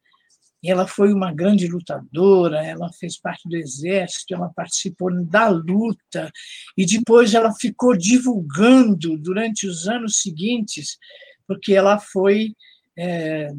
Ela 0.69 0.87
foi 0.87 1.13
uma 1.13 1.33
grande 1.33 1.69
lutadora, 1.69 2.65
ela 2.65 2.91
fez 2.93 3.19
parte 3.19 3.49
do 3.49 3.57
exército, 3.57 4.35
ela 4.35 4.49
participou 4.55 5.13
da 5.25 5.49
luta, 5.49 6.31
e 6.77 6.85
depois 6.85 7.35
ela 7.35 7.53
ficou 7.55 7.97
divulgando 7.97 9.17
durante 9.19 9.67
os 9.67 9.87
anos 9.87 10.21
seguintes, 10.21 10.99
porque 11.47 11.75
ela 11.75 11.99
foi 11.99 12.55
é, 12.99 13.53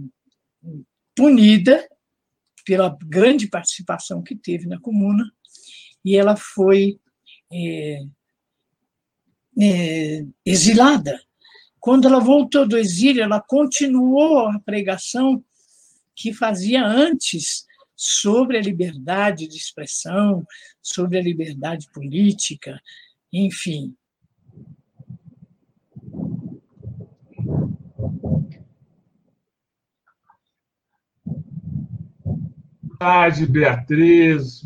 punida 1.15 1.87
pela 2.65 2.97
grande 3.05 3.47
participação 3.47 4.21
que 4.21 4.35
teve 4.35 4.67
na 4.67 4.79
comuna, 4.79 5.31
e 6.03 6.15
ela 6.15 6.35
foi 6.35 6.99
é, 7.51 8.01
é, 9.59 10.25
exilada. 10.45 11.19
Quando 11.79 12.07
ela 12.07 12.19
voltou 12.19 12.67
do 12.67 12.77
exílio, 12.77 13.23
ela 13.23 13.39
continuou 13.39 14.47
a 14.47 14.59
pregação 14.59 15.43
que 16.17 16.33
fazia 16.33 16.83
antes 16.83 17.65
sobre 17.95 18.57
a 18.57 18.61
liberdade 18.61 19.47
de 19.47 19.55
expressão, 19.55 20.45
sobre 20.81 21.19
a 21.19 21.21
liberdade 21.21 21.87
política, 21.93 22.81
enfim. 23.31 23.95
tarde, 32.99 33.45
Beatriz. 33.45 34.63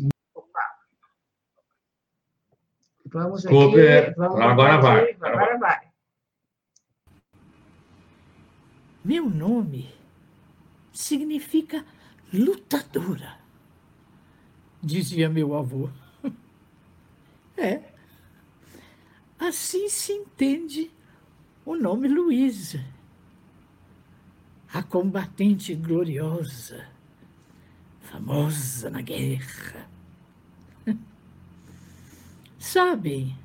Vamos 3.04 3.42
Desculpe, 3.42 3.86
aqui. 3.86 4.14
Vamos 4.16 4.40
agora 4.40 4.80
vai. 4.80 5.02
aqui, 5.02 5.16
Agora 5.20 5.58
vai. 5.58 5.80
Meu 9.04 9.28
nome 9.28 10.01
significa 11.02 11.84
lutadora, 12.32 13.38
dizia 14.82 15.28
meu 15.28 15.54
avô. 15.54 15.90
É. 17.54 17.82
Assim 19.38 19.88
se 19.88 20.12
entende 20.12 20.90
o 21.66 21.76
nome 21.76 22.08
Luísa, 22.08 22.82
a 24.72 24.82
combatente 24.82 25.74
gloriosa 25.74 26.88
famosa 28.00 28.88
na 28.88 29.02
guerra. 29.02 29.88
Sabem, 32.58 33.36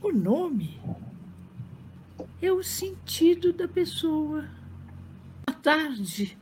o 0.00 0.12
nome 0.12 0.80
é 2.40 2.52
o 2.52 2.62
sentido 2.62 3.52
da 3.52 3.66
pessoa. 3.66 4.63
A 5.46 5.52
tarde 5.52 6.36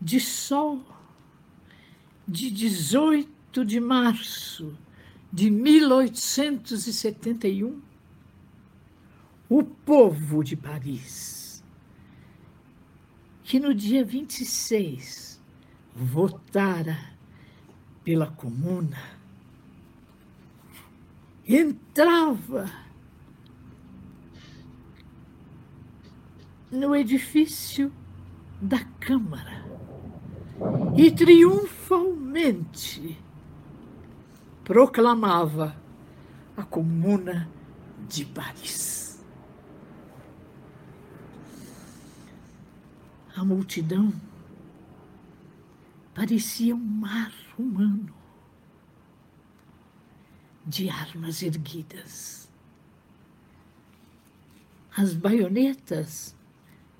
de 0.00 0.20
sol 0.20 0.84
de 2.26 2.50
18 2.50 3.64
de 3.64 3.80
março 3.80 4.76
de 5.32 5.50
1871, 5.50 7.80
o 9.48 9.62
povo 9.62 10.42
de 10.42 10.56
Paris 10.56 11.36
que 13.46 13.60
no 13.60 13.72
dia 13.72 14.04
26 14.04 15.40
votara 15.94 17.12
pela 18.02 18.26
comuna, 18.26 19.00
entrava 21.46 22.68
no 26.70 26.94
edifício 26.94 27.90
da 28.60 28.84
Câmara 29.00 29.64
e 30.96 31.10
triunfalmente 31.10 33.18
proclamava 34.64 35.76
a 36.56 36.62
Comuna 36.64 37.48
de 38.08 38.24
Paris. 38.24 39.20
A 43.36 43.44
multidão 43.44 44.12
parecia 46.14 46.74
um 46.74 46.78
mar 46.78 47.32
humano 47.58 48.14
de 50.66 50.88
armas 50.88 51.42
erguidas. 51.42 52.48
As 54.96 55.14
baionetas 55.14 56.35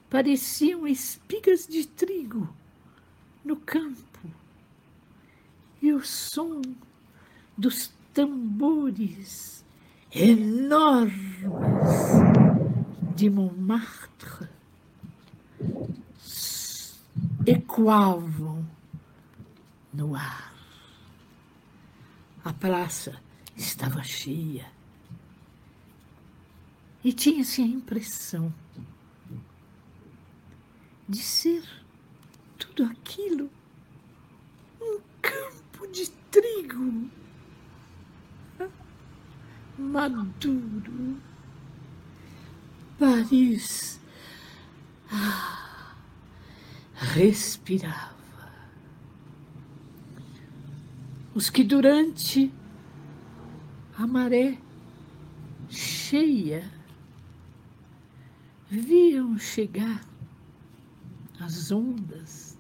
pareciam 0.09 0.86
espigas 0.86 1.66
de 1.66 1.86
trigo 1.86 2.48
no 3.44 3.57
campo 3.57 4.30
e 5.82 5.92
o 5.92 6.04
som 6.04 6.62
dos 7.57 7.92
tambores 8.12 9.64
enormes 10.11 11.44
de 13.14 13.30
Montmartre 13.30 14.48
ecoavam 17.46 18.66
no 19.92 20.14
ar. 20.14 20.52
A 22.44 22.52
praça 22.52 23.20
estava 23.57 24.02
cheia 24.02 24.66
e 27.04 27.12
tinha-se 27.12 27.62
a 27.62 27.64
impressão 27.64 28.52
de 31.09 31.18
ser 31.18 31.62
tudo 32.59 32.84
aquilo 32.84 33.50
um 34.80 35.00
campo 35.22 35.86
de 35.88 36.09
trigo 36.30 37.11
maduro. 39.78 41.20
Paris. 42.98 44.00
Ah 45.11 45.57
respirava. 47.16 48.14
Os 51.34 51.50
que 51.50 51.62
durante 51.62 52.52
a 53.96 54.07
maré 54.07 54.59
cheia 55.68 56.70
viam 58.70 59.38
chegar 59.38 60.04
as 61.41 61.70
ondas 61.70 62.57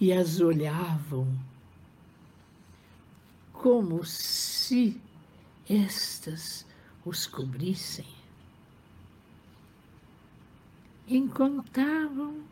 e 0.00 0.12
as 0.12 0.40
olhavam 0.40 1.28
como 3.52 4.04
se 4.04 5.00
estas 5.68 6.66
os 7.04 7.26
cobrissem. 7.26 8.08
Encontravam 11.06 12.42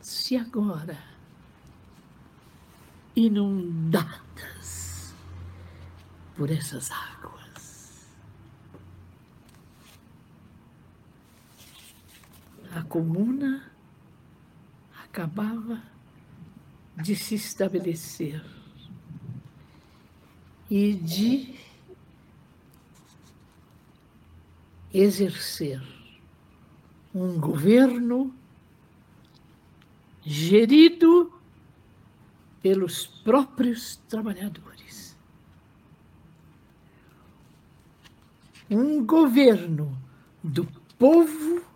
se 0.00 0.36
agora, 0.36 0.98
inundadas 3.14 5.14
por 6.34 6.50
essas 6.50 6.90
águas. 6.90 7.21
A 12.74 12.82
comuna 12.82 13.70
acabava 15.04 15.82
de 16.96 17.14
se 17.14 17.34
estabelecer 17.34 18.42
e 20.70 20.94
de 20.94 21.54
exercer 24.92 25.82
um 27.14 27.38
governo 27.38 28.34
gerido 30.22 31.30
pelos 32.62 33.06
próprios 33.06 33.96
trabalhadores. 34.08 35.14
Um 38.70 39.04
governo 39.04 39.94
do 40.42 40.64
povo 40.98 41.71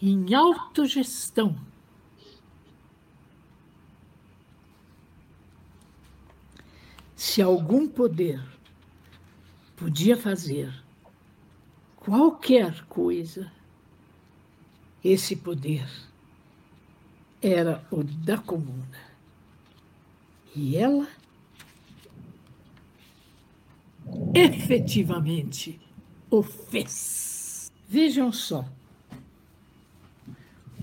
em 0.00 0.34
autogestão. 0.34 1.56
Se 7.16 7.42
algum 7.42 7.88
poder 7.88 8.40
podia 9.76 10.16
fazer 10.16 10.72
qualquer 11.96 12.84
coisa, 12.84 13.50
esse 15.04 15.34
poder 15.36 15.88
era 17.42 17.84
o 17.90 18.02
da 18.02 18.38
comuna. 18.38 19.08
E 20.54 20.76
ela 20.76 21.08
efetivamente 24.34 25.80
o 26.30 26.42
fez. 26.42 27.70
Vejam 27.88 28.32
só. 28.32 28.64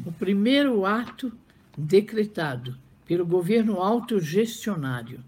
O 0.06 0.12
primeiro 0.12 0.86
ato 0.86 1.36
decretado 1.76 2.78
pelo 3.06 3.26
governo 3.26 3.82
autogestionário 3.82 5.24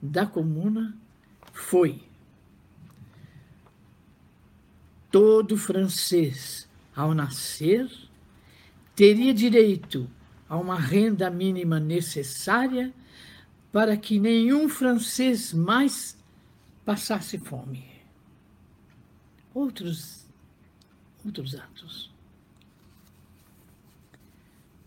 da 0.00 0.26
comuna 0.26 0.96
foi 1.52 2.02
todo 5.10 5.56
francês, 5.56 6.68
ao 6.94 7.14
nascer, 7.14 7.90
teria 8.96 9.34
direito 9.34 10.10
a 10.48 10.56
uma 10.56 10.78
renda 10.78 11.30
mínima 11.30 11.78
necessária 11.78 12.92
para 13.70 13.96
que 13.96 14.18
nenhum 14.18 14.68
francês 14.68 15.52
mais 15.52 16.16
passasse 16.84 17.38
fome. 17.38 17.84
Outros, 19.52 20.26
outros 21.24 21.54
atos. 21.54 22.13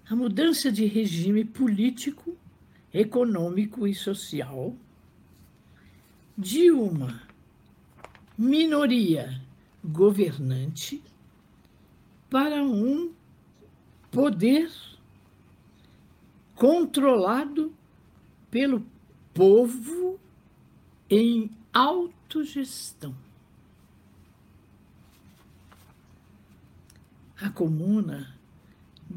A 0.09 0.15
mudança 0.15 0.71
de 0.71 0.85
regime 0.85 1.43
político, 1.43 2.37
econômico 2.93 3.85
e 3.85 3.93
social 3.93 4.73
de 6.37 6.71
uma 6.71 7.23
minoria 8.37 9.41
governante 9.83 11.03
para 12.29 12.63
um 12.63 13.11
poder 14.09 14.71
controlado 16.55 17.75
pelo 18.49 18.85
povo 19.33 20.17
em 21.09 21.51
autogestão. 21.73 23.13
A 27.41 27.49
comuna 27.49 28.36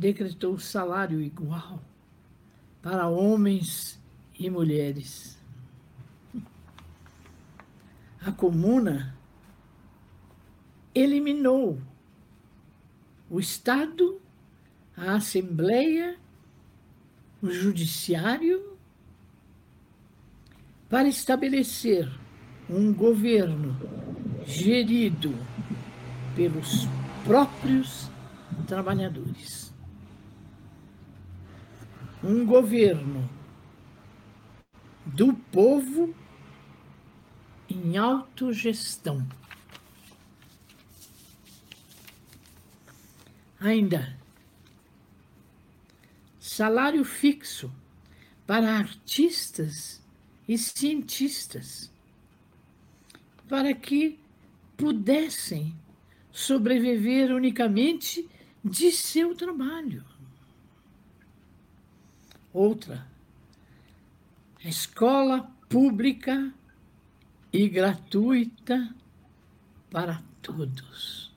decretou 0.01 0.59
salário 0.59 1.21
igual 1.21 1.79
para 2.81 3.07
homens 3.07 4.01
e 4.39 4.49
mulheres. 4.49 5.39
A 8.25 8.33
comuna 8.33 9.15
eliminou 10.95 11.81
o 13.29 13.39
Estado, 13.39 14.21
a 14.97 15.15
Assembleia, 15.17 16.19
o 17.43 17.51
Judiciário, 17.51 18.77
para 20.89 21.09
estabelecer 21.09 22.11
um 22.69 22.93
governo 22.93 23.77
gerido 24.45 25.35
pelos 26.35 26.89
próprios 27.25 28.11
trabalhadores. 28.67 29.70
Um 32.23 32.45
governo 32.45 33.29
do 35.07 35.33
povo 35.33 36.15
em 37.69 37.97
autogestão. 37.97 39.27
Ainda, 43.59 44.17
salário 46.39 47.05
fixo 47.05 47.73
para 48.47 48.77
artistas 48.77 50.03
e 50.47 50.59
cientistas, 50.59 51.91
para 53.49 53.73
que 53.75 54.19
pudessem 54.77 55.75
sobreviver 56.31 57.35
unicamente 57.35 58.29
de 58.65 58.93
seu 58.93 59.35
trabalho. 59.35 60.10
Outra, 62.53 63.07
escola 64.65 65.51
pública 65.69 66.53
e 67.53 67.69
gratuita 67.69 68.95
para 69.91 70.23
todos. 70.43 71.31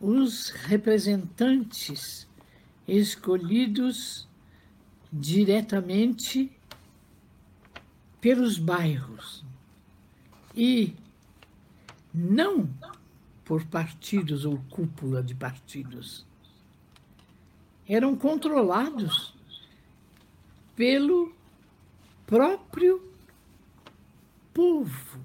os 0.00 0.48
representantes 0.48 2.26
escolhidos 2.88 4.26
diretamente 5.12 6.50
pelos 8.18 8.56
bairros 8.56 9.44
e 10.56 10.94
não 12.14 12.68
por 13.50 13.66
partidos 13.66 14.44
ou 14.44 14.62
cúpula 14.70 15.22
de 15.24 15.34
partidos. 15.34 16.24
Eram 17.84 18.14
controlados 18.14 19.34
pelo 20.76 21.34
próprio 22.24 23.12
povo, 24.54 25.18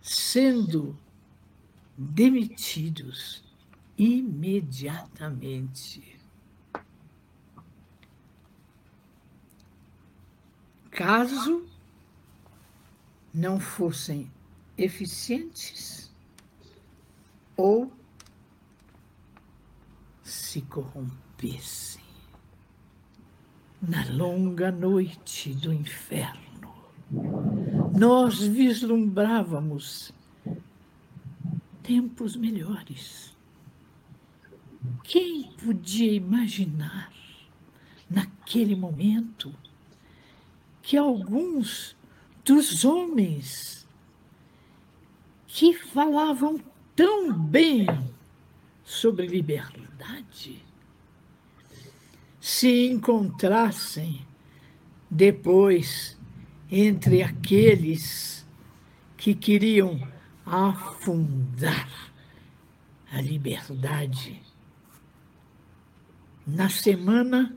sendo 0.00 0.98
demitidos 1.94 3.44
imediatamente. 3.98 6.18
Caso 10.90 11.68
não 13.34 13.60
fossem 13.60 14.30
eficientes 14.82 16.10
ou 17.56 17.92
se 20.22 20.62
corrompessem 20.62 22.02
na 23.80 24.04
longa 24.10 24.70
noite 24.70 25.54
do 25.54 25.72
inferno. 25.72 26.72
Nós 27.96 28.40
vislumbrávamos 28.40 30.12
tempos 31.82 32.36
melhores. 32.36 33.36
Quem 35.04 35.52
podia 35.64 36.12
imaginar, 36.12 37.12
naquele 38.08 38.74
momento, 38.74 39.54
que 40.80 40.96
alguns 40.96 41.96
dos 42.44 42.84
homens 42.84 43.81
que 45.54 45.74
falavam 45.74 46.58
tão 46.96 47.30
bem 47.30 47.86
sobre 48.82 49.26
liberdade 49.26 50.64
se 52.40 52.86
encontrassem 52.86 54.26
depois 55.10 56.16
entre 56.70 57.22
aqueles 57.22 58.46
que 59.14 59.34
queriam 59.34 60.00
afundar 60.46 62.14
a 63.12 63.20
liberdade. 63.20 64.40
Na 66.46 66.70
semana 66.70 67.54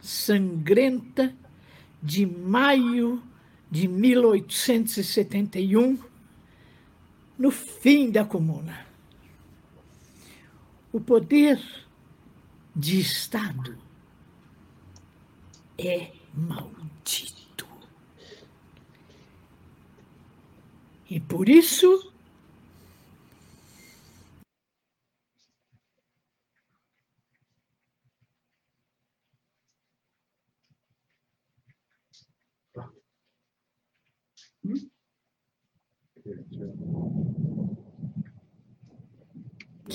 sangrenta 0.00 1.34
de 2.00 2.24
maio 2.24 3.20
de 3.68 3.88
1871, 3.88 6.13
no 7.38 7.50
fim 7.50 8.10
da 8.10 8.24
Comuna. 8.24 8.86
O 10.92 11.00
poder 11.00 11.60
de 12.74 13.00
Estado 13.00 13.78
é 15.78 16.12
maldito. 16.32 17.66
E 21.10 21.20
por 21.20 21.48
isso 21.48 22.12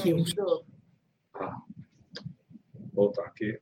que 0.02 0.40
eu... 0.40 0.66
Ah, 1.36 1.62
voltar 2.94 3.26
aqui. 3.26 3.60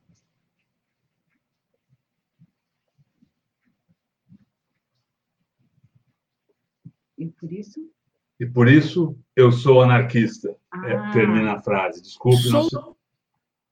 E 7.16 7.26
por 7.26 7.52
isso? 7.52 7.90
E 8.38 8.46
por 8.46 8.68
isso 8.68 9.18
eu 9.34 9.50
sou 9.50 9.82
anarquista. 9.82 10.50
É, 10.50 10.56
Ah. 10.96 11.08
É, 11.08 11.12
termina 11.12 11.54
a 11.54 11.62
frase. 11.62 12.00
Desculpe. 12.02 12.42
Sou- 12.42 12.68
Não... 12.72 12.96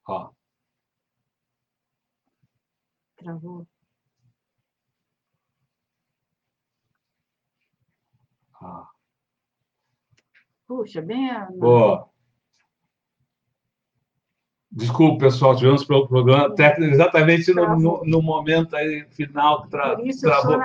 Ó, 0.08 0.30
Travou. 3.16 3.66
ah, 8.60 8.88
Puxa, 10.66 11.00
bem 11.02 11.28
boa. 11.58 12.10
Desculpe, 14.76 15.20
pessoal, 15.24 15.56
tivemos 15.56 15.84
pro- 15.84 16.06
problema 16.06 16.54
técnico 16.54 16.92
exatamente 16.92 17.50
no, 17.54 17.78
no- 17.80 18.02
no 18.04 18.20
momento 18.22 18.76
aí 18.76 19.06
final 19.10 19.62
que 19.62 19.70
tra, 19.70 19.96
Por 19.96 20.06
isso 20.06 20.20
travou. 20.20 20.58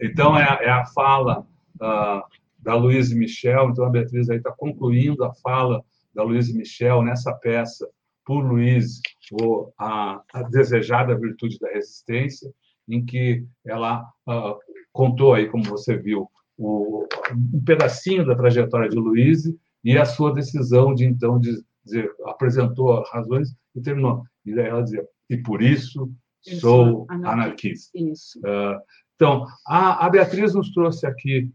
Então, 0.00 0.38
é, 0.38 0.42
a- 0.42 0.58
é 0.62 0.70
a 0.70 0.86
fala 0.86 1.46
ah, 1.78 2.24
da 2.58 2.74
Luísa 2.74 3.14
Michel. 3.14 3.68
Então, 3.68 3.84
a 3.84 3.90
Beatriz 3.90 4.30
aí 4.30 4.38
está 4.38 4.50
concluindo 4.52 5.22
a 5.22 5.34
fala 5.34 5.84
da 6.14 6.22
Luísa 6.22 6.56
Michel 6.56 7.02
nessa 7.02 7.30
peça, 7.34 7.86
por 8.24 8.40
Luiz, 8.42 9.00
o, 9.32 9.70
a, 9.78 10.22
a 10.32 10.42
Desejada 10.44 11.14
Virtude 11.18 11.58
da 11.58 11.68
Resistência, 11.68 12.50
em 12.88 13.04
que 13.04 13.44
ela 13.66 14.02
ah, 14.26 14.54
contou 14.92 15.34
aí, 15.34 15.46
como 15.48 15.64
você 15.64 15.94
viu, 15.96 16.26
o, 16.56 17.06
um 17.54 17.62
pedacinho 17.64 18.24
da 18.24 18.34
trajetória 18.34 18.88
de 18.88 18.96
Luiz 18.96 19.42
e 19.84 19.98
a 19.98 20.06
sua 20.06 20.32
decisão 20.32 20.94
de, 20.94 21.04
então, 21.04 21.38
de 21.38 21.62
dizer, 21.84 22.10
apresentou 22.26 23.02
razões 23.12 23.54
e 23.74 23.80
terminou. 23.80 24.22
E 24.44 24.54
daí 24.54 24.66
ela 24.66 24.82
dizia, 24.82 25.06
e 25.28 25.36
por 25.36 25.62
isso 25.62 26.10
Eu 26.46 26.60
sou 26.60 27.06
anarquista. 27.08 27.32
anarquista. 27.32 27.98
Isso. 27.98 28.40
Ah, 28.44 28.80
então, 29.14 29.46
a, 29.66 30.06
a 30.06 30.10
Beatriz 30.10 30.54
nos 30.54 30.72
trouxe 30.72 31.06
aqui. 31.06 31.52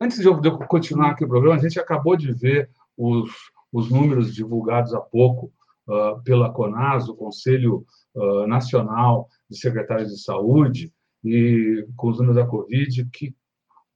antes 0.00 0.18
de 0.18 0.26
eu, 0.26 0.40
continuar 0.66 1.10
aqui 1.10 1.24
o 1.24 1.28
programa, 1.28 1.56
a 1.56 1.62
gente 1.62 1.78
acabou 1.78 2.16
de 2.16 2.32
ver 2.32 2.68
os, 2.96 3.30
os 3.72 3.90
números 3.90 4.34
divulgados 4.34 4.92
há 4.92 5.00
pouco 5.00 5.52
ah, 5.88 6.20
pela 6.24 6.52
CONAS, 6.52 7.08
o 7.08 7.14
Conselho 7.14 7.84
ah, 8.16 8.46
Nacional 8.46 9.28
de 9.48 9.58
Secretários 9.58 10.10
de 10.10 10.22
Saúde, 10.22 10.92
e 11.24 11.86
com 11.96 12.08
os 12.08 12.18
números 12.18 12.36
da 12.36 12.46
Covid, 12.46 13.04
que, 13.12 13.34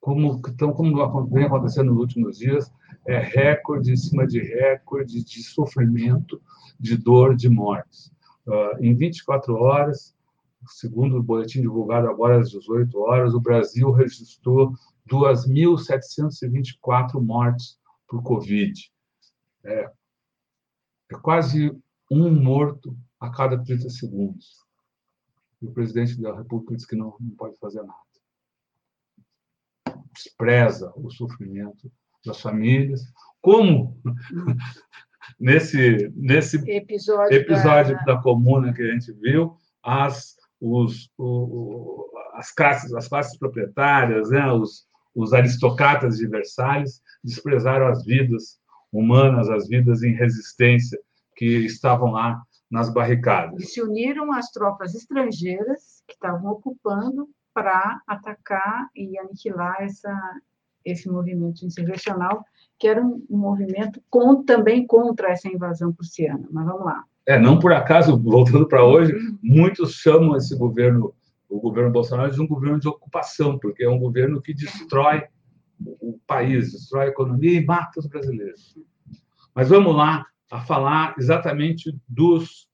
como, 0.05 0.41
que 0.43 0.51
estão, 0.51 0.71
como 0.71 1.27
vem 1.31 1.47
acontecendo 1.47 1.91
nos 1.91 1.99
últimos 1.99 2.37
dias, 2.37 2.71
é 3.07 3.19
recorde 3.19 3.91
em 3.91 3.97
cima 3.97 4.27
de 4.27 4.39
recorde 4.39 5.25
de 5.25 5.43
sofrimento, 5.43 6.43
de 6.79 6.99
dor, 6.99 7.35
de 7.35 7.49
mortes. 7.49 8.13
Ah, 8.47 8.77
em 8.81 8.95
24 8.95 9.55
horas, 9.55 10.15
segundo 10.67 11.17
o 11.17 11.23
boletim 11.23 11.63
divulgado 11.63 12.07
agora 12.07 12.39
às 12.39 12.51
18 12.51 13.01
horas, 13.01 13.33
o 13.33 13.41
Brasil 13.41 13.91
registrou 13.93 14.75
2.724 15.09 17.19
mortes 17.19 17.79
por 18.07 18.23
Covid. 18.23 18.93
É, 19.65 19.91
é 21.13 21.15
quase 21.23 21.75
um 22.11 22.31
morto 22.31 22.95
a 23.19 23.31
cada 23.31 23.57
30 23.57 23.89
segundos. 23.89 24.63
E 25.63 25.67
o 25.67 25.73
presidente 25.73 26.21
da 26.21 26.37
República 26.37 26.77
diz 26.77 26.85
que 26.85 26.95
não, 26.95 27.17
não 27.19 27.31
pode 27.31 27.57
fazer 27.57 27.83
nada. 27.83 28.14
Despreza 30.15 30.93
o 30.97 31.11
sofrimento 31.11 31.91
das 32.25 32.41
famílias. 32.41 33.01
Como 33.43 34.01
nesse, 35.39 36.11
nesse 36.15 36.57
Episódio, 36.71 37.37
episódio 37.37 37.97
da... 37.97 38.15
da 38.15 38.23
comuna 38.23 38.73
que 38.73 38.83
a 38.83 38.93
gente 38.93 39.13
viu, 39.13 39.57
as, 39.83 40.37
os, 40.61 41.11
o- 41.19 42.07
as, 42.35 42.51
classes, 42.53 42.93
as 42.95 43.09
classes 43.09 43.39
proprietárias, 43.39 44.31
né, 44.31 44.51
os, 44.53 44.87
os 45.15 45.33
aristocratas 45.33 46.17
de 46.17 46.27
Versalhes 46.27 47.01
desprezaram 47.23 47.87
as 47.89 48.05
vidas 48.05 48.59
humanas, 48.93 49.51
as 49.51 49.69
vidas 49.69 50.03
em 50.03 50.15
resistência 50.15 50.99
que 51.37 51.47
estavam 51.67 52.13
lá 52.13 52.41
nas 52.71 52.89
barricadas. 52.93 53.63
E 53.63 53.67
se 53.67 53.83
uniram 53.83 54.33
às 54.33 54.51
tropas 54.51 54.95
estrangeiras 54.95 56.03
que 56.07 56.15
estavam 56.15 56.51
ocupando 56.53 57.29
para 57.55 58.03
atacar 58.07 58.89
e 58.95 59.17
aniquilar 59.19 59.77
essa, 59.81 60.13
esse 60.85 61.09
movimento 61.09 61.65
insurrecional, 61.65 62.45
que 62.79 62.89
era 62.89 63.01
um, 63.01 63.25
um 63.31 63.39
movimento 63.39 64.03
com, 64.11 64.43
também 64.43 64.87
contra 64.87 65.31
essa 65.31 65.49
invasão 65.49 65.93
prussiana. 65.93 66.47
Mas 66.51 66.67
vamos 66.67 66.85
lá. 66.85 67.05
É, 67.27 67.39
não 67.39 67.59
por 67.59 67.73
acaso, 67.73 68.19
voltando 68.21 68.67
para 68.67 68.85
hoje, 68.85 69.15
muitos 69.43 69.95
chamam 69.95 70.37
esse 70.37 70.57
governo, 70.57 71.15
o 71.49 71.61
governo 71.61 71.93
Bolsonaro, 71.93 72.33
de 72.33 72.41
um 72.41 72.47
governo 72.47 72.81
de 72.81 72.89
ocupação, 72.89 73.59
porque 73.59 73.85
é 73.85 73.89
um 73.89 73.99
governo 73.99 74.43
que 74.43 74.53
destrói 74.53 75.23
o 75.81 76.19
país, 76.27 76.73
destrói 76.73 77.07
a 77.07 77.09
economia 77.09 77.61
e 77.61 77.65
mata 77.65 78.01
os 78.01 78.07
brasileiros. 78.07 78.77
Mas 79.55 79.69
vamos 79.69 79.95
lá 79.95 80.27
a 80.51 80.61
falar 80.61 81.15
exatamente 81.19 81.97
dos 82.09 82.69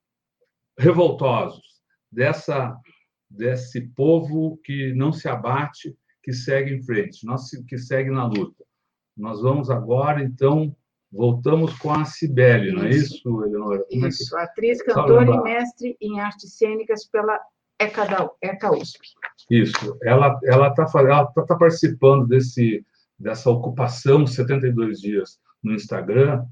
revoltosos, 0.79 1.83
dessa 2.11 2.77
desse 3.31 3.81
povo 3.81 4.59
que 4.65 4.93
não 4.95 5.13
se 5.13 5.29
abate, 5.29 5.97
que 6.23 6.33
segue 6.33 6.75
em 6.75 6.83
frente, 6.83 7.25
nós 7.25 7.49
que 7.67 7.79
segue 7.79 8.11
na 8.11 8.27
luta. 8.27 8.65
Nós 9.17 9.41
vamos 9.41 9.71
agora, 9.71 10.23
então, 10.23 10.75
voltamos 11.11 11.77
com 11.79 11.93
a 11.93 12.05
Cibele, 12.05 12.73
não 12.73 12.85
é 12.85 12.91
isso, 12.91 13.45
Eleonora? 13.45 13.85
Como 13.91 14.07
é 14.07 14.09
que- 14.09 14.15
Isso, 14.15 14.37
atriz, 14.37 14.83
cantora 14.83 15.31
e 15.31 15.43
mestre 15.43 15.97
em 16.01 16.21
artes 16.21 16.55
cênicas 16.55 17.07
pela 17.07 17.39
ECA, 17.79 18.73
USP. 18.73 18.99
Isso. 19.51 19.99
Ela 20.03 20.35
está 20.35 21.01
ela 21.01 21.27
tá, 21.27 21.45
tá 21.47 21.57
participando 21.57 22.27
desse 22.27 22.85
dessa 23.19 23.51
ocupação 23.51 24.27
72 24.27 24.99
dias 24.99 25.39
no 25.63 25.75
Instagram 25.75 26.47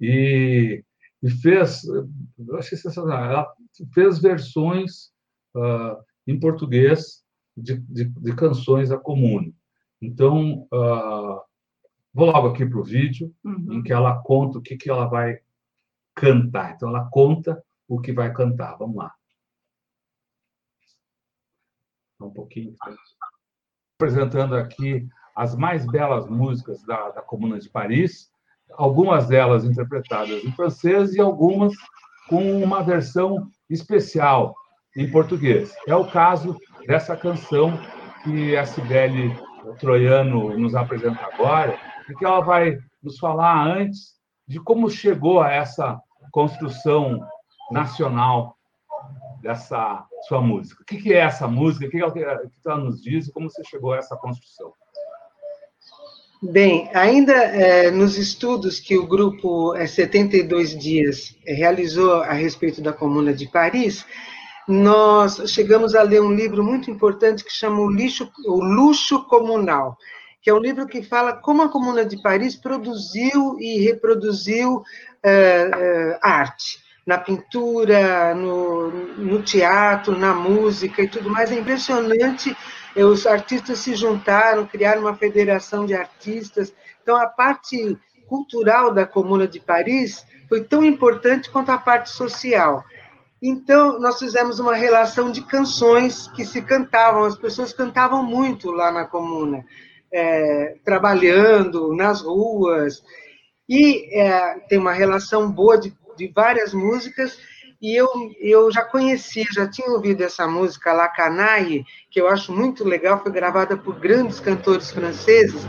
e, 0.00 0.84
e 1.20 1.30
fez 1.30 1.84
eu 1.84 2.56
achei 2.56 2.78
sensacional. 2.78 3.24
Ela 3.24 3.52
fez 3.92 4.20
versões 4.20 5.10
ah, 5.56 5.98
em 6.26 6.38
português 6.38 7.22
de, 7.56 7.76
de, 7.80 8.04
de 8.04 8.34
canções 8.34 8.88
da 8.88 8.98
comuna. 8.98 9.52
Então 10.00 10.66
ah, 10.72 11.42
vou 12.12 12.26
logo 12.30 12.48
aqui 12.48 12.64
para 12.66 12.78
o 12.78 12.84
vídeo 12.84 13.34
Uhum. 13.44 13.74
em 13.74 13.82
que 13.82 13.92
ela 13.92 14.22
conta 14.22 14.58
o 14.58 14.62
que 14.62 14.76
que 14.76 14.90
ela 14.90 15.06
vai 15.06 15.40
cantar. 16.14 16.74
Então 16.74 16.88
ela 16.88 17.08
conta 17.10 17.62
o 17.88 18.00
que 18.00 18.12
vai 18.12 18.32
cantar. 18.32 18.76
Vamos 18.78 18.96
lá. 18.96 19.12
Um 22.20 22.30
pouquinho. 22.30 22.74
Apresentando 23.98 24.54
aqui 24.54 25.08
as 25.34 25.56
mais 25.56 25.86
belas 25.86 26.28
músicas 26.28 26.82
da, 26.84 27.10
da 27.10 27.22
Comuna 27.22 27.58
de 27.58 27.68
Paris, 27.68 28.30
algumas 28.72 29.26
delas 29.28 29.64
interpretadas 29.64 30.44
em 30.44 30.52
francês 30.52 31.14
e 31.14 31.20
algumas 31.20 31.72
com 32.28 32.62
uma 32.62 32.82
versão 32.82 33.50
especial 33.68 34.54
em 34.96 35.10
português. 35.10 35.74
É 35.86 35.94
o 35.94 36.10
caso 36.10 36.58
dessa 36.86 37.16
canção 37.16 37.78
que 38.24 38.56
a 38.56 38.64
Cibele 38.64 39.34
Troiano 39.78 40.56
nos 40.58 40.74
apresenta 40.74 41.24
agora, 41.32 41.78
e 42.08 42.14
que 42.14 42.24
ela 42.24 42.40
vai 42.40 42.78
nos 43.02 43.18
falar 43.18 43.66
antes 43.66 44.14
de 44.46 44.60
como 44.60 44.90
chegou 44.90 45.40
a 45.40 45.50
essa 45.50 46.00
construção 46.30 47.20
nacional 47.70 48.56
dessa 49.40 50.04
sua 50.28 50.40
música. 50.40 50.82
O 50.82 50.84
que 50.84 51.12
é 51.12 51.18
essa 51.18 51.48
música? 51.48 51.86
O 51.86 51.90
que 51.90 51.98
ela, 51.98 52.76
nos 52.76 53.02
diz 53.02 53.30
como 53.30 53.50
você 53.50 53.62
chegou 53.64 53.92
a 53.92 53.98
essa 53.98 54.16
construção? 54.16 54.72
Bem, 56.42 56.90
ainda 56.92 57.32
eh, 57.32 57.90
nos 57.92 58.18
estudos 58.18 58.80
que 58.80 58.98
o 58.98 59.06
grupo 59.06 59.76
eh, 59.76 59.86
72 59.86 60.76
Dias 60.76 61.36
realizou 61.46 62.14
a 62.14 62.32
respeito 62.32 62.82
da 62.82 62.92
Comuna 62.92 63.32
de 63.32 63.46
Paris, 63.46 64.04
nós 64.68 65.42
chegamos 65.50 65.94
a 65.94 66.02
ler 66.02 66.22
um 66.22 66.32
livro 66.32 66.62
muito 66.62 66.90
importante 66.90 67.44
que 67.44 67.52
chama 67.52 67.80
O, 67.80 67.90
Lixo, 67.90 68.30
o 68.46 68.62
Luxo 68.62 69.24
Comunal, 69.24 69.96
que 70.40 70.50
é 70.50 70.54
um 70.54 70.60
livro 70.60 70.86
que 70.86 71.02
fala 71.02 71.34
como 71.34 71.62
a 71.62 71.68
Comuna 71.68 72.04
de 72.04 72.20
Paris 72.22 72.56
produziu 72.56 73.56
e 73.58 73.80
reproduziu 73.80 74.82
eh, 75.22 75.70
eh, 75.72 76.18
arte. 76.22 76.80
na 77.04 77.18
pintura, 77.18 78.32
no, 78.34 78.90
no 79.18 79.42
teatro, 79.42 80.16
na 80.16 80.32
música 80.32 81.02
e 81.02 81.08
tudo 81.08 81.28
mais. 81.28 81.50
É 81.50 81.56
impressionante. 81.56 82.56
Os 82.94 83.26
artistas 83.26 83.80
se 83.80 83.96
juntaram, 83.96 84.66
criaram 84.66 85.02
uma 85.02 85.14
federação 85.16 85.84
de 85.84 85.94
artistas. 85.94 86.72
Então, 87.02 87.16
a 87.16 87.26
parte 87.26 87.98
cultural 88.28 88.94
da 88.94 89.04
Comuna 89.04 89.48
de 89.48 89.58
Paris 89.58 90.24
foi 90.48 90.62
tão 90.62 90.84
importante 90.84 91.50
quanto 91.50 91.70
a 91.70 91.78
parte 91.78 92.10
social. 92.10 92.84
Então, 93.42 93.98
nós 93.98 94.20
fizemos 94.20 94.60
uma 94.60 94.76
relação 94.76 95.32
de 95.32 95.42
canções 95.42 96.28
que 96.28 96.44
se 96.44 96.62
cantavam, 96.62 97.24
as 97.24 97.36
pessoas 97.36 97.72
cantavam 97.72 98.22
muito 98.22 98.70
lá 98.70 98.92
na 98.92 99.04
comuna, 99.04 99.64
é, 100.12 100.76
trabalhando 100.84 101.92
nas 101.92 102.22
ruas, 102.22 103.02
e 103.68 104.16
é, 104.16 104.60
tem 104.68 104.78
uma 104.78 104.92
relação 104.92 105.50
boa 105.50 105.76
de, 105.76 105.92
de 106.16 106.28
várias 106.28 106.72
músicas, 106.72 107.36
e 107.80 107.96
eu, 107.96 108.06
eu 108.38 108.70
já 108.70 108.84
conhecia, 108.84 109.44
já 109.52 109.68
tinha 109.68 109.90
ouvido 109.90 110.22
essa 110.22 110.46
música, 110.46 110.92
La 110.92 111.08
Canaille, 111.08 111.84
que 112.12 112.20
eu 112.20 112.28
acho 112.28 112.52
muito 112.52 112.84
legal, 112.84 113.20
foi 113.20 113.32
gravada 113.32 113.76
por 113.76 113.98
grandes 113.98 114.38
cantores 114.38 114.92
franceses, 114.92 115.62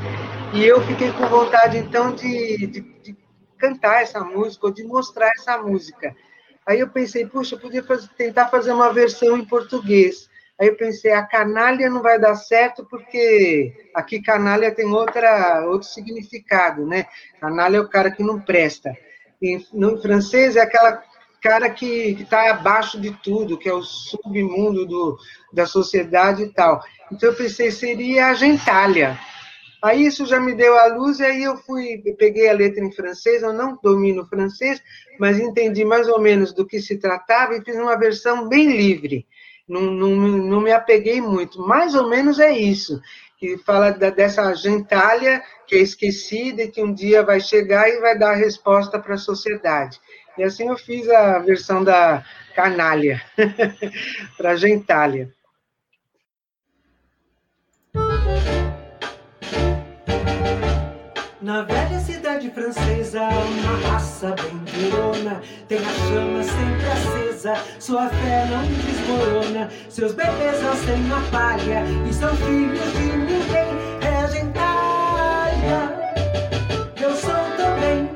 e 0.53 0.63
eu 0.63 0.80
fiquei 0.84 1.11
com 1.11 1.26
vontade, 1.26 1.80
então, 1.80 2.13
de, 2.13 2.67
de, 2.67 2.82
de 2.82 3.17
cantar 3.57 4.03
essa 4.03 4.19
música, 4.19 4.67
ou 4.67 4.71
de 4.71 4.84
mostrar 4.84 5.32
essa 5.36 5.57
música. 5.57 6.15
Aí 6.66 6.80
eu 6.80 6.89
pensei, 6.89 7.26
puxa, 7.26 7.55
eu 7.55 7.59
podia 7.59 7.84
fazer, 7.84 8.07
tentar 8.18 8.47
fazer 8.47 8.72
uma 8.72 8.91
versão 8.93 9.38
em 9.38 9.45
português. 9.45 10.30
Aí 10.59 10.68
eu 10.68 10.78
pensei, 10.78 11.11
a 11.11 11.24
canalha 11.24 11.89
não 11.89 12.01
vai 12.01 12.20
dar 12.20 12.36
certo 12.36 12.86
porque 12.89 13.74
aqui 13.93 14.22
canalha 14.22 14.74
tem 14.74 14.86
outra, 14.86 15.66
outro 15.68 15.88
significado, 15.88 16.86
né? 16.86 17.07
Canalha 17.39 17.78
é 17.78 17.82
o 17.82 17.89
cara 17.89 18.11
que 18.11 18.24
não 18.24 18.39
presta. 18.39 18.95
E 19.41 19.59
no 19.74 20.01
francês 20.01 20.55
é 20.55 20.61
aquela 20.61 21.03
cara 21.41 21.70
que 21.70 22.16
está 22.22 22.51
abaixo 22.51 22.99
de 22.99 23.11
tudo, 23.22 23.57
que 23.57 23.68
é 23.68 23.74
o 23.74 23.84
submundo 23.84 24.86
do, 24.86 25.18
da 25.51 25.66
sociedade 25.66 26.43
e 26.43 26.53
tal. 26.53 26.82
Então 27.11 27.30
eu 27.30 27.36
pensei, 27.36 27.70
seria 27.70 28.28
a 28.28 28.34
gentalha. 28.34 29.20
Aí 29.84 30.06
isso 30.06 30.26
já 30.26 30.40
me 30.40 30.54
deu 30.54 30.80
a 30.80 30.86
luz, 30.86 31.20
e 31.20 31.26
aí 31.26 31.44
eu 31.44 31.58
fui, 31.58 32.02
peguei 32.18 32.48
a 32.48 32.54
letra 32.54 32.82
em 32.82 32.90
francês, 32.90 33.44
eu 33.44 33.52
não 33.52 33.78
domino 33.84 34.26
francês, 34.26 34.82
mas 35.20 35.38
entendi 35.38 35.84
mais 35.84 36.08
ou 36.08 36.22
menos 36.22 36.54
do 36.54 36.66
que 36.66 36.80
se 36.80 36.98
tratava 36.98 37.54
e 37.54 37.62
fiz 37.66 37.76
uma 37.76 37.98
versão 37.98 38.48
bem 38.48 38.78
livre. 38.78 39.28
Não, 39.68 39.82
não, 39.82 40.16
não 40.16 40.62
me 40.62 40.72
apeguei 40.72 41.20
muito. 41.20 41.60
Mais 41.60 41.96
ou 41.96 42.08
menos 42.08 42.40
é 42.40 42.58
isso, 42.58 43.02
que 43.38 43.58
fala 43.58 43.92
da, 43.92 44.10
dessa 44.10 44.54
gentalha 44.54 45.44
que 45.68 45.76
é 45.76 45.80
esquecida 45.80 46.64
e 46.64 46.72
que 46.72 46.82
um 46.82 46.94
dia 46.94 47.22
vai 47.22 47.42
chegar 47.42 47.90
e 47.90 48.00
vai 48.00 48.18
dar 48.18 48.32
a 48.32 48.38
resposta 48.38 48.98
para 48.98 49.16
a 49.16 49.18
sociedade. 49.18 50.00
E 50.38 50.44
assim 50.44 50.70
eu 50.70 50.78
fiz 50.78 51.10
a 51.10 51.40
versão 51.40 51.84
da 51.84 52.24
canalha, 52.56 53.22
para 54.38 54.52
a 54.52 54.56
gentalha. 54.56 55.30
Na 61.44 61.62
velha 61.64 62.00
cidade 62.00 62.50
francesa, 62.52 63.20
uma 63.22 63.89
raça 63.89 64.34
bem 64.34 64.89
durona 64.89 65.41
tem 65.68 65.78
a 65.78 65.82
chama 65.82 66.41
sempre 66.41 66.88
acesa, 66.89 67.56
sua 67.82 68.08
fé 68.08 68.46
não 68.50 68.64
desmorona, 68.66 69.70
seus 69.89 70.14
bebês 70.14 70.64
nascem 70.64 71.04
na 71.04 71.20
palha 71.32 71.84
e 72.10 72.14
são 72.14 72.34
filhos 72.38 72.94
de 72.94 73.18
ninguém, 73.18 73.68
é 74.00 74.28
gentalha. 74.32 75.91
Eu 77.02 77.14
sou 77.14 77.58
também. 77.58 78.10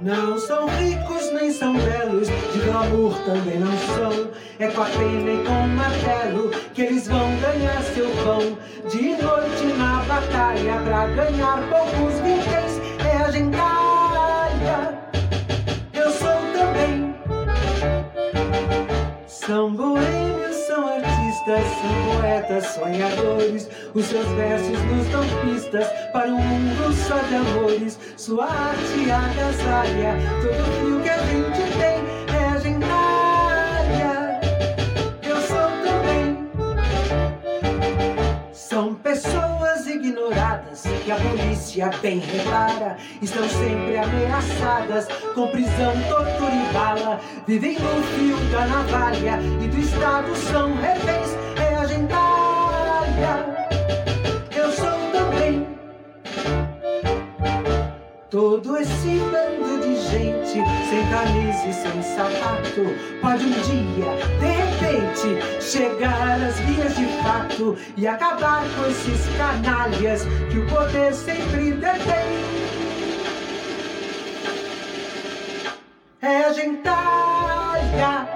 Não 0.00 0.38
são 0.38 0.66
ricos 0.66 1.30
nem 1.34 1.52
são 1.52 1.74
belos, 1.74 2.28
de 2.28 2.58
glamour 2.64 3.14
também 3.26 3.58
não 3.58 3.76
são. 3.76 4.21
É 4.62 4.68
com 4.68 4.82
a 4.82 4.84
pena 4.84 5.32
e 5.32 5.44
com 5.44 5.64
o 5.64 5.68
martelo 5.70 6.50
que 6.72 6.82
eles 6.82 7.08
vão 7.08 7.36
ganhar 7.40 7.82
seu 7.82 8.08
pão. 8.22 8.56
De 8.88 9.20
noite 9.20 9.64
na 9.76 10.04
batalha, 10.04 10.80
pra 10.84 11.08
ganhar 11.08 11.58
poucos 11.68 12.14
vintens, 12.20 12.80
é 13.04 13.16
a 13.16 13.30
gentalha. 13.32 14.98
Eu 15.92 16.12
sou 16.12 16.38
também. 16.54 17.12
São 19.26 19.74
boêmios, 19.74 20.54
são 20.68 20.86
artistas, 20.86 21.64
são 21.80 22.20
poetas, 22.20 22.66
sonhadores. 22.66 23.68
Os 23.92 24.04
seus 24.04 24.28
versos 24.28 24.80
nos 24.84 25.08
dão 25.08 25.24
pistas 25.44 25.88
para 26.12 26.28
um 26.28 26.40
mundo 26.40 26.92
só 27.08 27.18
de 27.18 27.34
amores. 27.34 27.98
Sua 28.16 28.44
arte 28.44 29.10
agasalha 29.10 30.14
todo 30.40 30.72
frio 30.78 31.00
que 31.00 31.08
a 31.08 31.18
gente 31.18 31.78
tem. 31.80 32.11
São 38.72 38.94
pessoas 38.94 39.86
ignoradas 39.86 40.84
que 41.04 41.12
a 41.12 41.16
polícia 41.16 41.90
bem 42.00 42.20
repara. 42.20 42.96
Estão 43.20 43.46
sempre 43.46 43.98
ameaçadas 43.98 45.08
com 45.34 45.48
prisão, 45.48 45.92
tortura 46.08 46.54
e 46.54 46.72
bala. 46.72 47.20
Vivem 47.46 47.78
no 47.78 48.02
fio 48.02 48.38
da 48.50 48.66
navalha 48.66 49.38
e 49.62 49.68
do 49.68 49.78
Estado 49.78 50.34
são 50.34 50.74
reféns. 50.76 51.36
É 51.60 51.76
a 51.76 51.84
gentalha. 51.84 53.61
Todo 58.32 58.78
esse 58.78 59.20
bando 59.30 59.78
de 59.82 59.94
gente, 60.08 60.54
sem 60.88 61.06
camisa 61.10 61.68
e 61.68 61.72
sem 61.74 62.02
sapato, 62.02 62.80
pode 63.20 63.44
um 63.44 63.50
dia, 63.50 64.06
de 64.40 64.46
repente, 64.46 65.62
chegar 65.62 66.40
às 66.40 66.58
vias 66.60 66.96
de 66.96 67.04
fato 67.22 67.76
e 67.94 68.06
acabar 68.06 68.64
com 68.74 68.86
esses 68.90 69.36
canalhas 69.36 70.24
que 70.50 70.60
o 70.60 70.66
poder 70.66 71.12
sempre 71.12 71.72
detém. 71.72 72.40
É 76.22 76.44
a 76.44 76.52
gentalha, 76.54 78.28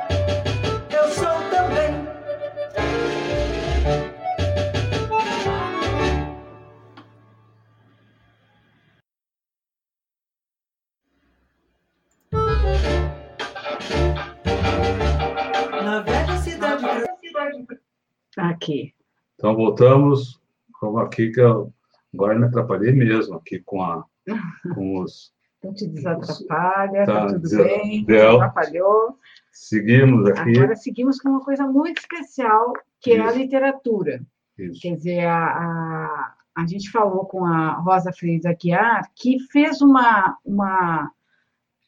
Aqui. 18.36 18.94
Então, 19.34 19.54
voltamos. 19.54 20.40
Vamos 20.80 21.02
aqui, 21.02 21.30
que 21.30 21.40
eu 21.40 21.72
agora 22.14 22.38
me 22.38 22.46
atrapalhei 22.46 22.92
mesmo 22.92 23.34
aqui 23.36 23.60
com, 23.64 23.82
a, 23.82 24.04
com 24.74 25.00
os. 25.00 25.32
Então 25.58 25.72
te 25.72 25.86
desatrapalha, 25.88 27.06
Tá, 27.06 27.26
tá, 27.26 27.26
tudo 27.28 27.48
bem, 27.64 28.04
deu. 28.04 28.36
atrapalhou. 28.36 29.18
Seguimos 29.52 30.28
aqui. 30.28 30.56
Agora 30.58 30.76
seguimos 30.76 31.18
com 31.18 31.30
uma 31.30 31.40
coisa 31.40 31.66
muito 31.66 31.98
especial, 31.98 32.72
que 33.00 33.12
é 33.12 33.20
a 33.20 33.28
Isso. 33.28 33.38
literatura. 33.38 34.20
Isso. 34.58 34.80
Quer 34.82 34.96
dizer, 34.96 35.24
a, 35.26 35.44
a, 35.46 36.34
a 36.56 36.66
gente 36.66 36.90
falou 36.90 37.24
com 37.24 37.44
a 37.46 37.70
Rosa 37.80 38.12
Freire 38.12 38.46
Aguiar, 38.46 39.10
que 39.14 39.38
fez 39.50 39.80
uma, 39.80 40.36
uma, 40.44 41.10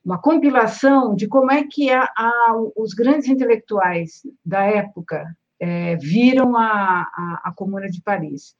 uma 0.04 0.18
compilação 0.18 1.14
de 1.14 1.28
como 1.28 1.50
é 1.52 1.64
que 1.64 1.90
a, 1.90 2.04
a- 2.16 2.54
os 2.74 2.94
grandes 2.94 3.28
intelectuais 3.28 4.22
da 4.44 4.62
época 4.64 5.36
eh, 5.60 5.96
viram 5.96 6.56
a, 6.56 7.02
a, 7.02 7.42
a 7.44 7.52
Comuna 7.52 7.88
de 7.88 8.00
Paris. 8.02 8.56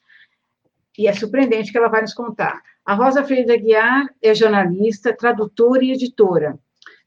E 0.97 1.07
é 1.07 1.13
surpreendente 1.13 1.71
que 1.71 1.79
ela 1.79 1.89
vai 1.89 2.01
nos 2.01 2.15
contar. 2.15 2.61
A 2.85 2.95
Rosa 2.95 3.23
Freire 3.23 3.53
Aguiar 3.53 4.09
é 4.21 4.35
jornalista, 4.35 5.15
tradutora 5.15 5.85
e 5.85 5.93
editora. 5.93 6.59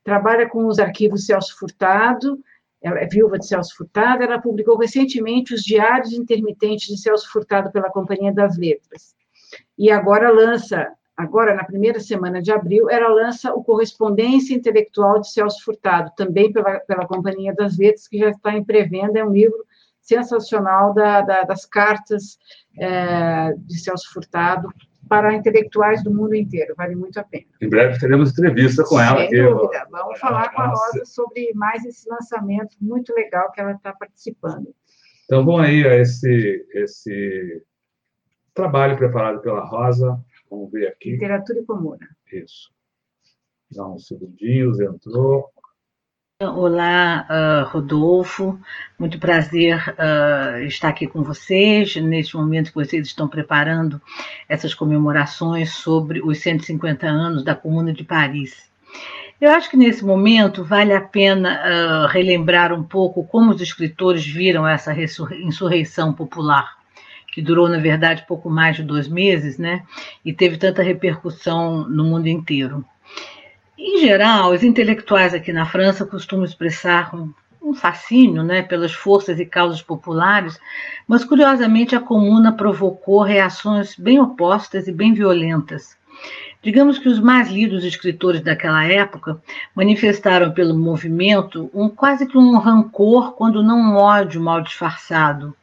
Trabalha 0.04 0.48
com 0.48 0.66
os 0.66 0.80
arquivos 0.80 1.26
Celso 1.26 1.58
Furtado, 1.58 2.40
ela 2.82 3.00
é 3.00 3.06
viúva 3.06 3.38
de 3.38 3.46
Celso 3.46 3.76
Furtado, 3.76 4.24
ela 4.24 4.42
publicou 4.42 4.78
recentemente 4.78 5.54
os 5.54 5.62
Diários 5.62 6.14
Intermitentes 6.14 6.88
de 6.88 6.98
Celso 7.00 7.32
Furtado 7.32 7.72
pela 7.72 7.92
Companhia 7.92 8.34
das 8.34 8.58
Letras. 8.58 9.14
E 9.78 9.92
agora 9.92 10.32
lança, 10.32 10.92
agora 11.16 11.54
na 11.54 11.64
primeira 11.64 12.00
semana 12.00 12.42
de 12.42 12.52
abril, 12.52 12.90
ela 12.90 13.10
lança 13.10 13.54
o 13.54 13.64
Correspondência 13.64 14.56
Intelectual 14.56 15.20
de 15.20 15.32
Celso 15.32 15.64
Furtado, 15.64 16.12
também 16.16 16.52
pela, 16.52 16.80
pela 16.80 17.06
Companhia 17.06 17.54
das 17.54 17.78
Letras, 17.78 18.08
que 18.08 18.18
já 18.18 18.30
está 18.30 18.56
em 18.56 18.64
pré-venda, 18.64 19.20
é 19.20 19.26
um 19.26 19.34
livro 19.34 19.64
sensacional 20.12 20.94
da, 20.94 21.22
da, 21.22 21.44
das 21.44 21.66
cartas 21.66 22.38
é, 22.78 23.54
de 23.58 23.80
Celso 23.80 24.12
Furtado 24.12 24.70
para 25.08 25.34
intelectuais 25.34 26.04
do 26.04 26.14
mundo 26.14 26.36
inteiro, 26.36 26.74
vale 26.76 26.96
muito 26.96 27.20
a 27.20 27.24
pena. 27.24 27.46
Em 27.62 27.70
breve 27.70 28.00
teremos 28.00 28.32
entrevista 28.32 28.84
com 28.84 29.00
ela 29.00 29.28
Sem 29.28 29.44
dúvida. 29.44 29.88
Vamos 29.90 30.20
falar 30.20 30.54
com 30.54 30.62
a. 30.62 30.68
Rosa 30.68 31.06
sobre 31.06 31.52
mais 31.54 31.84
esse 31.86 32.10
lançamento 32.10 32.76
muito 32.80 33.14
legal 33.14 33.52
que 33.52 33.60
ela 33.60 33.74
está 33.74 33.94
participando. 33.94 34.74
Então, 35.26 35.46
vamos 35.46 35.62
aí 35.62 35.86
a 35.86 35.98
esse, 35.98 36.66
esse 36.74 37.64
trabalho 38.54 38.98
preparado 38.98 39.42
pela 39.42 39.66
Rosa. 39.66 40.20
Vamos 40.50 40.72
ver 40.72 40.88
aqui. 40.88 41.12
Literatura 41.12 41.60
e 41.60 41.66
Comuna. 41.66 42.08
Isso. 42.32 42.70
Dá 43.72 43.88
uns 43.88 44.08
segundinhos, 44.08 44.80
entrou. 44.80 45.50
Olá, 46.50 47.28
uh, 47.30 47.70
Rodolfo. 47.70 48.60
Muito 48.98 49.20
prazer 49.20 49.78
uh, 49.90 50.58
estar 50.64 50.90
aqui 50.90 51.06
com 51.06 51.22
vocês 51.22 51.96
neste 51.98 52.36
momento 52.36 52.70
que 52.70 52.84
vocês 52.84 53.06
estão 53.06 53.28
preparando 53.28 54.02
essas 54.50 54.74
comemorações 54.74 55.72
sobre 55.74 56.20
os 56.20 56.40
150 56.40 57.06
anos 57.06 57.44
da 57.44 57.54
Comuna 57.54 57.94
de 57.94 58.04
Paris. 58.04 58.72
Eu 59.40 59.52
acho 59.52 59.70
que 59.70 59.78
nesse 59.78 60.04
momento 60.04 60.64
vale 60.64 60.94
a 60.94 61.02
pena 61.02 61.62
uh, 61.62 62.08
relembrar 62.08 62.74
um 62.74 62.84
pouco 62.84 63.24
como 63.24 63.52
os 63.52 63.62
escritores 63.62 64.26
viram 64.26 64.68
essa 64.68 64.96
insurreição 65.44 66.12
popular, 66.12 66.76
que 67.32 67.42
durou, 67.42 67.70
na 67.70 67.78
verdade, 67.78 68.26
pouco 68.28 68.50
mais 68.50 68.78
de 68.78 68.84
dois 68.84 69.08
meses, 69.08 69.60
né? 69.60 69.84
E 70.26 70.34
teve 70.34 70.58
tanta 70.58 70.82
repercussão 70.82 71.88
no 71.88 72.04
mundo 72.04 72.26
inteiro. 72.26 72.84
Em 73.84 73.98
geral, 73.98 74.52
os 74.52 74.62
intelectuais 74.62 75.34
aqui 75.34 75.52
na 75.52 75.66
França 75.66 76.06
costumam 76.06 76.46
expressar 76.46 77.16
um, 77.16 77.34
um 77.60 77.74
fascínio 77.74 78.44
né, 78.44 78.62
pelas 78.62 78.94
forças 78.94 79.40
e 79.40 79.46
causas 79.46 79.82
populares, 79.82 80.60
mas 81.08 81.26
curiosamente 81.26 81.96
a 81.96 82.00
Comuna 82.00 82.52
provocou 82.52 83.24
reações 83.24 83.96
bem 83.96 84.20
opostas 84.20 84.88
e 84.88 84.92
bem 84.92 85.16
violentas. 85.16 85.98
Digamos 86.62 87.00
que 87.00 87.10
os 87.10 87.20
mais 87.20 87.50
lidos 87.50 87.84
escritores 87.84 88.42
daquela 88.42 88.86
época 88.86 89.42
manifestaram 89.76 90.52
pelo 90.52 90.78
movimento 90.78 91.68
um 91.74 91.90
quase 91.90 92.28
que 92.28 92.38
um 92.38 92.60
rancor, 92.60 93.32
quando 93.32 93.64
não 93.64 93.80
um 93.80 93.96
ódio 93.96 94.40
mal 94.40 94.62
disfarçado. 94.62 95.56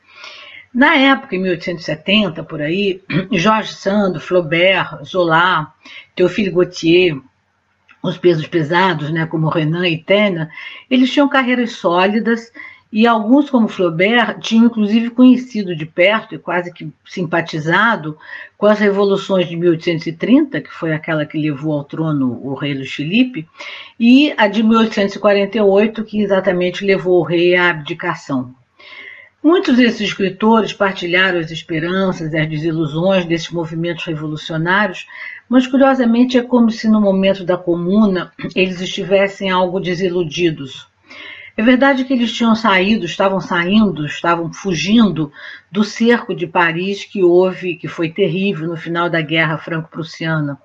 Na 0.74 0.96
época, 0.96 1.36
em 1.36 1.42
1870, 1.42 2.42
por 2.42 2.60
aí, 2.60 3.00
Georges 3.30 3.76
Sand, 3.76 4.18
Flaubert, 4.18 5.04
Zola, 5.04 5.72
Théophile 6.16 6.50
Gautier, 6.50 7.16
os 8.02 8.16
pesos 8.16 8.46
pesados, 8.46 9.10
né, 9.10 9.26
como 9.26 9.48
Renan 9.48 9.88
e 9.88 9.98
Tena, 9.98 10.50
eles 10.90 11.10
tinham 11.10 11.28
carreiras 11.28 11.72
sólidas 11.72 12.52
e 12.90 13.06
alguns, 13.06 13.50
como 13.50 13.68
Flaubert, 13.68 14.38
tinham 14.40 14.64
inclusive 14.64 15.10
conhecido 15.10 15.76
de 15.76 15.84
perto 15.84 16.34
e 16.34 16.38
quase 16.38 16.72
que 16.72 16.90
simpatizado 17.04 18.16
com 18.56 18.64
as 18.66 18.78
revoluções 18.78 19.46
de 19.46 19.56
1830, 19.56 20.62
que 20.62 20.70
foi 20.70 20.92
aquela 20.92 21.26
que 21.26 21.38
levou 21.38 21.74
ao 21.74 21.84
trono 21.84 22.40
o 22.42 22.54
rei 22.54 22.72
Luís 22.72 22.92
Felipe, 22.92 23.46
e 24.00 24.32
a 24.38 24.48
de 24.48 24.62
1848, 24.62 26.02
que 26.04 26.22
exatamente 26.22 26.84
levou 26.84 27.20
o 27.20 27.24
rei 27.24 27.54
à 27.56 27.68
abdicação. 27.70 28.54
Muitos 29.42 29.76
desses 29.76 30.00
escritores 30.00 30.72
partilharam 30.72 31.38
as 31.38 31.50
esperanças 31.50 32.32
e 32.32 32.38
as 32.38 32.48
desilusões 32.48 33.24
desses 33.24 33.50
movimentos 33.50 34.04
revolucionários, 34.04 35.06
mas 35.48 35.66
curiosamente 35.66 36.36
é 36.36 36.42
como 36.42 36.70
se 36.70 36.88
no 36.88 37.00
momento 37.00 37.44
da 37.44 37.56
comuna 37.56 38.32
eles 38.54 38.80
estivessem 38.80 39.48
algo 39.48 39.78
desiludidos. 39.78 40.88
É 41.56 41.62
verdade 41.62 42.04
que 42.04 42.12
eles 42.12 42.32
tinham 42.32 42.54
saído, 42.54 43.04
estavam 43.04 43.40
saindo, 43.40 44.06
estavam 44.06 44.52
fugindo 44.52 45.32
do 45.70 45.82
cerco 45.82 46.34
de 46.34 46.46
Paris 46.46 47.04
que 47.04 47.22
houve, 47.22 47.76
que 47.76 47.88
foi 47.88 48.10
terrível 48.10 48.68
no 48.68 48.76
final 48.76 49.08
da 49.08 49.20
Guerra 49.20 49.58
Franco-Prussiana. 49.58 50.58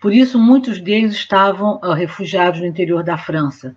Por 0.00 0.14
isso, 0.14 0.38
muitos 0.38 0.80
deles 0.80 1.12
estavam 1.12 1.78
uh, 1.82 1.92
refugiados 1.92 2.60
no 2.60 2.66
interior 2.66 3.02
da 3.02 3.18
França. 3.18 3.76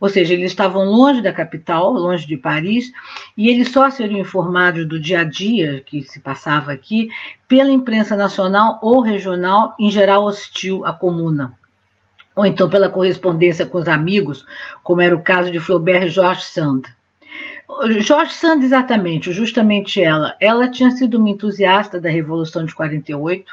Ou 0.00 0.08
seja, 0.08 0.34
eles 0.34 0.50
estavam 0.50 0.84
longe 0.84 1.22
da 1.22 1.32
capital, 1.32 1.92
longe 1.92 2.26
de 2.26 2.36
Paris, 2.36 2.92
e 3.36 3.48
eles 3.48 3.70
só 3.70 3.88
seriam 3.90 4.20
informados 4.20 4.86
do 4.86 5.00
dia 5.00 5.20
a 5.20 5.24
dia 5.24 5.82
que 5.86 6.02
se 6.02 6.20
passava 6.20 6.72
aqui 6.72 7.08
pela 7.48 7.70
imprensa 7.70 8.16
nacional 8.16 8.78
ou 8.82 9.00
regional, 9.00 9.74
em 9.78 9.90
geral 9.90 10.24
hostil 10.24 10.84
à 10.84 10.92
comuna. 10.92 11.54
Ou 12.36 12.44
então 12.44 12.68
pela 12.68 12.88
correspondência 12.88 13.64
com 13.64 13.78
os 13.78 13.88
amigos, 13.88 14.44
como 14.82 15.00
era 15.00 15.14
o 15.14 15.22
caso 15.22 15.50
de 15.50 15.60
Flaubert 15.60 16.04
e 16.04 16.08
Georges 16.08 16.46
Sand. 16.46 16.82
Jorge 18.00 18.34
Sand, 18.34 18.62
exatamente, 18.62 19.32
justamente 19.32 20.02
ela. 20.02 20.36
Ela 20.40 20.68
tinha 20.68 20.90
sido 20.90 21.18
uma 21.18 21.30
entusiasta 21.30 22.00
da 22.00 22.08
Revolução 22.08 22.64
de 22.64 22.74
48, 22.74 23.52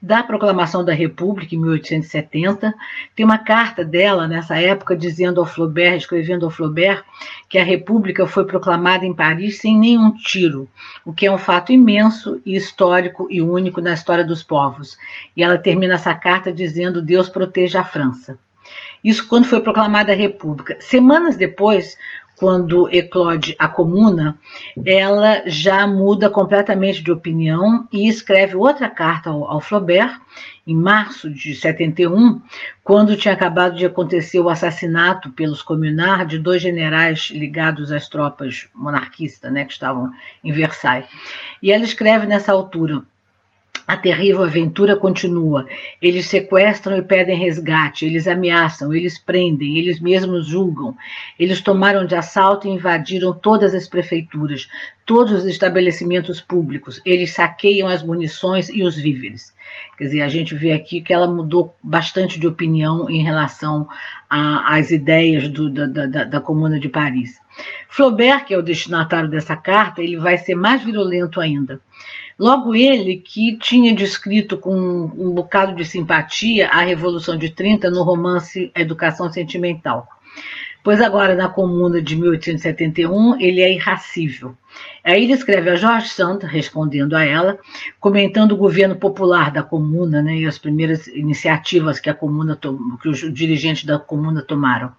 da 0.00 0.22
proclamação 0.22 0.84
da 0.84 0.92
República 0.92 1.54
em 1.54 1.58
1870. 1.58 2.74
Tem 3.14 3.24
uma 3.24 3.38
carta 3.38 3.84
dela 3.84 4.28
nessa 4.28 4.58
época 4.58 4.96
dizendo 4.96 5.40
ao 5.40 5.46
Flaubert, 5.46 5.96
escrevendo 5.96 6.44
ao 6.44 6.50
Flaubert, 6.50 7.04
que 7.48 7.58
a 7.58 7.64
República 7.64 8.26
foi 8.26 8.44
proclamada 8.44 9.06
em 9.06 9.14
Paris 9.14 9.58
sem 9.58 9.76
nenhum 9.78 10.12
tiro, 10.12 10.68
o 11.04 11.12
que 11.12 11.26
é 11.26 11.32
um 11.32 11.38
fato 11.38 11.72
imenso 11.72 12.40
e 12.44 12.56
histórico 12.56 13.26
e 13.30 13.40
único 13.40 13.80
na 13.80 13.94
história 13.94 14.24
dos 14.24 14.42
povos. 14.42 14.96
E 15.36 15.42
ela 15.42 15.58
termina 15.58 15.94
essa 15.94 16.14
carta 16.14 16.52
dizendo: 16.52 17.02
Deus 17.02 17.28
proteja 17.28 17.80
a 17.80 17.84
França. 17.84 18.38
Isso 19.02 19.26
quando 19.26 19.46
foi 19.46 19.60
proclamada 19.60 20.12
a 20.12 20.16
República. 20.16 20.76
Semanas 20.78 21.36
depois, 21.36 21.98
quando 22.42 22.92
eclode 22.92 23.54
a 23.56 23.68
comuna, 23.68 24.36
ela 24.84 25.44
já 25.46 25.86
muda 25.86 26.28
completamente 26.28 27.00
de 27.00 27.12
opinião 27.12 27.86
e 27.92 28.08
escreve 28.08 28.56
outra 28.56 28.90
carta 28.90 29.30
ao, 29.30 29.48
ao 29.48 29.60
Flaubert, 29.60 30.20
em 30.66 30.74
março 30.74 31.30
de 31.30 31.54
71, 31.54 32.42
quando 32.82 33.16
tinha 33.16 33.32
acabado 33.32 33.76
de 33.76 33.86
acontecer 33.86 34.40
o 34.40 34.48
assassinato 34.48 35.30
pelos 35.30 35.62
comunards 35.62 36.30
de 36.30 36.38
dois 36.40 36.60
generais 36.60 37.30
ligados 37.30 37.92
às 37.92 38.08
tropas 38.08 38.68
monarquistas, 38.74 39.52
né, 39.52 39.64
que 39.64 39.72
estavam 39.72 40.10
em 40.42 40.50
Versailles. 40.50 41.06
E 41.62 41.70
ela 41.70 41.84
escreve 41.84 42.26
nessa 42.26 42.50
altura: 42.50 43.04
a 43.86 43.96
terrível 43.96 44.42
aventura 44.42 44.96
continua. 44.96 45.66
Eles 46.00 46.26
sequestram 46.26 46.96
e 46.96 47.02
pedem 47.02 47.36
resgate, 47.36 48.06
eles 48.06 48.28
ameaçam, 48.28 48.94
eles 48.94 49.18
prendem, 49.18 49.78
eles 49.78 50.00
mesmos 50.00 50.46
julgam. 50.46 50.96
Eles 51.38 51.60
tomaram 51.60 52.06
de 52.06 52.14
assalto 52.14 52.66
e 52.66 52.70
invadiram 52.70 53.32
todas 53.32 53.74
as 53.74 53.88
prefeituras, 53.88 54.68
todos 55.04 55.32
os 55.32 55.46
estabelecimentos 55.46 56.40
públicos. 56.40 57.00
Eles 57.04 57.32
saqueiam 57.32 57.88
as 57.88 58.02
munições 58.02 58.68
e 58.68 58.82
os 58.82 58.96
víveres. 58.96 59.52
Quer 59.96 60.04
dizer, 60.04 60.22
a 60.22 60.28
gente 60.28 60.54
vê 60.54 60.72
aqui 60.72 61.00
que 61.00 61.12
ela 61.12 61.26
mudou 61.26 61.74
bastante 61.82 62.38
de 62.38 62.46
opinião 62.46 63.08
em 63.10 63.22
relação 63.22 63.88
às 64.28 64.90
ideias 64.90 65.48
do, 65.48 65.70
da, 65.70 65.86
da, 65.86 66.24
da 66.24 66.40
Comuna 66.40 66.78
de 66.78 66.88
Paris. 66.88 67.40
Flaubert, 67.88 68.46
que 68.46 68.54
é 68.54 68.58
o 68.58 68.62
destinatário 68.62 69.28
dessa 69.28 69.54
carta, 69.54 70.02
ele 70.02 70.16
vai 70.16 70.38
ser 70.38 70.54
mais 70.54 70.82
virulento 70.82 71.40
ainda. 71.40 71.80
Logo 72.38 72.74
ele, 72.74 73.16
que 73.16 73.56
tinha 73.58 73.94
descrito 73.94 74.56
com 74.56 74.74
um 74.74 75.30
bocado 75.30 75.74
de 75.74 75.84
simpatia 75.84 76.68
a 76.68 76.80
Revolução 76.82 77.36
de 77.36 77.50
30 77.50 77.90
no 77.90 78.02
romance 78.02 78.70
Educação 78.74 79.32
Sentimental. 79.32 80.08
Pois 80.82 81.00
agora, 81.00 81.36
na 81.36 81.48
Comuna 81.48 82.02
de 82.02 82.16
1871, 82.16 83.40
ele 83.40 83.60
é 83.60 83.72
irracível. 83.72 84.56
Aí 85.04 85.22
ele 85.22 85.32
escreve 85.32 85.70
a 85.70 85.76
Jorge 85.76 86.08
Santa, 86.08 86.46
respondendo 86.46 87.14
a 87.14 87.24
ela, 87.24 87.58
comentando 88.00 88.52
o 88.52 88.56
governo 88.56 88.96
popular 88.96 89.52
da 89.52 89.62
Comuna 89.62 90.20
né, 90.20 90.38
e 90.38 90.46
as 90.46 90.58
primeiras 90.58 91.06
iniciativas 91.06 92.00
que, 92.00 92.10
a 92.10 92.14
comuna 92.14 92.58
que 93.00 93.08
os 93.08 93.32
dirigentes 93.32 93.84
da 93.84 93.98
Comuna 93.98 94.42
tomaram. 94.42 94.92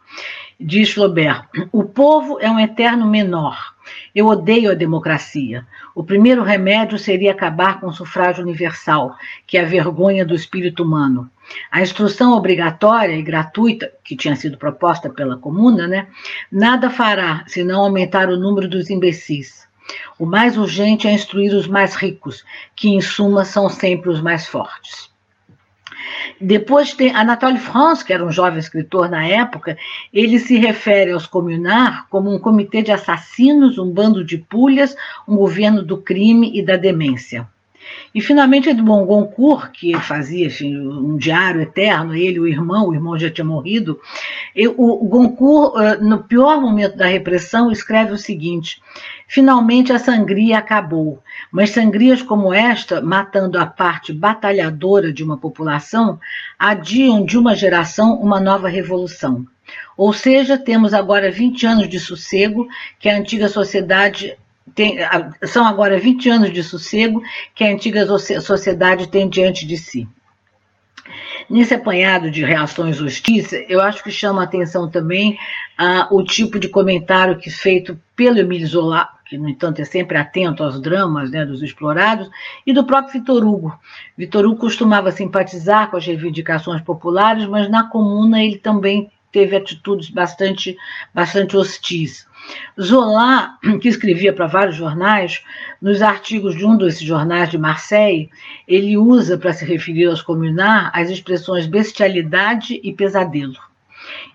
Diz 0.58 0.92
Flaubert: 0.92 1.48
o 1.72 1.84
povo 1.84 2.40
é 2.40 2.50
um 2.50 2.60
eterno 2.60 3.06
menor. 3.06 3.73
Eu 4.14 4.28
odeio 4.28 4.72
a 4.72 4.76
democracia. 4.76 5.66
O 5.94 6.04
primeiro 6.04 6.44
remédio 6.44 6.98
seria 6.98 7.32
acabar 7.32 7.80
com 7.80 7.88
o 7.88 7.94
sufrágio 7.94 8.44
universal, 8.44 9.16
que 9.46 9.58
é 9.58 9.62
a 9.62 9.68
vergonha 9.68 10.26
do 10.26 10.36
espírito 10.36 10.84
humano. 10.84 11.30
A 11.72 11.82
instrução 11.82 12.34
obrigatória 12.34 13.16
e 13.16 13.22
gratuita, 13.22 13.92
que 14.04 14.16
tinha 14.16 14.36
sido 14.36 14.58
proposta 14.58 15.10
pela 15.10 15.38
comuna, 15.38 15.88
né, 15.88 16.08
nada 16.52 16.90
fará 16.90 17.44
senão 17.48 17.82
aumentar 17.82 18.30
o 18.30 18.38
número 18.38 18.68
dos 18.68 18.90
imbecis. 18.90 19.68
O 20.18 20.26
mais 20.26 20.58
urgente 20.58 21.08
é 21.08 21.12
instruir 21.12 21.54
os 21.54 21.68
mais 21.68 21.96
ricos, 21.96 22.46
que 22.76 22.90
em 22.90 23.02
suma 23.02 23.44
são 23.44 23.70
sempre 23.70 24.10
os 24.10 24.22
mais 24.22 24.48
fortes. 24.48 25.13
Depois 26.40 26.94
tem 26.94 27.16
Anatole 27.16 27.58
France, 27.58 28.04
que 28.04 28.14
era 28.14 28.26
um 28.26 28.32
jovem 28.32 28.60
escritor 28.60 29.10
na 29.10 29.26
época, 29.26 29.78
ele 30.14 30.40
se 30.40 30.58
refere 30.58 31.12
aos 31.12 31.26
comunar 31.26 32.08
como 32.10 32.34
um 32.34 32.40
comitê 32.40 32.82
de 32.82 32.92
assassinos, 32.92 33.78
um 33.78 33.90
bando 33.90 34.24
de 34.24 34.38
pulhas, 34.38 34.96
um 35.28 35.36
governo 35.36 35.84
do 35.84 35.98
crime 35.98 36.52
e 36.54 36.62
da 36.62 36.78
demência. 36.78 37.48
E 38.14 38.22
finalmente 38.22 38.70
Edmond 38.70 39.06
Goncourt, 39.08 39.72
que 39.72 39.98
fazia 40.00 40.48
enfim, 40.48 40.78
um 40.78 41.18
diário 41.18 41.62
eterno, 41.62 42.16
ele, 42.16 42.40
o 42.40 42.48
irmão, 42.48 42.88
o 42.88 42.94
irmão 42.94 43.18
já 43.18 43.30
tinha 43.30 43.46
morrido, 43.46 44.00
o 44.78 45.08
Goncourt, 45.08 45.76
eh, 45.78 45.98
no 45.98 46.24
pior 46.24 46.62
momento 46.62 46.96
da 46.96 47.08
repressão, 47.08 47.72
escreve 47.72 48.14
o 48.14 48.18
seguinte: 48.18 48.82
Finalmente 49.28 49.92
a 49.92 49.98
sangria 49.98 50.60
acabou, 50.60 51.24
mas 51.52 51.72
sangrias 51.72 52.22
como 52.22 52.54
esta, 52.54 53.02
matando 53.02 53.58
a 53.58 53.66
parte 53.66 54.14
batalhadora 54.14 55.12
de 55.12 55.24
uma 55.24 55.38
população, 55.38 56.20
adiam 56.60 57.26
de 57.26 57.36
uma 57.36 57.56
geração 57.56 58.14
uma 58.14 58.40
nova 58.40 58.68
revolução. 58.68 59.44
Ou 59.98 60.14
seja, 60.14 60.58
temos 60.58 60.94
agora 60.94 61.32
20 61.32 61.66
anos 61.66 61.90
de 61.90 62.00
sossego 62.00 62.68
que 63.00 63.10
a 63.10 63.18
antiga 63.18 63.48
sociedade 63.48 64.38
tem, 64.76 64.98
são 65.44 65.66
agora 65.66 66.00
20 66.00 66.30
anos 66.30 66.54
de 66.54 66.64
sossego 66.64 67.22
que 67.54 67.64
a 67.64 67.72
antiga 67.72 68.06
sociedade 68.42 69.08
tem 69.08 69.30
diante 69.30 69.66
de 69.66 69.78
si. 69.78 70.08
Nesse 71.50 71.74
apanhado 71.74 72.32
de 72.32 72.44
reações 72.44 73.02
hostis, 73.02 73.52
eu 73.68 73.82
acho 73.82 74.04
que 74.04 74.12
chama 74.12 74.42
a 74.42 74.46
atenção 74.46 74.90
também 74.90 75.38
ah, 75.78 76.08
o 76.10 76.24
tipo 76.24 76.58
de 76.58 76.70
comentário 76.70 77.38
que 77.38 77.50
feito 77.50 78.00
pelo 78.16 78.40
Emílio 78.40 78.66
Zola, 78.66 79.10
que, 79.26 79.38
no 79.38 79.50
entanto, 79.50 79.82
é 79.82 79.86
sempre 79.86 80.18
atento 80.18 80.64
aos 80.64 80.82
dramas 80.82 81.32
né, 81.32 81.46
dos 81.46 81.62
explorados, 81.62 82.30
e 82.66 82.72
do 82.72 82.86
próprio 82.86 83.20
Vitor 83.20 83.44
Hugo. 83.46 83.78
Vitor 84.18 84.46
Hugo 84.46 84.56
costumava 84.58 85.12
simpatizar 85.12 85.90
com 85.90 85.98
as 85.98 86.06
reivindicações 86.06 86.82
populares, 86.82 87.46
mas 87.46 87.70
na 87.70 87.90
comuna 87.90 88.42
ele 88.42 88.58
também 88.58 89.12
teve 89.32 89.56
atitudes 89.56 90.10
bastante, 90.10 90.78
bastante 91.14 91.58
hostis. 91.58 92.26
Zola, 92.82 93.58
que 93.82 93.90
escrevia 93.90 94.34
para 94.34 94.48
vários 94.48 94.76
jornais, 94.76 95.44
nos 95.82 96.02
artigos 96.02 96.56
de 96.56 96.66
um 96.66 96.78
desses 96.78 97.02
jornais 97.02 97.50
de 97.50 97.58
Marseille, 97.58 98.30
ele 98.68 98.98
usa 98.98 99.38
para 99.38 99.54
se 99.54 99.66
referir 99.66 100.06
aos 100.06 100.22
comunar 100.22 100.92
as 100.94 101.10
expressões 101.10 101.68
bestialidade 101.68 102.80
e 102.84 102.94
pesadelo. 102.94 103.73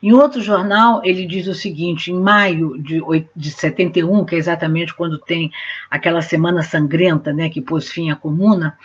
Em 0.03 0.13
outro 0.13 0.41
jornal, 0.41 1.01
ele 1.05 1.27
diz 1.27 1.47
o 1.47 1.55
seguinte: 1.55 2.11
em 2.13 2.19
maio 2.19 2.81
de, 2.81 3.01
de 3.35 3.51
71, 3.51 4.25
que 4.25 4.35
é 4.35 4.39
exatamente 4.39 4.95
quando 4.95 5.19
tem 5.19 5.51
aquela 5.91 6.23
semana 6.23 6.63
sangrenta 6.63 7.33
né, 7.33 7.49
que 7.49 7.61
pôs 7.61 7.91
fim 7.91 8.11
à 8.11 8.17
comuna, 8.17 8.79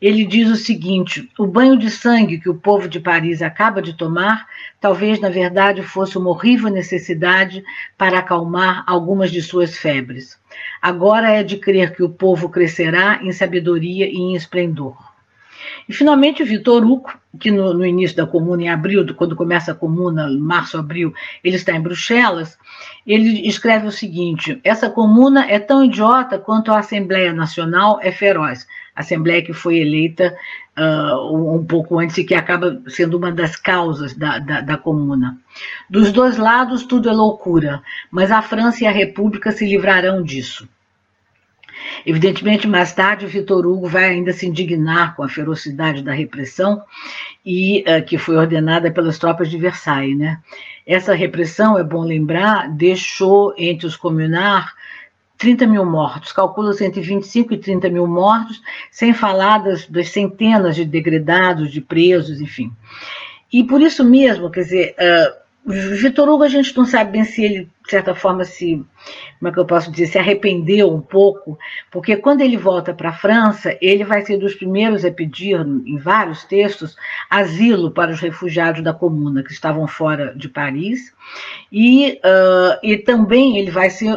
ele 0.00 0.24
diz 0.24 0.50
o 0.50 0.56
seguinte: 0.56 1.30
o 1.38 1.46
banho 1.46 1.78
de 1.78 1.90
sangue 1.90 2.40
que 2.40 2.48
o 2.48 2.54
povo 2.54 2.88
de 2.88 2.98
Paris 2.98 3.42
acaba 3.42 3.80
de 3.80 3.94
tomar, 3.94 4.46
talvez 4.80 5.20
na 5.20 5.28
verdade 5.28 5.82
fosse 5.82 6.18
uma 6.18 6.30
horrível 6.30 6.70
necessidade 6.70 7.64
para 7.96 8.18
acalmar 8.18 8.82
algumas 8.86 9.30
de 9.30 9.42
suas 9.42 9.76
febres. 9.76 10.38
Agora 10.80 11.30
é 11.30 11.42
de 11.42 11.58
crer 11.58 11.94
que 11.94 12.02
o 12.02 12.08
povo 12.08 12.48
crescerá 12.48 13.20
em 13.22 13.32
sabedoria 13.32 14.06
e 14.06 14.16
em 14.16 14.34
esplendor. 14.34 14.96
E, 15.88 15.92
finalmente, 15.92 16.42
o 16.42 16.46
Vitor 16.46 16.84
Hugo, 16.84 17.12
que 17.38 17.50
no, 17.50 17.72
no, 17.72 17.86
início 17.86 18.16
da 18.16 18.26
comuna, 18.26 18.62
em 18.62 18.68
abril, 18.68 19.06
quando 19.14 19.36
começa 19.36 19.72
a 19.72 19.74
comuna, 19.74 20.28
março, 20.38 20.78
abril, 20.78 21.14
ele 21.44 21.56
está 21.56 21.72
em 21.72 21.80
Bruxelas, 21.80 22.58
ele 23.06 23.46
escreve 23.46 23.86
o 23.86 23.92
seguinte: 23.92 24.60
essa 24.64 24.90
comuna 24.90 25.46
é 25.48 25.58
tão 25.58 25.84
idiota 25.84 26.38
quanto 26.38 26.72
a 26.72 26.78
Assembleia 26.78 27.32
Nacional 27.32 28.00
é 28.02 28.10
feroz. 28.10 28.66
A 28.94 29.00
Assembleia 29.00 29.42
que 29.42 29.52
foi 29.52 29.78
eleita 29.78 30.34
uh, 30.76 31.54
um 31.54 31.64
pouco 31.64 31.98
antes 31.98 32.16
e 32.16 32.24
que 32.24 32.34
acaba 32.34 32.80
sendo 32.88 33.18
uma 33.18 33.30
das 33.30 33.54
causas 33.54 34.14
da, 34.14 34.38
da, 34.38 34.60
da 34.62 34.76
comuna. 34.78 35.38
Dos 35.88 36.10
dois 36.10 36.36
lados, 36.38 36.84
tudo 36.84 37.08
é 37.08 37.12
loucura, 37.12 37.82
mas 38.10 38.30
a 38.30 38.40
França 38.40 38.84
e 38.84 38.86
a 38.86 38.90
República 38.90 39.52
se 39.52 39.66
livrarão 39.66 40.22
disso. 40.22 40.66
Evidentemente, 42.04 42.66
mais 42.66 42.92
tarde, 42.92 43.24
o 43.24 43.28
Vitor 43.28 43.66
Hugo 43.66 43.88
vai 43.88 44.04
ainda 44.04 44.32
se 44.32 44.46
indignar 44.46 45.16
com 45.16 45.22
a 45.22 45.28
ferocidade 45.28 46.02
da 46.02 46.12
repressão 46.12 46.82
e 47.44 47.82
uh, 47.82 48.04
que 48.04 48.18
foi 48.18 48.36
ordenada 48.36 48.90
pelas 48.90 49.18
tropas 49.18 49.50
de 49.50 49.58
Versailles. 49.58 50.16
Né? 50.16 50.38
Essa 50.86 51.14
repressão, 51.14 51.78
é 51.78 51.84
bom 51.84 52.02
lembrar, 52.02 52.68
deixou 52.70 53.54
entre 53.56 53.86
os 53.86 53.96
comunar 53.96 54.74
30 55.38 55.66
mil 55.66 55.84
mortos, 55.84 56.32
calcula-se 56.32 56.84
entre 56.84 57.00
25 57.00 57.54
e 57.54 57.58
30 57.58 57.90
mil 57.90 58.06
mortos, 58.06 58.62
sem 58.90 59.12
falar 59.12 59.58
das, 59.58 59.86
das 59.86 60.08
centenas 60.08 60.74
de 60.74 60.84
degredados, 60.84 61.70
de 61.70 61.80
presos, 61.80 62.40
enfim. 62.40 62.72
E 63.52 63.62
por 63.62 63.80
isso 63.80 64.04
mesmo, 64.04 64.50
quer 64.50 64.62
dizer, 64.62 64.94
uh, 64.98 65.45
Vitor 65.66 66.28
Hugo, 66.28 66.44
a 66.44 66.48
gente 66.48 66.76
não 66.76 66.84
sabe 66.84 67.12
bem 67.12 67.24
se 67.24 67.44
ele, 67.44 67.64
de 67.84 67.90
certa 67.90 68.14
forma, 68.14 68.44
se, 68.44 68.84
como 69.38 69.48
é 69.48 69.52
que 69.52 69.58
eu 69.58 69.66
posso 69.66 69.90
dizer, 69.90 70.06
se 70.06 70.16
arrependeu 70.18 70.94
um 70.94 71.00
pouco, 71.00 71.58
porque 71.90 72.16
quando 72.16 72.40
ele 72.40 72.56
volta 72.56 72.94
para 72.94 73.08
a 73.08 73.12
França, 73.12 73.76
ele 73.80 74.04
vai 74.04 74.24
ser 74.24 74.38
dos 74.38 74.54
primeiros 74.54 75.04
a 75.04 75.10
pedir, 75.10 75.58
em 75.60 75.98
vários 75.98 76.44
textos, 76.44 76.96
asilo 77.28 77.90
para 77.90 78.12
os 78.12 78.20
refugiados 78.20 78.80
da 78.80 78.94
comuna 78.94 79.42
que 79.42 79.52
estavam 79.52 79.88
fora 79.88 80.32
de 80.36 80.48
Paris, 80.48 81.12
e, 81.72 82.20
uh, 82.24 82.78
e 82.80 82.96
também 82.98 83.58
ele 83.58 83.72
vai 83.72 83.90
ser 83.90 84.16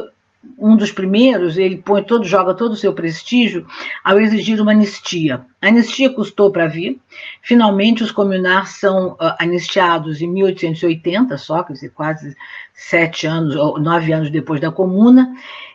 um 0.58 0.76
dos 0.76 0.92
primeiros, 0.92 1.58
ele 1.58 1.78
põe 1.78 2.04
todo, 2.04 2.24
joga 2.24 2.54
todo 2.54 2.72
o 2.72 2.78
seu 2.78 2.94
prestígio 2.94 3.66
ao 4.04 4.20
exigir 4.20 4.62
uma 4.62 4.72
anistia. 4.72 5.42
A 5.62 5.68
anistia 5.68 6.10
custou 6.10 6.52
para 6.52 6.68
vir. 6.68 7.00
Finalmente, 7.42 8.04
os 8.04 8.12
comunares 8.12 8.70
são 8.70 9.14
uh, 9.14 9.36
anistiados 9.40 10.22
em 10.22 10.28
1880, 10.28 11.38
só, 11.38 11.66
quase 11.94 12.36
sete 12.74 13.28
anos, 13.28 13.56
ou 13.56 13.80
nove 13.80 14.14
anos 14.14 14.30
depois 14.30 14.62
da 14.62 14.72
comuna. 14.72 15.34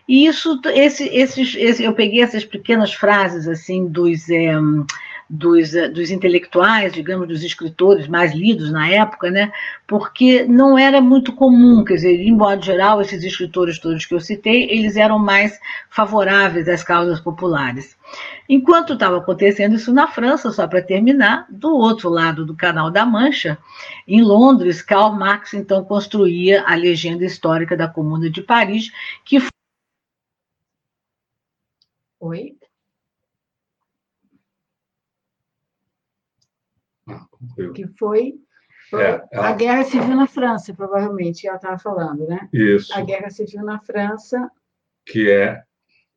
E 0.09 0.27
isso, 0.27 0.61
esse, 0.67 1.05
esses, 1.09 1.55
esse, 1.57 1.83
eu 1.83 1.93
peguei 1.95 2.23
essas 2.23 2.45
pequenas 2.45 2.93
frases 2.93 3.49
assim 3.49 3.87
dos 3.87 4.29
é, 4.29 4.55
dos, 5.35 5.75
eh, 5.75 5.89
dos 5.89 6.11
intelectuais, 6.11 6.93
digamos, 6.93 7.27
dos 7.27 7.43
escritores 7.43 8.07
mais 8.07 8.33
lidos 8.33 8.71
na 8.71 8.89
época, 8.89 9.31
né? 9.31 9.53
porque 9.87 10.45
não 10.45 10.79
era 10.79 11.01
muito 11.01 11.33
comum, 11.35 11.85
quer 11.85 11.95
dizer, 11.95 12.21
em 12.21 12.33
modo 12.33 12.65
geral, 12.65 13.01
esses 13.01 13.23
escritores 13.23 13.79
todos 13.79 14.07
que 14.07 14.15
eu 14.15 14.21
citei, 14.21 14.71
eles 14.71 14.97
eram 14.97 15.19
mais 15.19 15.59
favoráveis 15.91 16.69
às 16.69 16.83
causas 16.85 17.21
populares. 17.21 17.97
Enquanto 18.49 18.95
estava 18.95 19.19
acontecendo 19.19 19.75
isso 19.75 19.93
na 19.93 20.07
França, 20.07 20.51
só 20.53 20.67
para 20.67 20.81
terminar, 20.81 21.47
do 21.51 21.75
outro 21.77 22.09
lado 22.09 22.47
do 22.47 22.55
Canal 22.55 22.91
da 22.91 23.05
Mancha, 23.05 23.59
em 24.07 24.23
Londres, 24.23 24.81
Karl 24.81 25.13
Marx 25.13 25.53
então 25.53 25.85
construía 25.85 26.63
a 26.67 26.75
legenda 26.75 27.25
histórica 27.25 27.77
da 27.77 27.89
Comuna 27.89 28.31
de 28.31 28.41
Paris, 28.41 28.91
que 29.25 29.39
Oi? 32.21 32.57
Que 37.75 37.87
foi, 37.99 38.35
é, 38.93 39.23
ela... 39.33 39.49
a 39.49 39.53
guerra 39.53 39.85
civil 39.85 40.17
na 40.17 40.27
França, 40.27 40.75
provavelmente, 40.75 41.47
ela 41.47 41.57
estava 41.57 41.79
falando, 41.79 42.27
né? 42.27 42.49
Isso. 42.53 42.93
A 42.95 43.01
guerra 43.01 43.31
civil 43.31 43.65
na 43.65 43.79
França. 43.81 44.51
Que 45.07 45.31
é. 45.31 45.63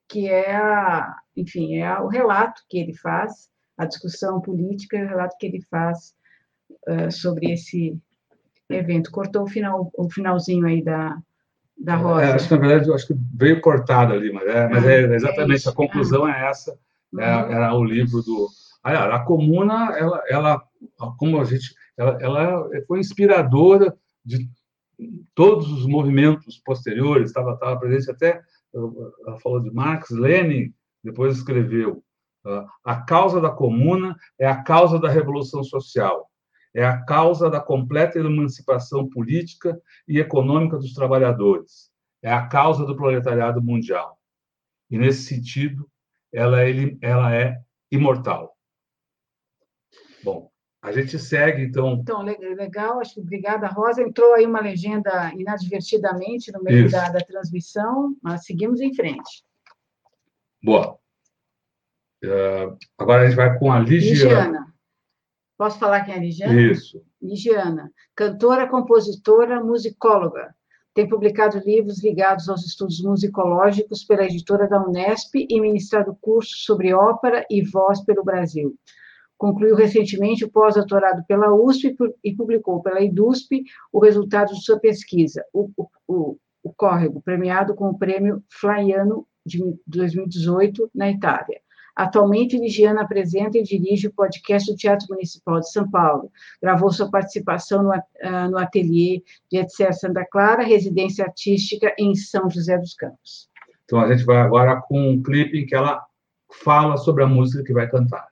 Que 0.08 0.30
é, 0.30 0.56
a, 0.56 1.16
enfim, 1.36 1.78
é 1.78 2.00
o 2.00 2.08
relato 2.08 2.62
que 2.70 2.78
ele 2.80 2.94
faz, 2.94 3.50
a 3.78 3.86
discussão 3.86 4.42
política, 4.42 4.98
o 4.98 5.08
relato 5.08 5.36
que 5.40 5.48
ele 5.48 5.62
faz 5.70 6.14
uh, 6.88 7.12
sobre 7.12 7.52
esse 7.52 7.98
evento. 8.70 9.12
Cortou 9.12 9.44
o, 9.44 9.48
final, 9.48 9.92
o 9.96 10.10
finalzinho 10.10 10.66
aí 10.66 10.84
da, 10.84 11.18
da 11.78 11.94
é, 11.94 11.96
rosa. 11.96 12.22
É, 12.22 12.32
acho 12.34 12.48
que, 12.48 12.56
na 12.56 12.68
verdade, 12.68 12.94
acho 12.94 13.08
que 13.08 13.16
veio 13.36 13.62
cortado 13.62 14.14
ali, 14.14 14.32
mas 14.32 14.48
é, 14.48 14.68
mas 14.70 14.86
ah, 14.86 14.92
é 14.92 15.16
exatamente, 15.16 15.68
é 15.68 15.72
a 15.72 15.76
conclusão 15.76 16.26
ah. 16.26 16.32
é 16.32 16.50
essa, 16.50 16.78
uhum. 17.14 17.22
era 17.22 17.74
o 17.74 17.84
livro 17.84 18.22
do 18.22 18.48
a, 18.96 19.20
comuna, 19.20 19.98
ela, 19.98 20.24
ela, 20.30 20.64
como 21.18 21.40
a 21.40 21.44
gente, 21.44 21.74
ela, 21.98 22.18
ela 22.22 22.70
foi 22.88 23.00
inspiradora 23.00 23.96
de 24.24 24.50
todos 25.36 25.72
os 25.72 25.86
movimentos 25.86 26.58
posteriores, 26.64 27.30
estava, 27.30 27.54
estava 27.54 27.80
presente 27.80 28.12
até, 28.12 28.42
ela 28.74 29.40
falou 29.42 29.60
de 29.60 29.72
Marx, 29.72 30.10
Lenin, 30.10 30.74
depois 31.04 31.38
escreveu, 31.38 32.04
a 32.84 32.96
causa 33.02 33.42
da 33.42 33.50
comuna 33.50 34.16
é 34.40 34.48
a 34.48 34.64
causa 34.64 35.00
da 35.00 35.10
revolução 35.10 35.64
social, 35.64 36.30
é 36.74 36.86
a 36.86 37.04
causa 37.04 37.50
da 37.50 37.60
completa 37.60 38.20
emancipação 38.20 39.10
política 39.10 39.80
e 40.08 40.20
econômica 40.20 40.78
dos 40.78 40.94
trabalhadores, 40.94 41.92
é 42.22 42.32
a 42.32 42.48
causa 42.48 42.86
do 42.86 42.96
proletariado 42.96 43.62
mundial. 43.62 44.18
E, 44.90 44.98
nesse 44.98 45.24
sentido, 45.24 45.90
ela 46.32 46.64
é, 46.64 46.98
ela 47.02 47.36
é 47.36 47.58
imortal. 47.92 48.57
Bom, 50.28 50.52
a 50.82 50.92
gente 50.92 51.18
segue, 51.18 51.64
então. 51.64 51.94
Então, 52.02 52.22
legal, 52.22 53.00
acho 53.00 53.14
que 53.14 53.22
obrigada, 53.22 53.66
Rosa. 53.68 54.02
Entrou 54.02 54.34
aí 54.34 54.46
uma 54.46 54.60
legenda 54.60 55.32
inadvertidamente 55.34 56.52
no 56.52 56.62
meio 56.62 56.92
da, 56.92 57.08
da, 57.08 57.22
transmissão, 57.22 58.14
mas 58.22 58.44
seguimos 58.44 58.82
em 58.82 58.94
frente. 58.94 59.46
Boa. 60.62 61.00
Uh, 62.22 62.78
agora 62.98 63.22
a 63.22 63.26
gente 63.26 63.38
vai 63.38 63.58
com 63.58 63.72
a 63.72 63.80
Ligiana. 63.80 64.12
Ligiana. 64.12 64.74
Posso 65.58 65.80
falar 65.80 66.02
quem 66.02 66.14
é 66.14 66.18
a 66.18 66.20
Ligiana? 66.20 66.62
Isso. 66.62 67.02
Ligiana, 67.22 67.90
cantora, 68.14 68.68
compositora, 68.68 69.64
musicóloga. 69.64 70.54
Tem 70.94 71.08
publicado 71.08 71.58
livros 71.60 72.04
ligados 72.04 72.50
aos 72.50 72.66
estudos 72.66 73.02
musicológicos 73.02 74.04
pela 74.04 74.26
editora 74.26 74.68
da 74.68 74.86
Unesp 74.86 75.36
e 75.50 75.62
ministrado 75.62 76.18
cursos 76.20 76.66
sobre 76.66 76.94
ópera 76.94 77.46
e 77.50 77.64
voz 77.64 78.04
pelo 78.04 78.26
Brasil. 78.26 78.78
Concluiu 79.38 79.76
recentemente 79.76 80.44
o 80.44 80.52
pós-doutorado 80.52 81.24
pela 81.28 81.54
USP 81.54 81.96
e 82.24 82.36
publicou 82.36 82.82
pela 82.82 83.02
IDUSP 83.02 83.64
o 83.92 84.00
resultado 84.00 84.54
de 84.54 84.64
sua 84.64 84.80
pesquisa, 84.80 85.46
o, 85.54 85.70
o, 86.08 86.38
o 86.64 86.74
Córrego, 86.74 87.22
premiado 87.22 87.76
com 87.76 87.90
o 87.90 87.98
prêmio 87.98 88.44
Flaiano 88.50 89.28
de 89.46 89.60
2018 89.86 90.90
na 90.94 91.10
Itália. 91.10 91.62
Atualmente, 91.98 92.60
Ligiana 92.60 93.02
apresenta 93.02 93.58
e 93.58 93.64
dirige 93.64 94.08
o 94.08 94.14
podcast 94.14 94.72
do 94.72 94.78
Teatro 94.78 95.08
Municipal 95.10 95.60
de 95.60 95.72
São 95.72 95.90
Paulo. 95.90 96.32
Gravou 96.62 96.92
sua 96.92 97.10
participação 97.10 97.82
no, 97.82 97.90
uh, 97.90 98.52
no 98.52 98.58
ateliê 98.60 99.24
de 99.52 99.58
Etcer 99.58 99.92
Santa 99.98 100.24
Clara, 100.24 100.62
residência 100.62 101.26
artística 101.26 101.92
em 101.98 102.14
São 102.14 102.52
José 102.52 102.78
dos 102.78 102.94
Campos. 102.94 103.50
Então, 103.84 104.00
a 104.00 104.14
gente 104.14 104.26
vai 104.26 104.38
agora 104.38 104.80
com 104.82 105.10
um 105.10 105.24
clipe 105.24 105.58
em 105.58 105.66
que 105.66 105.74
ela 105.74 106.06
fala 106.52 106.98
sobre 106.98 107.24
a 107.24 107.28
música 107.28 107.64
que 107.64 107.74
vai 107.74 107.90
cantar. 107.90 108.28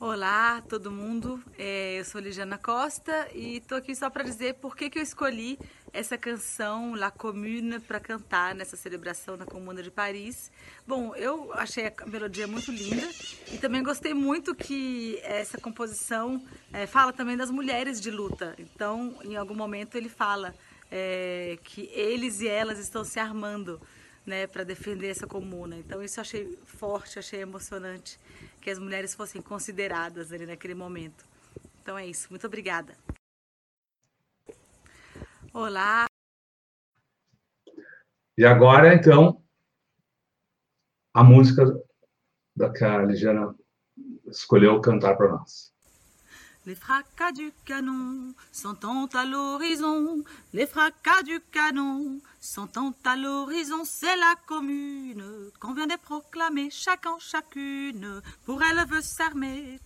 Olá, 0.00 0.62
todo 0.68 0.92
mundo. 0.92 1.42
É, 1.58 1.98
eu 1.98 2.04
sou 2.04 2.20
Ligiana 2.20 2.56
Costa 2.56 3.28
e 3.34 3.56
estou 3.56 3.76
aqui 3.76 3.96
só 3.96 4.08
para 4.08 4.22
dizer 4.22 4.54
por 4.54 4.76
que, 4.76 4.88
que 4.88 4.96
eu 4.96 5.02
escolhi 5.02 5.58
essa 5.92 6.16
canção 6.16 6.94
La 6.94 7.10
Commune 7.10 7.80
para 7.80 7.98
cantar 7.98 8.54
nessa 8.54 8.76
celebração 8.76 9.36
na 9.36 9.44
Comuna 9.44 9.82
de 9.82 9.90
Paris. 9.90 10.52
Bom, 10.86 11.16
eu 11.16 11.52
achei 11.52 11.88
a 11.88 12.06
melodia 12.06 12.46
muito 12.46 12.70
linda 12.70 13.10
e 13.52 13.58
também 13.58 13.82
gostei 13.82 14.14
muito 14.14 14.54
que 14.54 15.18
essa 15.24 15.58
composição 15.58 16.40
é, 16.72 16.86
fala 16.86 17.12
também 17.12 17.36
das 17.36 17.50
mulheres 17.50 18.00
de 18.00 18.12
luta. 18.12 18.54
Então, 18.56 19.16
em 19.24 19.34
algum 19.34 19.56
momento 19.56 19.96
ele 19.96 20.08
fala 20.08 20.54
é, 20.92 21.58
que 21.64 21.90
eles 21.92 22.40
e 22.40 22.46
elas 22.46 22.78
estão 22.78 23.02
se 23.02 23.18
armando 23.18 23.80
né, 24.28 24.46
para 24.46 24.62
defender 24.62 25.08
essa 25.08 25.26
comuna. 25.26 25.76
Então, 25.76 26.02
isso 26.02 26.20
eu 26.20 26.22
achei 26.22 26.58
forte, 26.64 27.18
achei 27.18 27.40
emocionante 27.40 28.20
que 28.60 28.70
as 28.70 28.78
mulheres 28.78 29.14
fossem 29.14 29.40
consideradas 29.40 30.30
ali 30.30 30.46
naquele 30.46 30.74
momento. 30.74 31.24
Então 31.80 31.96
é 31.96 32.06
isso. 32.06 32.28
Muito 32.28 32.46
obrigada. 32.46 32.94
Olá. 35.54 36.04
E 38.36 38.44
agora, 38.44 38.94
então, 38.94 39.42
a 41.14 41.24
música 41.24 41.64
da 42.54 42.70
que 42.70 42.84
a 42.84 42.98
Ligiana 42.98 43.54
escolheu 44.26 44.80
cantar 44.80 45.16
para 45.16 45.32
nós. 45.32 45.72
Les 46.68 46.74
fracas 46.74 47.32
du 47.32 47.50
canon 47.64 48.34
s'entendent 48.52 49.16
à 49.16 49.24
l'horizon. 49.24 50.22
Les 50.52 50.66
fracas 50.66 51.22
du 51.22 51.40
canon 51.50 52.20
s'entendent 52.40 52.92
à 53.06 53.16
l'horizon. 53.16 53.86
C'est 53.86 54.16
la 54.16 54.34
commune 54.46 55.24
qu'on 55.60 55.72
vient 55.72 55.86
de 55.86 55.96
proclamer, 55.96 56.68
chacun, 56.68 57.16
chacune. 57.20 58.20
Pour 58.44 58.62
elle 58.62 58.86
veut 58.86 59.00
s'armer. 59.00 59.80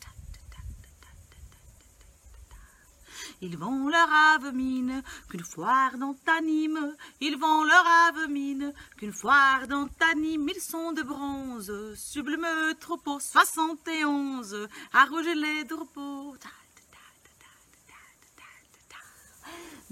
Ils 3.40 3.56
vont 3.56 3.88
leur 3.88 4.08
ave 4.12 4.52
mine, 4.52 5.04
qu'une 5.28 5.44
foire 5.44 5.96
dont 5.98 6.14
t'anime. 6.24 6.96
Ils 7.20 7.38
vont 7.38 7.62
leur 7.62 7.86
ave 8.08 8.28
mine, 8.28 8.72
qu'une 8.96 9.12
foire 9.12 9.68
dont 9.68 9.86
t'anime. 9.86 10.48
Ils 10.48 10.60
sont 10.60 10.90
de 10.90 11.02
bronze, 11.02 11.72
sublime 11.94 12.74
troupeau, 12.80 13.20
71, 13.20 14.68
à 14.92 15.04
rouger 15.04 15.36
les 15.36 15.64
troupeaux. 15.64 16.34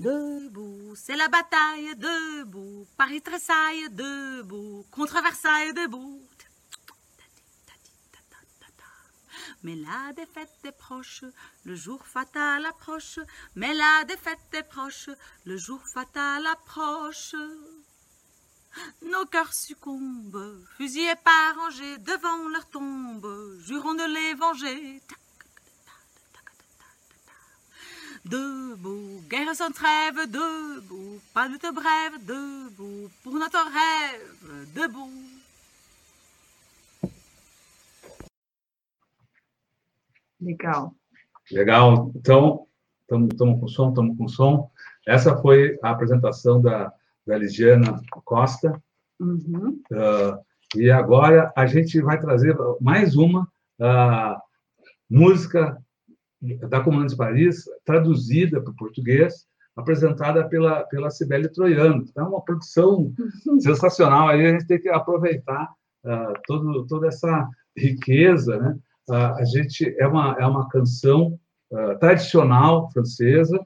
Debout, 0.01 0.95
c'est 0.97 1.15
la 1.15 1.29
bataille, 1.29 1.95
debout. 1.95 2.87
Paris 2.97 3.21
tressaille, 3.21 3.91
debout. 3.91 4.87
Contre 4.91 5.21
Versailles, 5.23 5.75
debout. 5.75 6.23
Mais 9.63 9.77
la 9.77 10.15
défaite 10.15 10.49
est 10.65 10.73
proche, 10.73 11.23
le 11.65 11.75
jour 11.75 12.07
fatal 12.07 12.65
approche. 12.65 13.19
Mais 13.57 13.75
la 13.75 14.05
défaite 14.07 14.39
est 14.55 14.63
proche, 14.63 15.11
le 15.45 15.59
jour 15.59 15.87
fatal 15.87 16.47
approche. 16.47 17.35
Nos 19.03 19.27
cœurs 19.27 19.53
succombent, 19.53 20.65
fusillés 20.79 21.15
par 21.23 21.57
rangées 21.57 21.99
devant 21.99 22.49
leur 22.49 22.67
tombe, 22.71 23.59
jurons 23.59 23.93
de 23.93 24.15
les 24.15 24.33
venger. 24.33 25.03
Debout, 28.25 29.23
guerre 29.29 29.55
sans 29.55 29.71
trêve, 29.73 30.27
debout, 30.27 31.21
pas 31.33 31.49
de 31.49 31.57
te 31.57 31.73
brève, 31.73 32.19
debout, 32.25 33.11
pour 33.23 33.33
notre 33.33 33.59
rêve, 33.59 34.67
debout. 34.75 35.11
Legal. 40.41 40.95
Legal. 41.51 42.13
Então, 42.15 42.67
estamos 43.01 43.61
com 43.61 43.69
som, 43.69 43.89
estamos 43.89 44.17
com 44.17 44.29
som. 44.29 44.71
Essa 45.07 45.37
foi 45.37 45.79
a 45.83 45.91
apresentação 45.91 46.61
da, 46.61 46.93
da 47.27 47.39
Ligiana 47.39 48.01
Costa. 48.25 48.81
Uhum. 49.19 49.83
Uh, 49.91 50.39
e 50.77 50.91
agora 50.91 51.53
a 51.57 51.67
gente 51.67 52.01
vai 52.01 52.19
trazer 52.21 52.57
mais 52.81 53.17
uma 53.17 53.43
uh, 53.81 54.41
música 55.09 55.77
da 56.69 56.81
Comuna 56.81 57.07
de 57.07 57.17
Paris, 57.17 57.65
traduzida 57.85 58.61
para 58.61 58.71
o 58.71 58.77
português, 58.77 59.47
apresentada 59.77 60.49
pela, 60.49 60.85
pela 60.85 61.11
Cibele 61.11 61.49
Troiano. 61.49 62.05
Então, 62.09 62.27
é 62.27 62.29
uma 62.29 62.43
produção 62.43 63.13
sensacional. 63.61 64.29
Aí 64.29 64.47
a 64.47 64.53
gente 64.53 64.67
tem 64.67 64.81
que 64.81 64.89
aproveitar 64.89 65.71
uh, 66.05 66.33
todo, 66.47 66.87
toda 66.87 67.09
essa 67.09 67.49
riqueza. 67.77 68.59
Né? 68.59 68.79
Uh, 69.09 69.15
a 69.15 69.45
gente 69.45 69.95
é 69.99 70.07
uma, 70.07 70.37
é 70.39 70.47
uma 70.47 70.69
canção 70.69 71.39
uh, 71.71 71.99
tradicional 71.99 72.91
francesa 72.93 73.59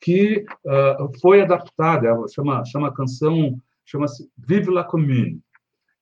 que 0.00 0.44
foi 1.22 1.40
adaptada, 1.40 2.14
chama, 2.34 2.62
chama 2.66 2.88
a 2.88 2.94
canção, 2.94 3.58
chama-se 3.86 4.30
Vive 4.36 4.70
la 4.70 4.84
Commune, 4.84 5.40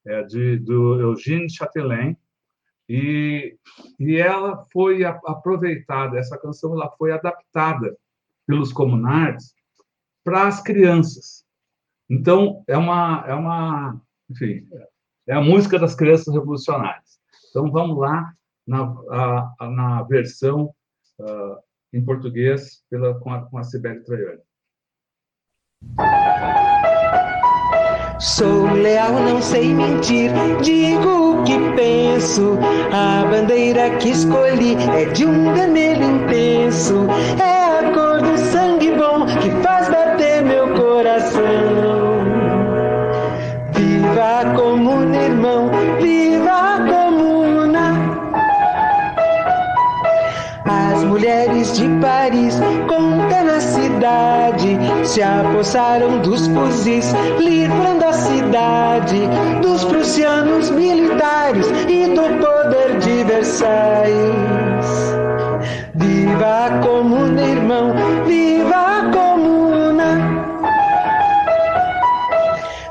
é 0.04 0.24
de, 0.24 0.58
do 0.58 1.00
Eugène 1.00 1.48
Châtelain, 1.48 2.16
e, 2.92 3.56
e 3.98 4.16
ela 4.16 4.66
foi 4.70 5.02
aproveitada, 5.02 6.18
essa 6.18 6.36
canção 6.36 6.74
ela 6.74 6.90
foi 6.98 7.10
adaptada 7.10 7.96
pelos 8.46 8.70
comunards 8.70 9.54
para 10.22 10.46
as 10.46 10.62
crianças. 10.62 11.42
Então, 12.10 12.62
é 12.68 12.76
uma, 12.76 13.24
é 13.26 13.32
uma, 13.32 13.98
enfim, 14.28 14.68
é 15.26 15.32
a 15.32 15.40
música 15.40 15.78
das 15.78 15.94
crianças 15.94 16.34
revolucionárias. 16.34 17.18
Então, 17.48 17.70
vamos 17.70 17.96
lá 17.96 18.34
na, 18.66 18.82
a, 19.58 19.70
na 19.70 20.02
versão 20.02 20.74
uh, 21.18 21.56
em 21.94 22.04
português 22.04 22.84
pela, 22.90 23.18
com 23.20 23.30
a, 23.30 23.48
a 23.54 23.62
Sibeli 23.62 24.04
Traiani. 24.04 24.42
Sou 28.22 28.72
leal, 28.72 29.14
não 29.14 29.42
sei 29.42 29.74
mentir, 29.74 30.30
digo 30.62 31.40
o 31.40 31.42
que 31.42 31.58
penso. 31.74 32.56
A 32.92 33.26
bandeira 33.26 33.90
que 33.96 34.10
escolhi 34.10 34.76
é 34.96 35.06
de 35.06 35.26
um 35.26 35.52
vermelho 35.52 36.04
intenso. 36.04 37.08
É 37.36 37.80
a 37.80 37.92
cor 37.92 38.22
do 38.22 38.38
sangue 38.38 38.92
bom 38.92 39.26
que 39.26 39.50
faz 39.60 39.88
bater 39.88 40.40
meu 40.40 40.68
coração. 40.68 41.42
Viva 43.74 44.40
a 44.40 44.54
comuna, 44.54 45.16
irmão, 45.16 45.68
viva 46.00 46.52
a 46.52 46.78
comuna. 46.88 47.98
As 50.64 51.02
mulheres 51.02 51.76
de 51.76 51.88
Paris, 52.00 52.60
com 52.86 53.28
tenacidade, 54.02 54.78
se 55.06 55.22
apossaram 55.22 56.18
dos 56.18 56.48
fuzis, 56.48 57.14
livrando 57.38 58.04
a 58.04 58.12
cidade 58.12 59.20
dos 59.60 59.84
prussianos 59.84 60.70
militares 60.70 61.66
e 61.88 62.06
do 62.08 62.22
poder 62.44 62.98
de 62.98 63.24
Versailles. 63.24 65.12
Viva 65.94 66.66
a 66.66 66.78
comuna, 66.80 67.42
irmão, 67.42 67.94
viva 68.26 68.74
a 68.74 69.10
comuna. 69.12 70.42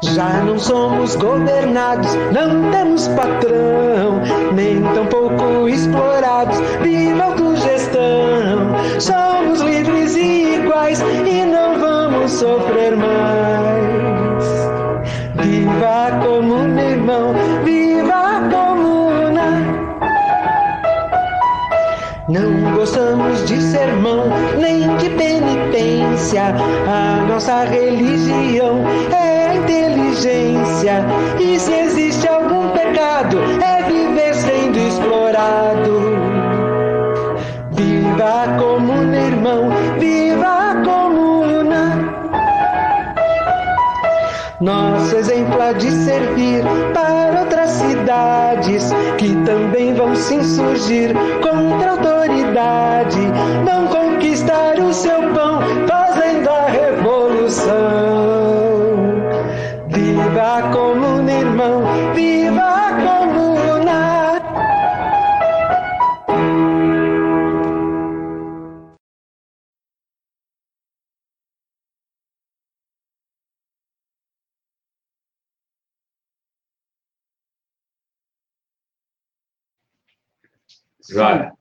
Já 0.01 0.43
não 0.45 0.57
somos 0.57 1.15
governados, 1.15 2.15
não 2.31 2.71
temos 2.71 3.07
patrão, 3.09 4.21
nem 4.53 4.81
tampouco 4.93 5.67
explorados. 5.67 6.59
Viva 6.81 7.23
a 7.23 7.25
autogestão, 7.25 8.71
somos 8.99 9.61
livres 10.89 10.99
e 11.27 11.45
não 11.45 11.79
vamos 11.79 12.31
sofrer 12.31 12.95
mais. 12.95 14.45
Viva 15.35 16.07
a 16.07 16.11
comuna, 16.25 16.81
irmão, 16.81 17.33
viva 17.63 18.41
comuna. 18.49 19.61
Não 22.27 22.73
gostamos 22.73 23.45
de 23.45 23.61
sermão, 23.61 24.25
nem 24.59 24.95
de 24.97 25.09
penitência. 25.09 26.55
A 26.87 27.25
nossa 27.27 27.63
religião 27.65 28.83
é 29.11 29.55
inteligência. 29.55 31.05
E 31.39 31.59
se 31.59 31.73
existe 31.73 32.27
algum 32.27 32.69
pecado, 32.69 33.37
é 33.61 33.83
viver 33.83 34.33
sendo 34.35 34.77
explorado. 34.77 36.01
Viva 37.71 38.43
a 38.43 38.59
comuna, 38.59 39.17
irmão, 39.17 39.69
viva 39.99 40.70
Nosso 44.61 45.15
exemplo 45.15 45.59
há 45.59 45.73
de 45.73 45.89
servir 45.89 46.63
para 46.93 47.41
outras 47.41 47.71
cidades 47.71 48.91
que 49.17 49.35
também 49.43 49.91
vão 49.95 50.15
se 50.15 50.35
insurgir 50.35 51.15
contra 51.41 51.87
a 51.87 51.91
autoridade, 51.93 53.21
vão 53.65 53.87
conquistar 53.87 54.77
o 54.79 54.93
seu 54.93 55.33
pão, 55.33 55.61
fazendo 55.87 56.47
a 56.47 56.67
revolução. 56.67 57.73
Viva 59.87 60.57
a 60.59 60.61
comuna, 60.71 61.31
irmão, 61.31 61.81
Já. 81.13 81.51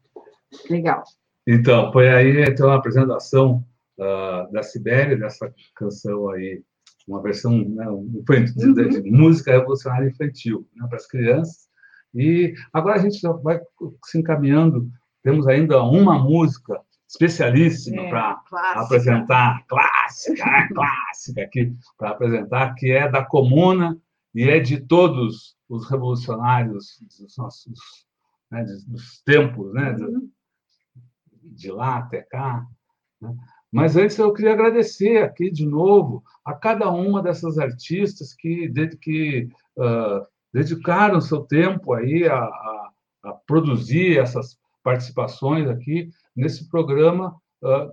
Legal. 0.68 1.02
Então, 1.46 1.92
foi 1.92 2.08
aí 2.08 2.44
então, 2.44 2.70
a 2.70 2.76
apresentação 2.76 3.64
uh, 3.98 4.52
da 4.52 4.62
Sibéria, 4.62 5.16
dessa 5.16 5.52
canção 5.74 6.30
aí, 6.30 6.62
uma 7.08 7.22
versão 7.22 7.52
né, 7.52 7.84
de, 7.84 8.66
uhum. 8.66 8.74
de, 8.74 9.02
de, 9.02 9.10
música 9.10 9.52
revolucionária 9.52 10.08
infantil 10.08 10.66
né, 10.76 10.86
para 10.86 10.96
as 10.96 11.06
crianças. 11.06 11.68
E 12.14 12.54
agora 12.72 12.96
a 12.96 13.02
gente 13.02 13.20
vai 13.42 13.60
se 14.04 14.18
encaminhando, 14.18 14.88
temos 15.22 15.46
ainda 15.46 15.82
uma 15.82 16.18
música 16.18 16.80
especialíssima 17.08 18.02
é, 18.02 18.10
para 18.10 18.40
apresentar, 18.76 19.64
clássica, 19.66 20.44
né, 20.44 20.68
clássica 20.74 21.42
aqui, 21.42 21.74
para 21.98 22.10
apresentar, 22.10 22.74
que 22.74 22.92
é 22.92 23.08
da 23.08 23.24
Comuna 23.24 23.98
e 24.34 24.48
é 24.48 24.60
de 24.60 24.80
todos 24.80 25.56
os 25.68 25.88
revolucionários 25.90 26.98
dos 27.18 27.36
nossos 27.36 28.06
né, 28.50 28.64
dos 28.86 29.22
tempos, 29.22 29.72
né, 29.72 29.92
uhum. 29.92 30.30
de 31.42 31.70
lá 31.70 31.98
até 31.98 32.22
cá. 32.22 32.66
Né? 33.20 33.34
Mas 33.72 33.96
antes 33.96 34.18
eu 34.18 34.32
queria 34.32 34.52
agradecer 34.52 35.22
aqui 35.22 35.50
de 35.50 35.64
novo 35.64 36.24
a 36.44 36.52
cada 36.54 36.90
uma 36.90 37.22
dessas 37.22 37.58
artistas 37.58 38.34
que, 38.34 38.68
que 39.00 39.48
uh, 39.76 40.26
dedicaram 40.52 41.20
seu 41.20 41.42
tempo 41.42 41.92
aí 41.92 42.26
a, 42.26 42.36
a, 42.36 42.90
a, 43.24 43.32
produzir 43.46 44.18
essas 44.18 44.58
participações 44.82 45.68
aqui 45.68 46.10
nesse 46.34 46.68
programa 46.68 47.36
uh, 47.62 47.92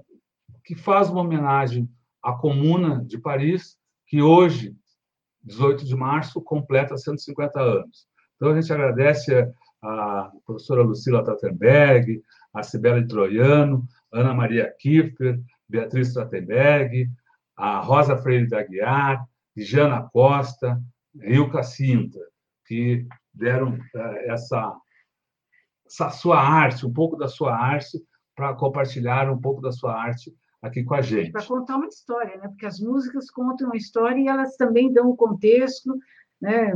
que 0.63 0.73
faz 0.73 1.09
uma 1.09 1.21
homenagem 1.21 1.87
à 2.23 2.33
Comuna 2.33 3.05
de 3.05 3.19
Paris, 3.19 3.77
que 4.07 4.21
hoje, 4.21 4.75
18 5.43 5.85
de 5.85 5.95
março, 5.95 6.41
completa 6.41 6.97
150 6.97 7.59
anos. 7.61 8.07
Então, 8.35 8.51
a 8.51 8.59
gente 8.59 8.71
agradece 8.73 9.47
a 9.87 10.31
professora 10.45 10.83
Lucila 10.83 11.23
Tattenberg, 11.23 12.21
a 12.53 12.63
Sibeli 12.63 13.07
Troiano, 13.07 13.87
Ana 14.11 14.33
Maria 14.33 14.73
Kiffer, 14.79 15.39
Beatriz 15.67 16.13
Trottenberg, 16.13 17.09
a 17.55 17.79
Rosa 17.79 18.17
Freire 18.17 18.47
da 18.47 18.63
Guiar, 18.63 19.25
Jana 19.55 20.07
Costa, 20.11 20.81
Ilka 21.15 21.63
Sintra, 21.63 22.21
que 22.65 23.07
deram 23.33 23.77
eh, 23.95 24.31
essa, 24.31 24.75
essa 25.85 26.09
sua 26.09 26.39
arte, 26.39 26.85
um 26.85 26.93
pouco 26.93 27.15
da 27.15 27.27
sua 27.27 27.55
arte, 27.55 27.97
para 28.35 28.53
compartilhar 28.53 29.31
um 29.31 29.39
pouco 29.39 29.61
da 29.61 29.71
sua 29.71 29.95
arte 29.95 30.31
aqui 30.61 30.83
com 30.83 30.93
a 30.93 31.01
gente. 31.01 31.31
Para 31.31 31.45
contar 31.45 31.77
uma 31.77 31.87
história, 31.87 32.37
né? 32.37 32.47
porque 32.47 32.65
as 32.65 32.79
músicas 32.79 33.31
contam 33.31 33.67
uma 33.67 33.77
história 33.77 34.19
e 34.19 34.27
elas 34.27 34.55
também 34.57 34.93
dão 34.93 35.11
um 35.11 35.15
contexto, 35.15 35.97
né? 36.39 36.71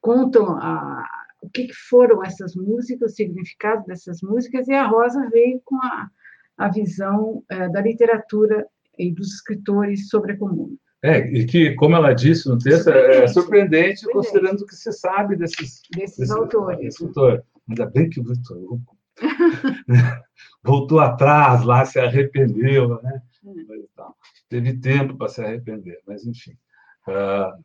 contam 0.00 0.56
a, 0.58 1.04
o 1.44 1.50
que, 1.50 1.68
foram 1.88 2.24
essas 2.24 2.54
músicas, 2.54 3.12
o 3.12 3.14
significado 3.14 3.84
dessas 3.86 4.20
músicas, 4.22 4.66
e 4.68 4.72
a 4.72 4.86
Rosa 4.86 5.28
veio 5.30 5.60
com 5.64 5.76
a, 5.76 6.08
a 6.56 6.68
visão 6.68 7.42
é, 7.50 7.68
da 7.68 7.80
literatura 7.80 8.66
e 8.98 9.12
dos 9.12 9.34
escritores 9.34 10.08
sobre 10.08 10.32
a 10.32 10.38
comuna. 10.38 10.74
É, 11.02 11.18
e 11.30 11.44
que, 11.44 11.74
como 11.74 11.96
ela 11.96 12.14
disse 12.14 12.48
no 12.48 12.58
texto, 12.58 12.88
é 12.88 12.92
surpreendente, 12.92 13.24
é 13.24 13.28
surpreendente, 13.28 14.00
surpreendente. 14.00 14.06
considerando 14.12 14.60
o 14.62 14.66
que 14.66 14.74
se 14.74 14.90
sabe 14.92 15.36
desses, 15.36 15.82
desses, 15.94 16.16
desses 16.16 16.30
autores. 16.30 17.00
Autor. 17.00 17.44
Ainda 17.68 17.86
bem 17.86 18.08
que 18.08 18.20
o 18.20 18.24
Vitor 18.24 18.56
Hugo 18.56 18.96
voltou 20.62 21.00
atrás 21.00 21.62
lá, 21.62 21.84
se 21.84 21.98
arrependeu, 21.98 23.00
né? 23.02 23.22
Hum. 23.44 23.84
Teve 24.48 24.78
tempo 24.78 25.16
para 25.16 25.28
se 25.28 25.42
arrepender, 25.42 25.98
mas 26.06 26.24
enfim. 26.24 26.52
Uh, 27.06 27.62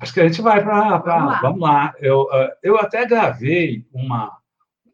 Acho 0.00 0.12
que 0.12 0.20
a 0.20 0.28
gente 0.28 0.42
vai 0.42 0.62
para. 0.62 0.98
Vamos 0.98 1.32
lá. 1.32 1.40
Vamos 1.40 1.60
lá. 1.60 1.94
Eu, 1.98 2.30
ah, 2.30 2.56
eu 2.62 2.76
até 2.76 3.06
gravei 3.06 3.86
uma, 3.92 4.36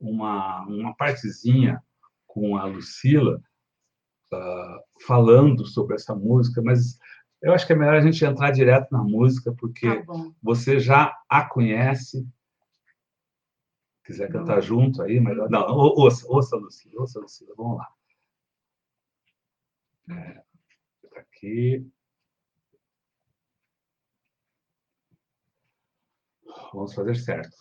uma, 0.01 0.62
uma 0.66 0.95
partezinha 0.95 1.83
com 2.27 2.57
a 2.57 2.65
Lucila 2.65 3.43
uh, 4.33 5.05
falando 5.07 5.66
sobre 5.66 5.97
essa 5.97 6.15
música, 6.15 6.62
mas 6.62 6.99
eu 7.43 7.53
acho 7.53 7.66
que 7.66 7.73
é 7.73 7.77
melhor 7.77 7.97
a 7.97 8.01
gente 8.01 8.24
entrar 8.24 8.53
direto 8.53 8.89
na 8.93 9.03
música, 9.03 9.53
porque 9.59 10.03
tá 10.05 10.12
você 10.41 10.79
já 10.79 11.16
a 11.29 11.45
conhece. 11.45 12.27
Quiser 14.05 14.31
cantar 14.31 14.57
não. 14.57 14.62
junto 14.62 15.03
aí, 15.03 15.20
melhor. 15.20 15.51
Não, 15.51 15.66
ouça, 15.69 16.27
ouça, 16.29 16.57
Lucila, 16.57 17.03
ouça, 17.03 17.20
Lucila, 17.20 17.55
vamos 17.57 17.79
lá. 17.79 17.89
É, 20.11 20.43
tá 21.12 21.20
aqui. 21.20 21.87
Vamos 26.73 26.95
fazer 26.95 27.16
certo. 27.16 27.57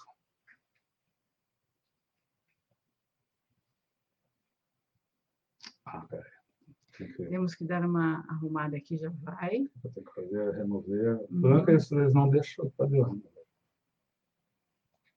Ah, 5.85 6.05
peraí. 6.09 6.31
Que... 6.93 7.26
Temos 7.26 7.55
que 7.55 7.65
dar 7.65 7.84
uma 7.84 8.23
arrumada 8.30 8.77
aqui, 8.77 8.97
já 8.97 9.09
vai. 9.09 9.69
Vou 9.84 9.91
ter 9.91 10.03
que 10.03 10.13
fazer, 10.13 10.51
remover. 10.55 11.18
Uhum. 11.31 11.41
Branca, 11.41 11.72
eles 11.72 12.13
não 12.13 12.30
deixam 12.30 12.69
fazer. 12.72 13.05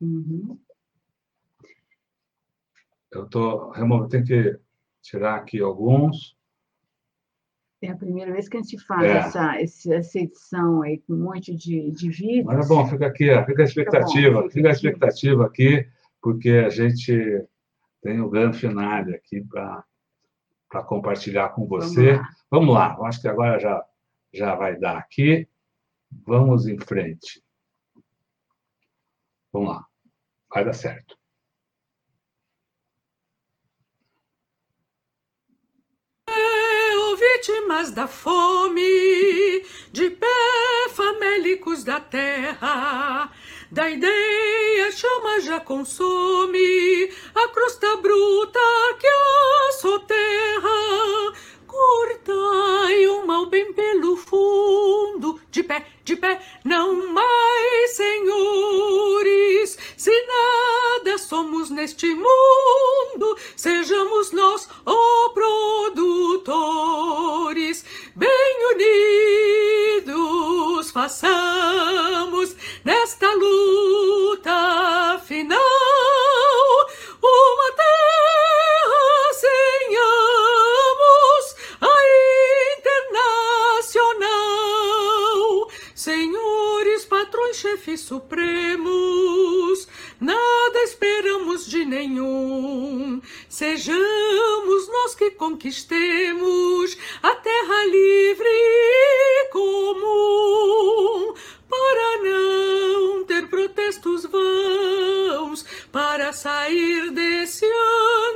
Uhum. 0.01 0.59
Eu 3.11 3.25
estou 3.25 3.71
removendo, 3.71 4.09
tem 4.09 4.25
que 4.25 4.59
tirar 5.03 5.37
aqui 5.37 5.61
alguns. 5.61 6.34
É 7.85 7.91
a 7.91 7.97
primeira 7.97 8.33
vez 8.33 8.49
que 8.49 8.57
a 8.57 8.63
gente 8.63 8.79
faz 8.87 9.03
é. 9.03 9.19
essa, 9.19 9.93
essa 9.93 10.19
edição 10.19 10.81
aí 10.81 10.99
com 11.01 11.13
um 11.13 11.25
monte 11.25 11.55
de, 11.55 11.91
de 11.91 12.09
vídeos. 12.09 12.47
Mas 12.47 12.65
é 12.65 12.69
bom, 12.69 12.87
fica 12.87 13.07
aqui, 13.07 13.27
fica 13.45 13.63
a 13.63 13.65
expectativa, 13.65 14.39
fica, 14.43 14.51
fica 14.51 14.69
a 14.69 14.73
expectativa 14.73 15.47
aqui, 15.47 15.87
porque 16.23 16.51
a 16.51 16.71
gente 16.71 17.45
tem 18.03 18.21
o 18.21 18.31
grande 18.31 18.59
finale 18.59 19.15
aqui 19.15 19.43
para 19.43 20.83
compartilhar 20.87 21.51
com 21.51 21.67
você. 21.67 22.19
Vamos 22.51 22.75
lá. 22.75 22.89
Vamos 22.89 23.01
lá, 23.03 23.09
acho 23.09 23.21
que 23.21 23.29
agora 23.29 23.59
já, 23.59 23.85
já 24.33 24.55
vai 24.55 24.77
dar 24.77 24.97
aqui. 24.97 25.47
Vamos 26.27 26.67
em 26.67 26.79
frente. 26.79 27.45
Vamos 29.53 29.69
lá, 29.69 29.85
vai 30.53 30.65
dar 30.65 30.73
certo. 30.73 31.17
Vítimas 37.45 37.91
da 37.91 38.07
fome, 38.07 38.81
de 39.93 40.09
pé 40.11 40.89
famélicos 40.95 41.85
da 41.85 42.01
terra. 42.01 43.31
Da 43.71 43.91
ideia 43.91 44.91
chama 44.93 45.41
já 45.41 45.61
consome 45.61 47.11
a 47.35 47.49
crosta 47.49 47.97
bruta 47.97 48.61
que 48.99 49.07
a 49.07 49.73
soterra. 49.73 51.35
Cortai 51.67 53.07
o 53.09 53.27
mal 53.27 53.47
bem 53.47 53.75
pelo 53.75 54.17
fundo, 54.17 55.39
de 55.51 55.63
pé, 55.63 55.85
de 56.03 56.17
pé, 56.17 56.41
não 56.65 57.13
mais, 57.13 57.91
senhores. 57.91 59.77
Se 60.05 60.13
nada 60.27 61.17
somos 61.17 61.71
neste 61.71 62.15
mundo, 62.15 63.39
sejamos 63.57 64.33
nós, 64.33 64.69
ó 64.85 65.31
produtores, 65.95 67.87
bem 68.15 68.57
unidos, 70.05 70.91
façamos 70.91 72.55
nesta 72.85 73.33
luta 73.33 75.23
final 75.25 75.59
uma 77.23 77.73
terra 77.73 79.33
sem 79.33 79.97
amos, 79.97 81.57
a 81.81 81.95
internacional, 83.97 85.71
senhores, 85.95 87.07
patrões, 87.07 87.57
chefes 87.57 88.01
supremos 88.01 89.04
nenhum. 91.95 93.21
Sejamos 93.49 94.89
nós 94.89 95.15
que 95.15 95.31
conquistemos 95.31 96.99
a 97.23 97.35
terra 97.37 97.85
livre 97.87 98.49
e 98.49 99.49
comum, 99.53 101.35
para 101.69 102.23
não 102.23 103.25
ter 103.25 103.47
protestos 103.49 104.25
vãos, 104.25 105.65
para 105.93 106.33
sair 106.33 107.11
desse 107.13 107.65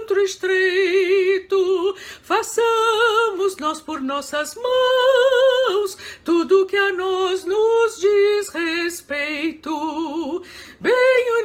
antro 0.00 0.20
estreito. 0.22 1.96
Façamos 2.28 3.56
nós 3.56 3.80
por 3.80 4.02
nossas 4.02 4.54
mãos 4.54 5.96
tudo 6.22 6.66
que 6.66 6.76
a 6.76 6.92
nós 6.92 7.42
nos 7.46 7.98
diz 7.98 8.50
respeito. 8.50 10.44
Bem 10.78 11.42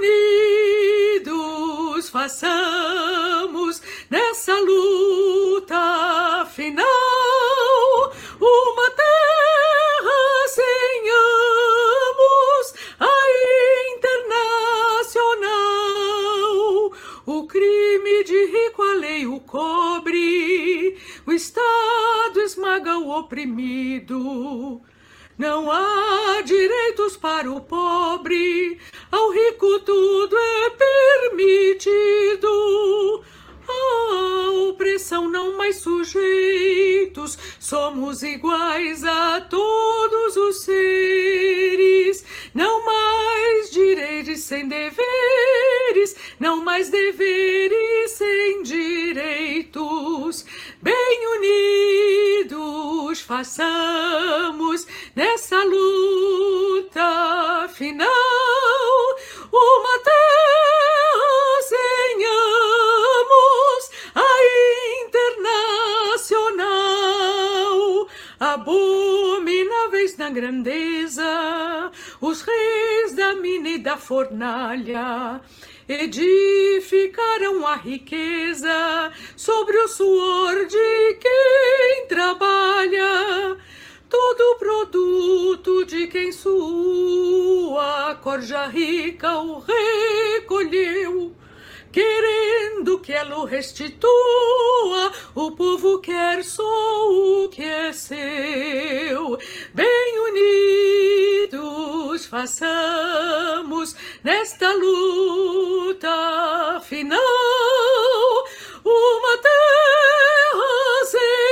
unidos 1.22 2.10
façamos 2.10 3.81
nessa 4.10 4.60
luta 4.60 6.45
final. 6.53 6.85
Uma 8.41 8.91
terra 8.91 10.47
sem 10.49 11.10
amos, 12.11 12.73
a 12.99 13.07
internacional, 15.15 15.61
o 17.26 17.47
crime 17.47 18.26
de 18.26 18.53
o 19.26 19.39
Estado 21.32 22.41
esmaga 22.41 22.98
o 22.98 23.10
oprimido. 23.18 24.82
Não 25.38 25.72
há 25.72 26.41
direitos 26.45 27.18
para 27.18 27.52
o 27.52 27.62
pobre, 27.62 28.78
ao 29.12 29.32
rico 29.32 29.80
tudo 29.80 30.36
é 30.38 30.70
permitido. 31.32 32.48
A 33.68 34.52
opressão 34.69 35.30
não 35.30 35.57
mais 35.57 35.77
sujeitos, 35.77 37.38
somos 37.60 38.23
iguais 38.23 39.03
a 39.03 39.41
todos 39.41 40.38
os 40.38 40.64
seres. 40.64 42.23
Não 42.53 42.85
mais 42.85 43.72
direitos 43.72 44.40
sem 44.41 44.68
deveres, 44.68 46.15
não 46.40 46.64
mais 46.64 46.90
deveres 46.90 48.11
sem 48.11 48.64
direitos. 48.64 50.45
Bem 50.81 51.27
unidos 51.38 53.22
façamos 53.22 54.85
nessa 55.15 55.64
luta 55.64 57.68
final 57.73 58.10
uma 59.52 59.99
terra 59.99 61.61
sem 61.61 62.26
amos, 63.34 63.91
a 64.15 64.27
internacional, 66.26 68.07
abomináveis 68.39 70.18
na 70.18 70.30
grandeza, 70.30 71.91
os 72.22 72.41
reis 72.41 73.15
da 73.15 73.35
mina 73.35 73.69
e 73.69 73.77
da 73.77 73.97
fornalha 73.97 75.41
edificaram 75.88 77.68
a 77.68 77.76
riqueza 77.76 79.11
sobre 79.35 79.77
o 79.77 79.88
suor 79.88 80.65
de 80.65 81.14
quem 81.19 82.07
trabalha 82.07 83.57
todo 84.10 84.57
produto 84.60 85.84
de 85.85 86.07
quem 86.07 86.31
sua 86.31 88.15
corja 88.22 88.68
rica 88.68 89.39
o 89.39 89.60
recolheu. 89.60 91.35
Querendo 91.94 92.98
que 92.98 93.14
ela 93.14 93.38
o 93.38 93.45
restitua, 93.45 95.11
o 95.36 95.52
povo 95.52 95.99
quer 95.99 96.44
só 96.44 96.64
o 97.07 97.48
que 97.49 97.61
é 97.61 97.94
seu. 97.94 99.38
Bem 99.76 100.20
unidos 101.44 102.26
façamos 102.26 103.95
nesta 104.24 104.74
luta 104.74 106.10
final 106.82 107.20
uma 108.84 109.38
terra 109.38 111.06
sem 111.06 111.43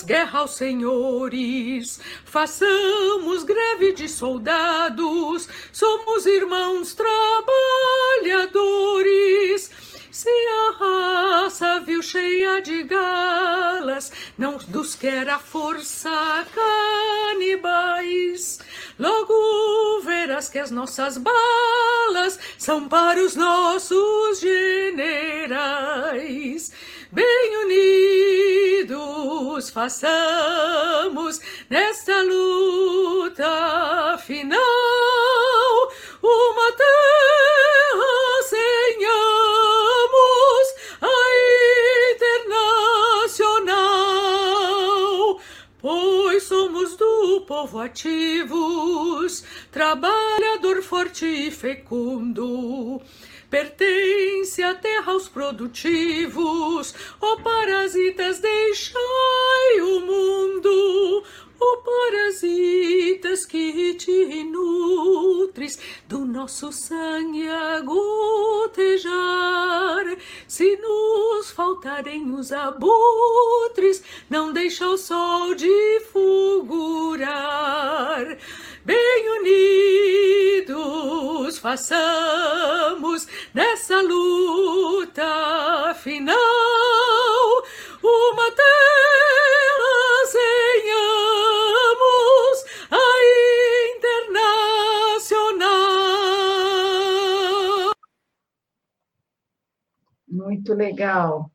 guerra 0.00 0.38
aos 0.38 0.52
senhores. 0.52 2.00
Façamos 2.24 3.44
greve 3.44 3.92
de 3.92 4.08
soldados. 4.08 5.46
Somos 5.70 6.24
irmãos 6.24 6.94
trabalhadores. 6.94 9.70
Se 10.10 10.30
a 10.30 10.70
raça 10.78 11.80
viu 11.80 12.02
cheia 12.02 12.62
de 12.62 12.84
galas, 12.84 14.10
não 14.38 14.56
nos 14.68 14.94
quer 14.94 15.28
a 15.28 15.38
força 15.38 16.46
canibais. 16.54 18.60
Logo 19.02 20.00
verás 20.02 20.48
que 20.48 20.60
as 20.60 20.70
nossas 20.70 21.18
balas 21.18 22.38
são 22.56 22.88
para 22.88 23.18
os 23.20 23.34
nossos 23.34 24.38
generais. 24.38 25.90
Bem 27.10 27.56
unidos 28.84 29.70
façamos 29.70 31.40
nesta 31.68 32.22
luta 32.22 34.18
final 34.24 34.60
uma 36.22 36.70
terra 36.70 38.21
povo 47.62 47.78
ativos, 47.78 49.44
trabalhador 49.70 50.82
forte 50.82 51.24
e 51.24 51.48
fecundo. 51.48 53.00
Pertence 53.48 54.60
a 54.64 54.74
terra 54.74 55.12
aos 55.12 55.28
produtivos, 55.28 56.92
ó 57.20 57.36
parasitas, 57.36 58.40
deixai 58.40 59.80
o 59.80 60.00
mundo 60.00 61.24
ó 61.62 61.76
parasitas 61.76 63.46
que 63.46 63.94
te 63.94 64.44
nutres 64.44 65.78
do 66.08 66.24
nosso 66.24 66.72
sangue 66.72 67.48
a 67.48 67.80
gotejar. 67.80 69.12
Se 70.48 70.76
nos 70.76 71.50
faltarem 71.50 72.34
os 72.34 72.52
abutres, 72.52 74.02
não 74.28 74.52
deixa 74.52 74.86
o 74.88 74.96
sol 74.96 75.54
de 75.54 76.00
fulgurar. 76.12 77.32
Bem 78.84 79.30
unidos 79.38 79.72
façamos 81.58 83.28
nessa 83.54 84.02
luta 84.02 85.94
final 86.02 87.62
uma 88.02 88.50
terra 88.50 90.26
sem 90.26 90.90
amos, 91.52 92.64
a 92.90 93.06
internacional. 93.96 95.62
Muito 100.28 100.74
legal. 100.74 101.50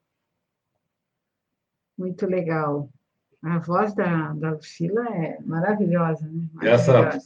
Muito 1.97 2.25
legal. 2.27 2.89
A 3.43 3.59
voz 3.59 3.93
da, 3.95 4.33
da 4.33 4.51
Lucila 4.51 5.07
é 5.15 5.39
maravilhosa, 5.45 6.25
né? 6.27 6.47
Maravilhosa. 6.53 7.19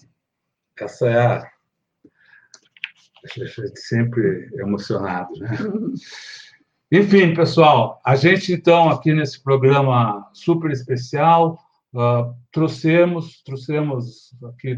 Essa, 0.77 0.85
essa 0.85 1.07
é 1.07 1.25
a. 1.25 1.51
Sempre 3.75 4.49
emocionado, 4.53 5.31
né? 5.39 5.49
Enfim, 6.91 7.33
pessoal, 7.33 8.01
a 8.03 8.17
gente 8.17 8.51
então 8.51 8.89
aqui 8.89 9.13
nesse 9.13 9.41
programa 9.41 10.29
super 10.33 10.69
especial 10.71 11.57
uh, 11.93 12.35
trouxemos, 12.51 13.41
trouxemos 13.43 14.35
aqui 14.43 14.77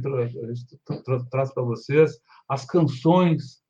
traz 1.29 1.53
para 1.53 1.63
vocês 1.63 2.19
as 2.47 2.65
canções 2.65 3.63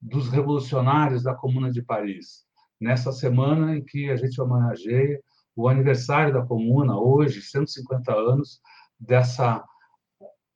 dos 0.00 0.28
revolucionários 0.28 1.22
da 1.22 1.34
Comuna 1.34 1.70
de 1.70 1.82
Paris. 1.82 2.44
Nessa 2.80 3.12
semana 3.12 3.76
em 3.76 3.84
que 3.84 4.10
a 4.10 4.16
gente 4.16 4.40
homenageia 4.40 5.22
o 5.56 5.68
aniversário 5.68 6.32
da 6.32 6.44
Comuna, 6.44 6.98
hoje, 6.98 7.40
150 7.40 8.12
anos, 8.12 8.60
dessa 8.98 9.64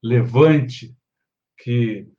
levante 0.03 0.97
que, 1.59 2.11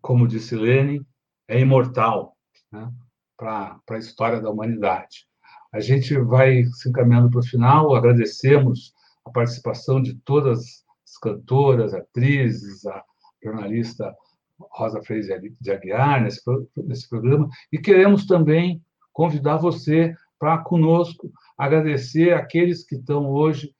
como 0.00 0.26
disse 0.26 0.56
Lenin, 0.56 1.04
é 1.48 1.60
imortal 1.60 2.36
né, 2.70 2.92
para 3.36 3.80
a 3.90 3.98
história 3.98 4.40
da 4.40 4.50
humanidade. 4.50 5.26
A 5.72 5.80
gente 5.80 6.18
vai 6.18 6.64
se 6.64 6.88
encaminhando 6.88 7.30
para 7.30 7.40
o 7.40 7.46
final, 7.46 7.94
agradecemos 7.94 8.95
a 9.26 9.30
participação 9.30 10.00
de 10.00 10.14
todas 10.14 10.84
as 11.04 11.18
cantoras, 11.20 11.92
atrizes, 11.92 12.86
a 12.86 13.02
jornalista 13.42 14.14
Rosa 14.58 15.02
Freire 15.02 15.54
de 15.60 15.70
Aguiar 15.70 16.22
nesse, 16.22 16.40
nesse 16.76 17.08
programa, 17.08 17.48
e 17.72 17.78
queremos 17.78 18.24
também 18.26 18.82
convidar 19.12 19.56
você 19.56 20.14
para 20.38 20.58
conosco 20.58 21.30
agradecer 21.58 22.32
aqueles 22.34 22.84
que 22.84 22.94
estão 22.94 23.28
hoje 23.28 23.74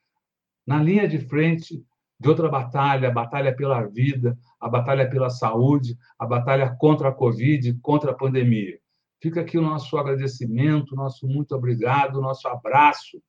na 0.66 0.82
linha 0.82 1.06
de 1.06 1.18
frente 1.18 1.82
de 2.18 2.28
outra 2.28 2.48
batalha, 2.48 3.09
a 3.09 3.12
batalha 3.12 3.55
pela 3.55 3.82
vida, 3.85 4.36
a 4.60 4.68
batalha 4.68 5.09
pela 5.09 5.31
saúde, 5.31 5.97
a 6.18 6.27
batalha 6.27 6.74
contra 6.78 7.10
a 7.10 7.12
Covid, 7.12 7.78
contra 7.82 8.10
a 8.10 8.14
pandemia. 8.14 8.78
Fica 9.20 9.43
aqui 9.43 9.59
o 9.59 9.62
nosso 9.62 9.97
agradecimento, 9.97 10.97
nosso 10.97 11.27
muito 11.27 11.55
obrigado, 11.55 12.20
nosso 12.20 12.48
abraço 12.48 13.23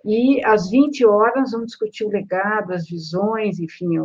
e 0.05 0.43
às 0.45 0.71
20 0.71 1.05
horas 1.05 1.51
vamos 1.51 1.69
discutir 1.69 2.05
o 2.05 2.11
legado, 2.11 2.73
as 2.73 2.89
visões, 2.89 3.59
enfim, 3.59 3.99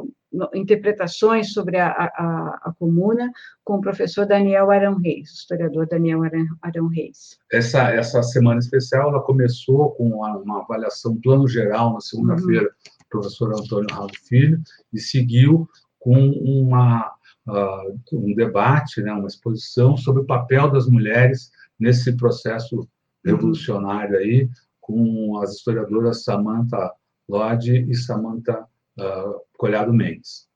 interpretações 0.54 1.54
sobre 1.54 1.78
a, 1.78 1.88
a, 1.88 2.60
a 2.64 2.74
comuna 2.78 3.32
com 3.64 3.76
o 3.76 3.82
professor 3.82 4.26
Daniel 4.26 4.72
Arão 4.72 4.98
Reis, 4.98 5.32
historiador 5.32 5.88
Daniel 5.88 6.24
Arão, 6.24 6.46
Arão 6.62 6.88
Reis. 6.88 7.38
Essa, 7.52 7.92
essa 7.92 8.22
semana 8.22 8.60
especial 8.60 9.10
ela 9.10 9.22
começou 9.22 9.92
com 9.92 10.10
uma, 10.10 10.38
uma 10.38 10.62
avaliação 10.62 11.16
plano 11.22 11.48
geral 11.48 11.94
na 11.94 12.02
segunda-feira, 12.02 12.66
uhum. 12.66 13.06
professor 13.10 13.54
Antônio 13.54 13.94
Raul 13.96 14.10
Filho, 14.28 14.60
e 14.92 15.00
seguiu 15.00 15.70
com 16.06 16.30
uma, 16.30 17.12
uh, 17.48 18.00
um 18.14 18.36
debate, 18.36 19.02
né, 19.02 19.12
uma 19.12 19.26
exposição 19.26 19.98
sobre 19.98 20.22
o 20.22 20.26
papel 20.26 20.70
das 20.70 20.88
mulheres 20.88 21.52
nesse 21.80 22.16
processo 22.16 22.88
revolucionário 23.26 24.16
aí, 24.16 24.48
com 24.80 25.40
as 25.40 25.56
historiadoras 25.56 26.24
Samantha 26.24 26.94
Lodge 27.28 27.88
e 27.90 27.96
Samantha 27.96 28.68
uh, 29.00 29.42
Colhado 29.58 29.92
Mendes. 29.92 30.48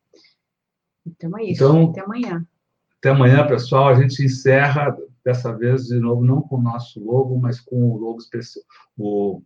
Então 1.04 1.36
é 1.36 1.46
isso. 1.46 1.64
Então, 1.64 1.90
até 1.90 2.02
amanhã. 2.02 2.48
Até 3.00 3.10
amanhã, 3.10 3.48
pessoal. 3.48 3.88
A 3.88 3.96
gente 3.96 4.24
encerra 4.24 4.96
dessa 5.26 5.52
vez 5.52 5.86
de 5.88 5.98
novo 6.00 6.24
não 6.24 6.44
com 6.44 6.58
o 6.58 6.62
nosso 6.62 7.04
logo, 7.04 7.40
mas 7.40 7.60
com 7.60 7.90
o 7.90 7.98
logo 7.98 8.20
especial, 8.20 8.64
o, 8.96 9.42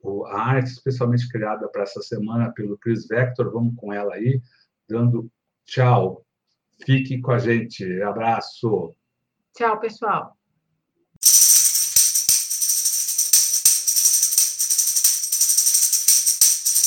o, 0.00 0.26
a 0.26 0.40
arte 0.40 0.70
especialmente 0.70 1.28
criada 1.28 1.66
para 1.66 1.82
essa 1.82 2.00
semana 2.02 2.52
pelo 2.52 2.78
Chris 2.78 3.08
Vector. 3.08 3.50
Vamos 3.50 3.74
com 3.74 3.92
ela 3.92 4.14
aí, 4.14 4.40
dando 4.88 5.30
tchau. 5.64 6.24
Fique 6.84 7.20
com 7.20 7.32
a 7.32 7.38
gente. 7.38 8.02
Abraço. 8.02 8.94
Tchau, 9.54 9.78
pessoal. 9.78 10.36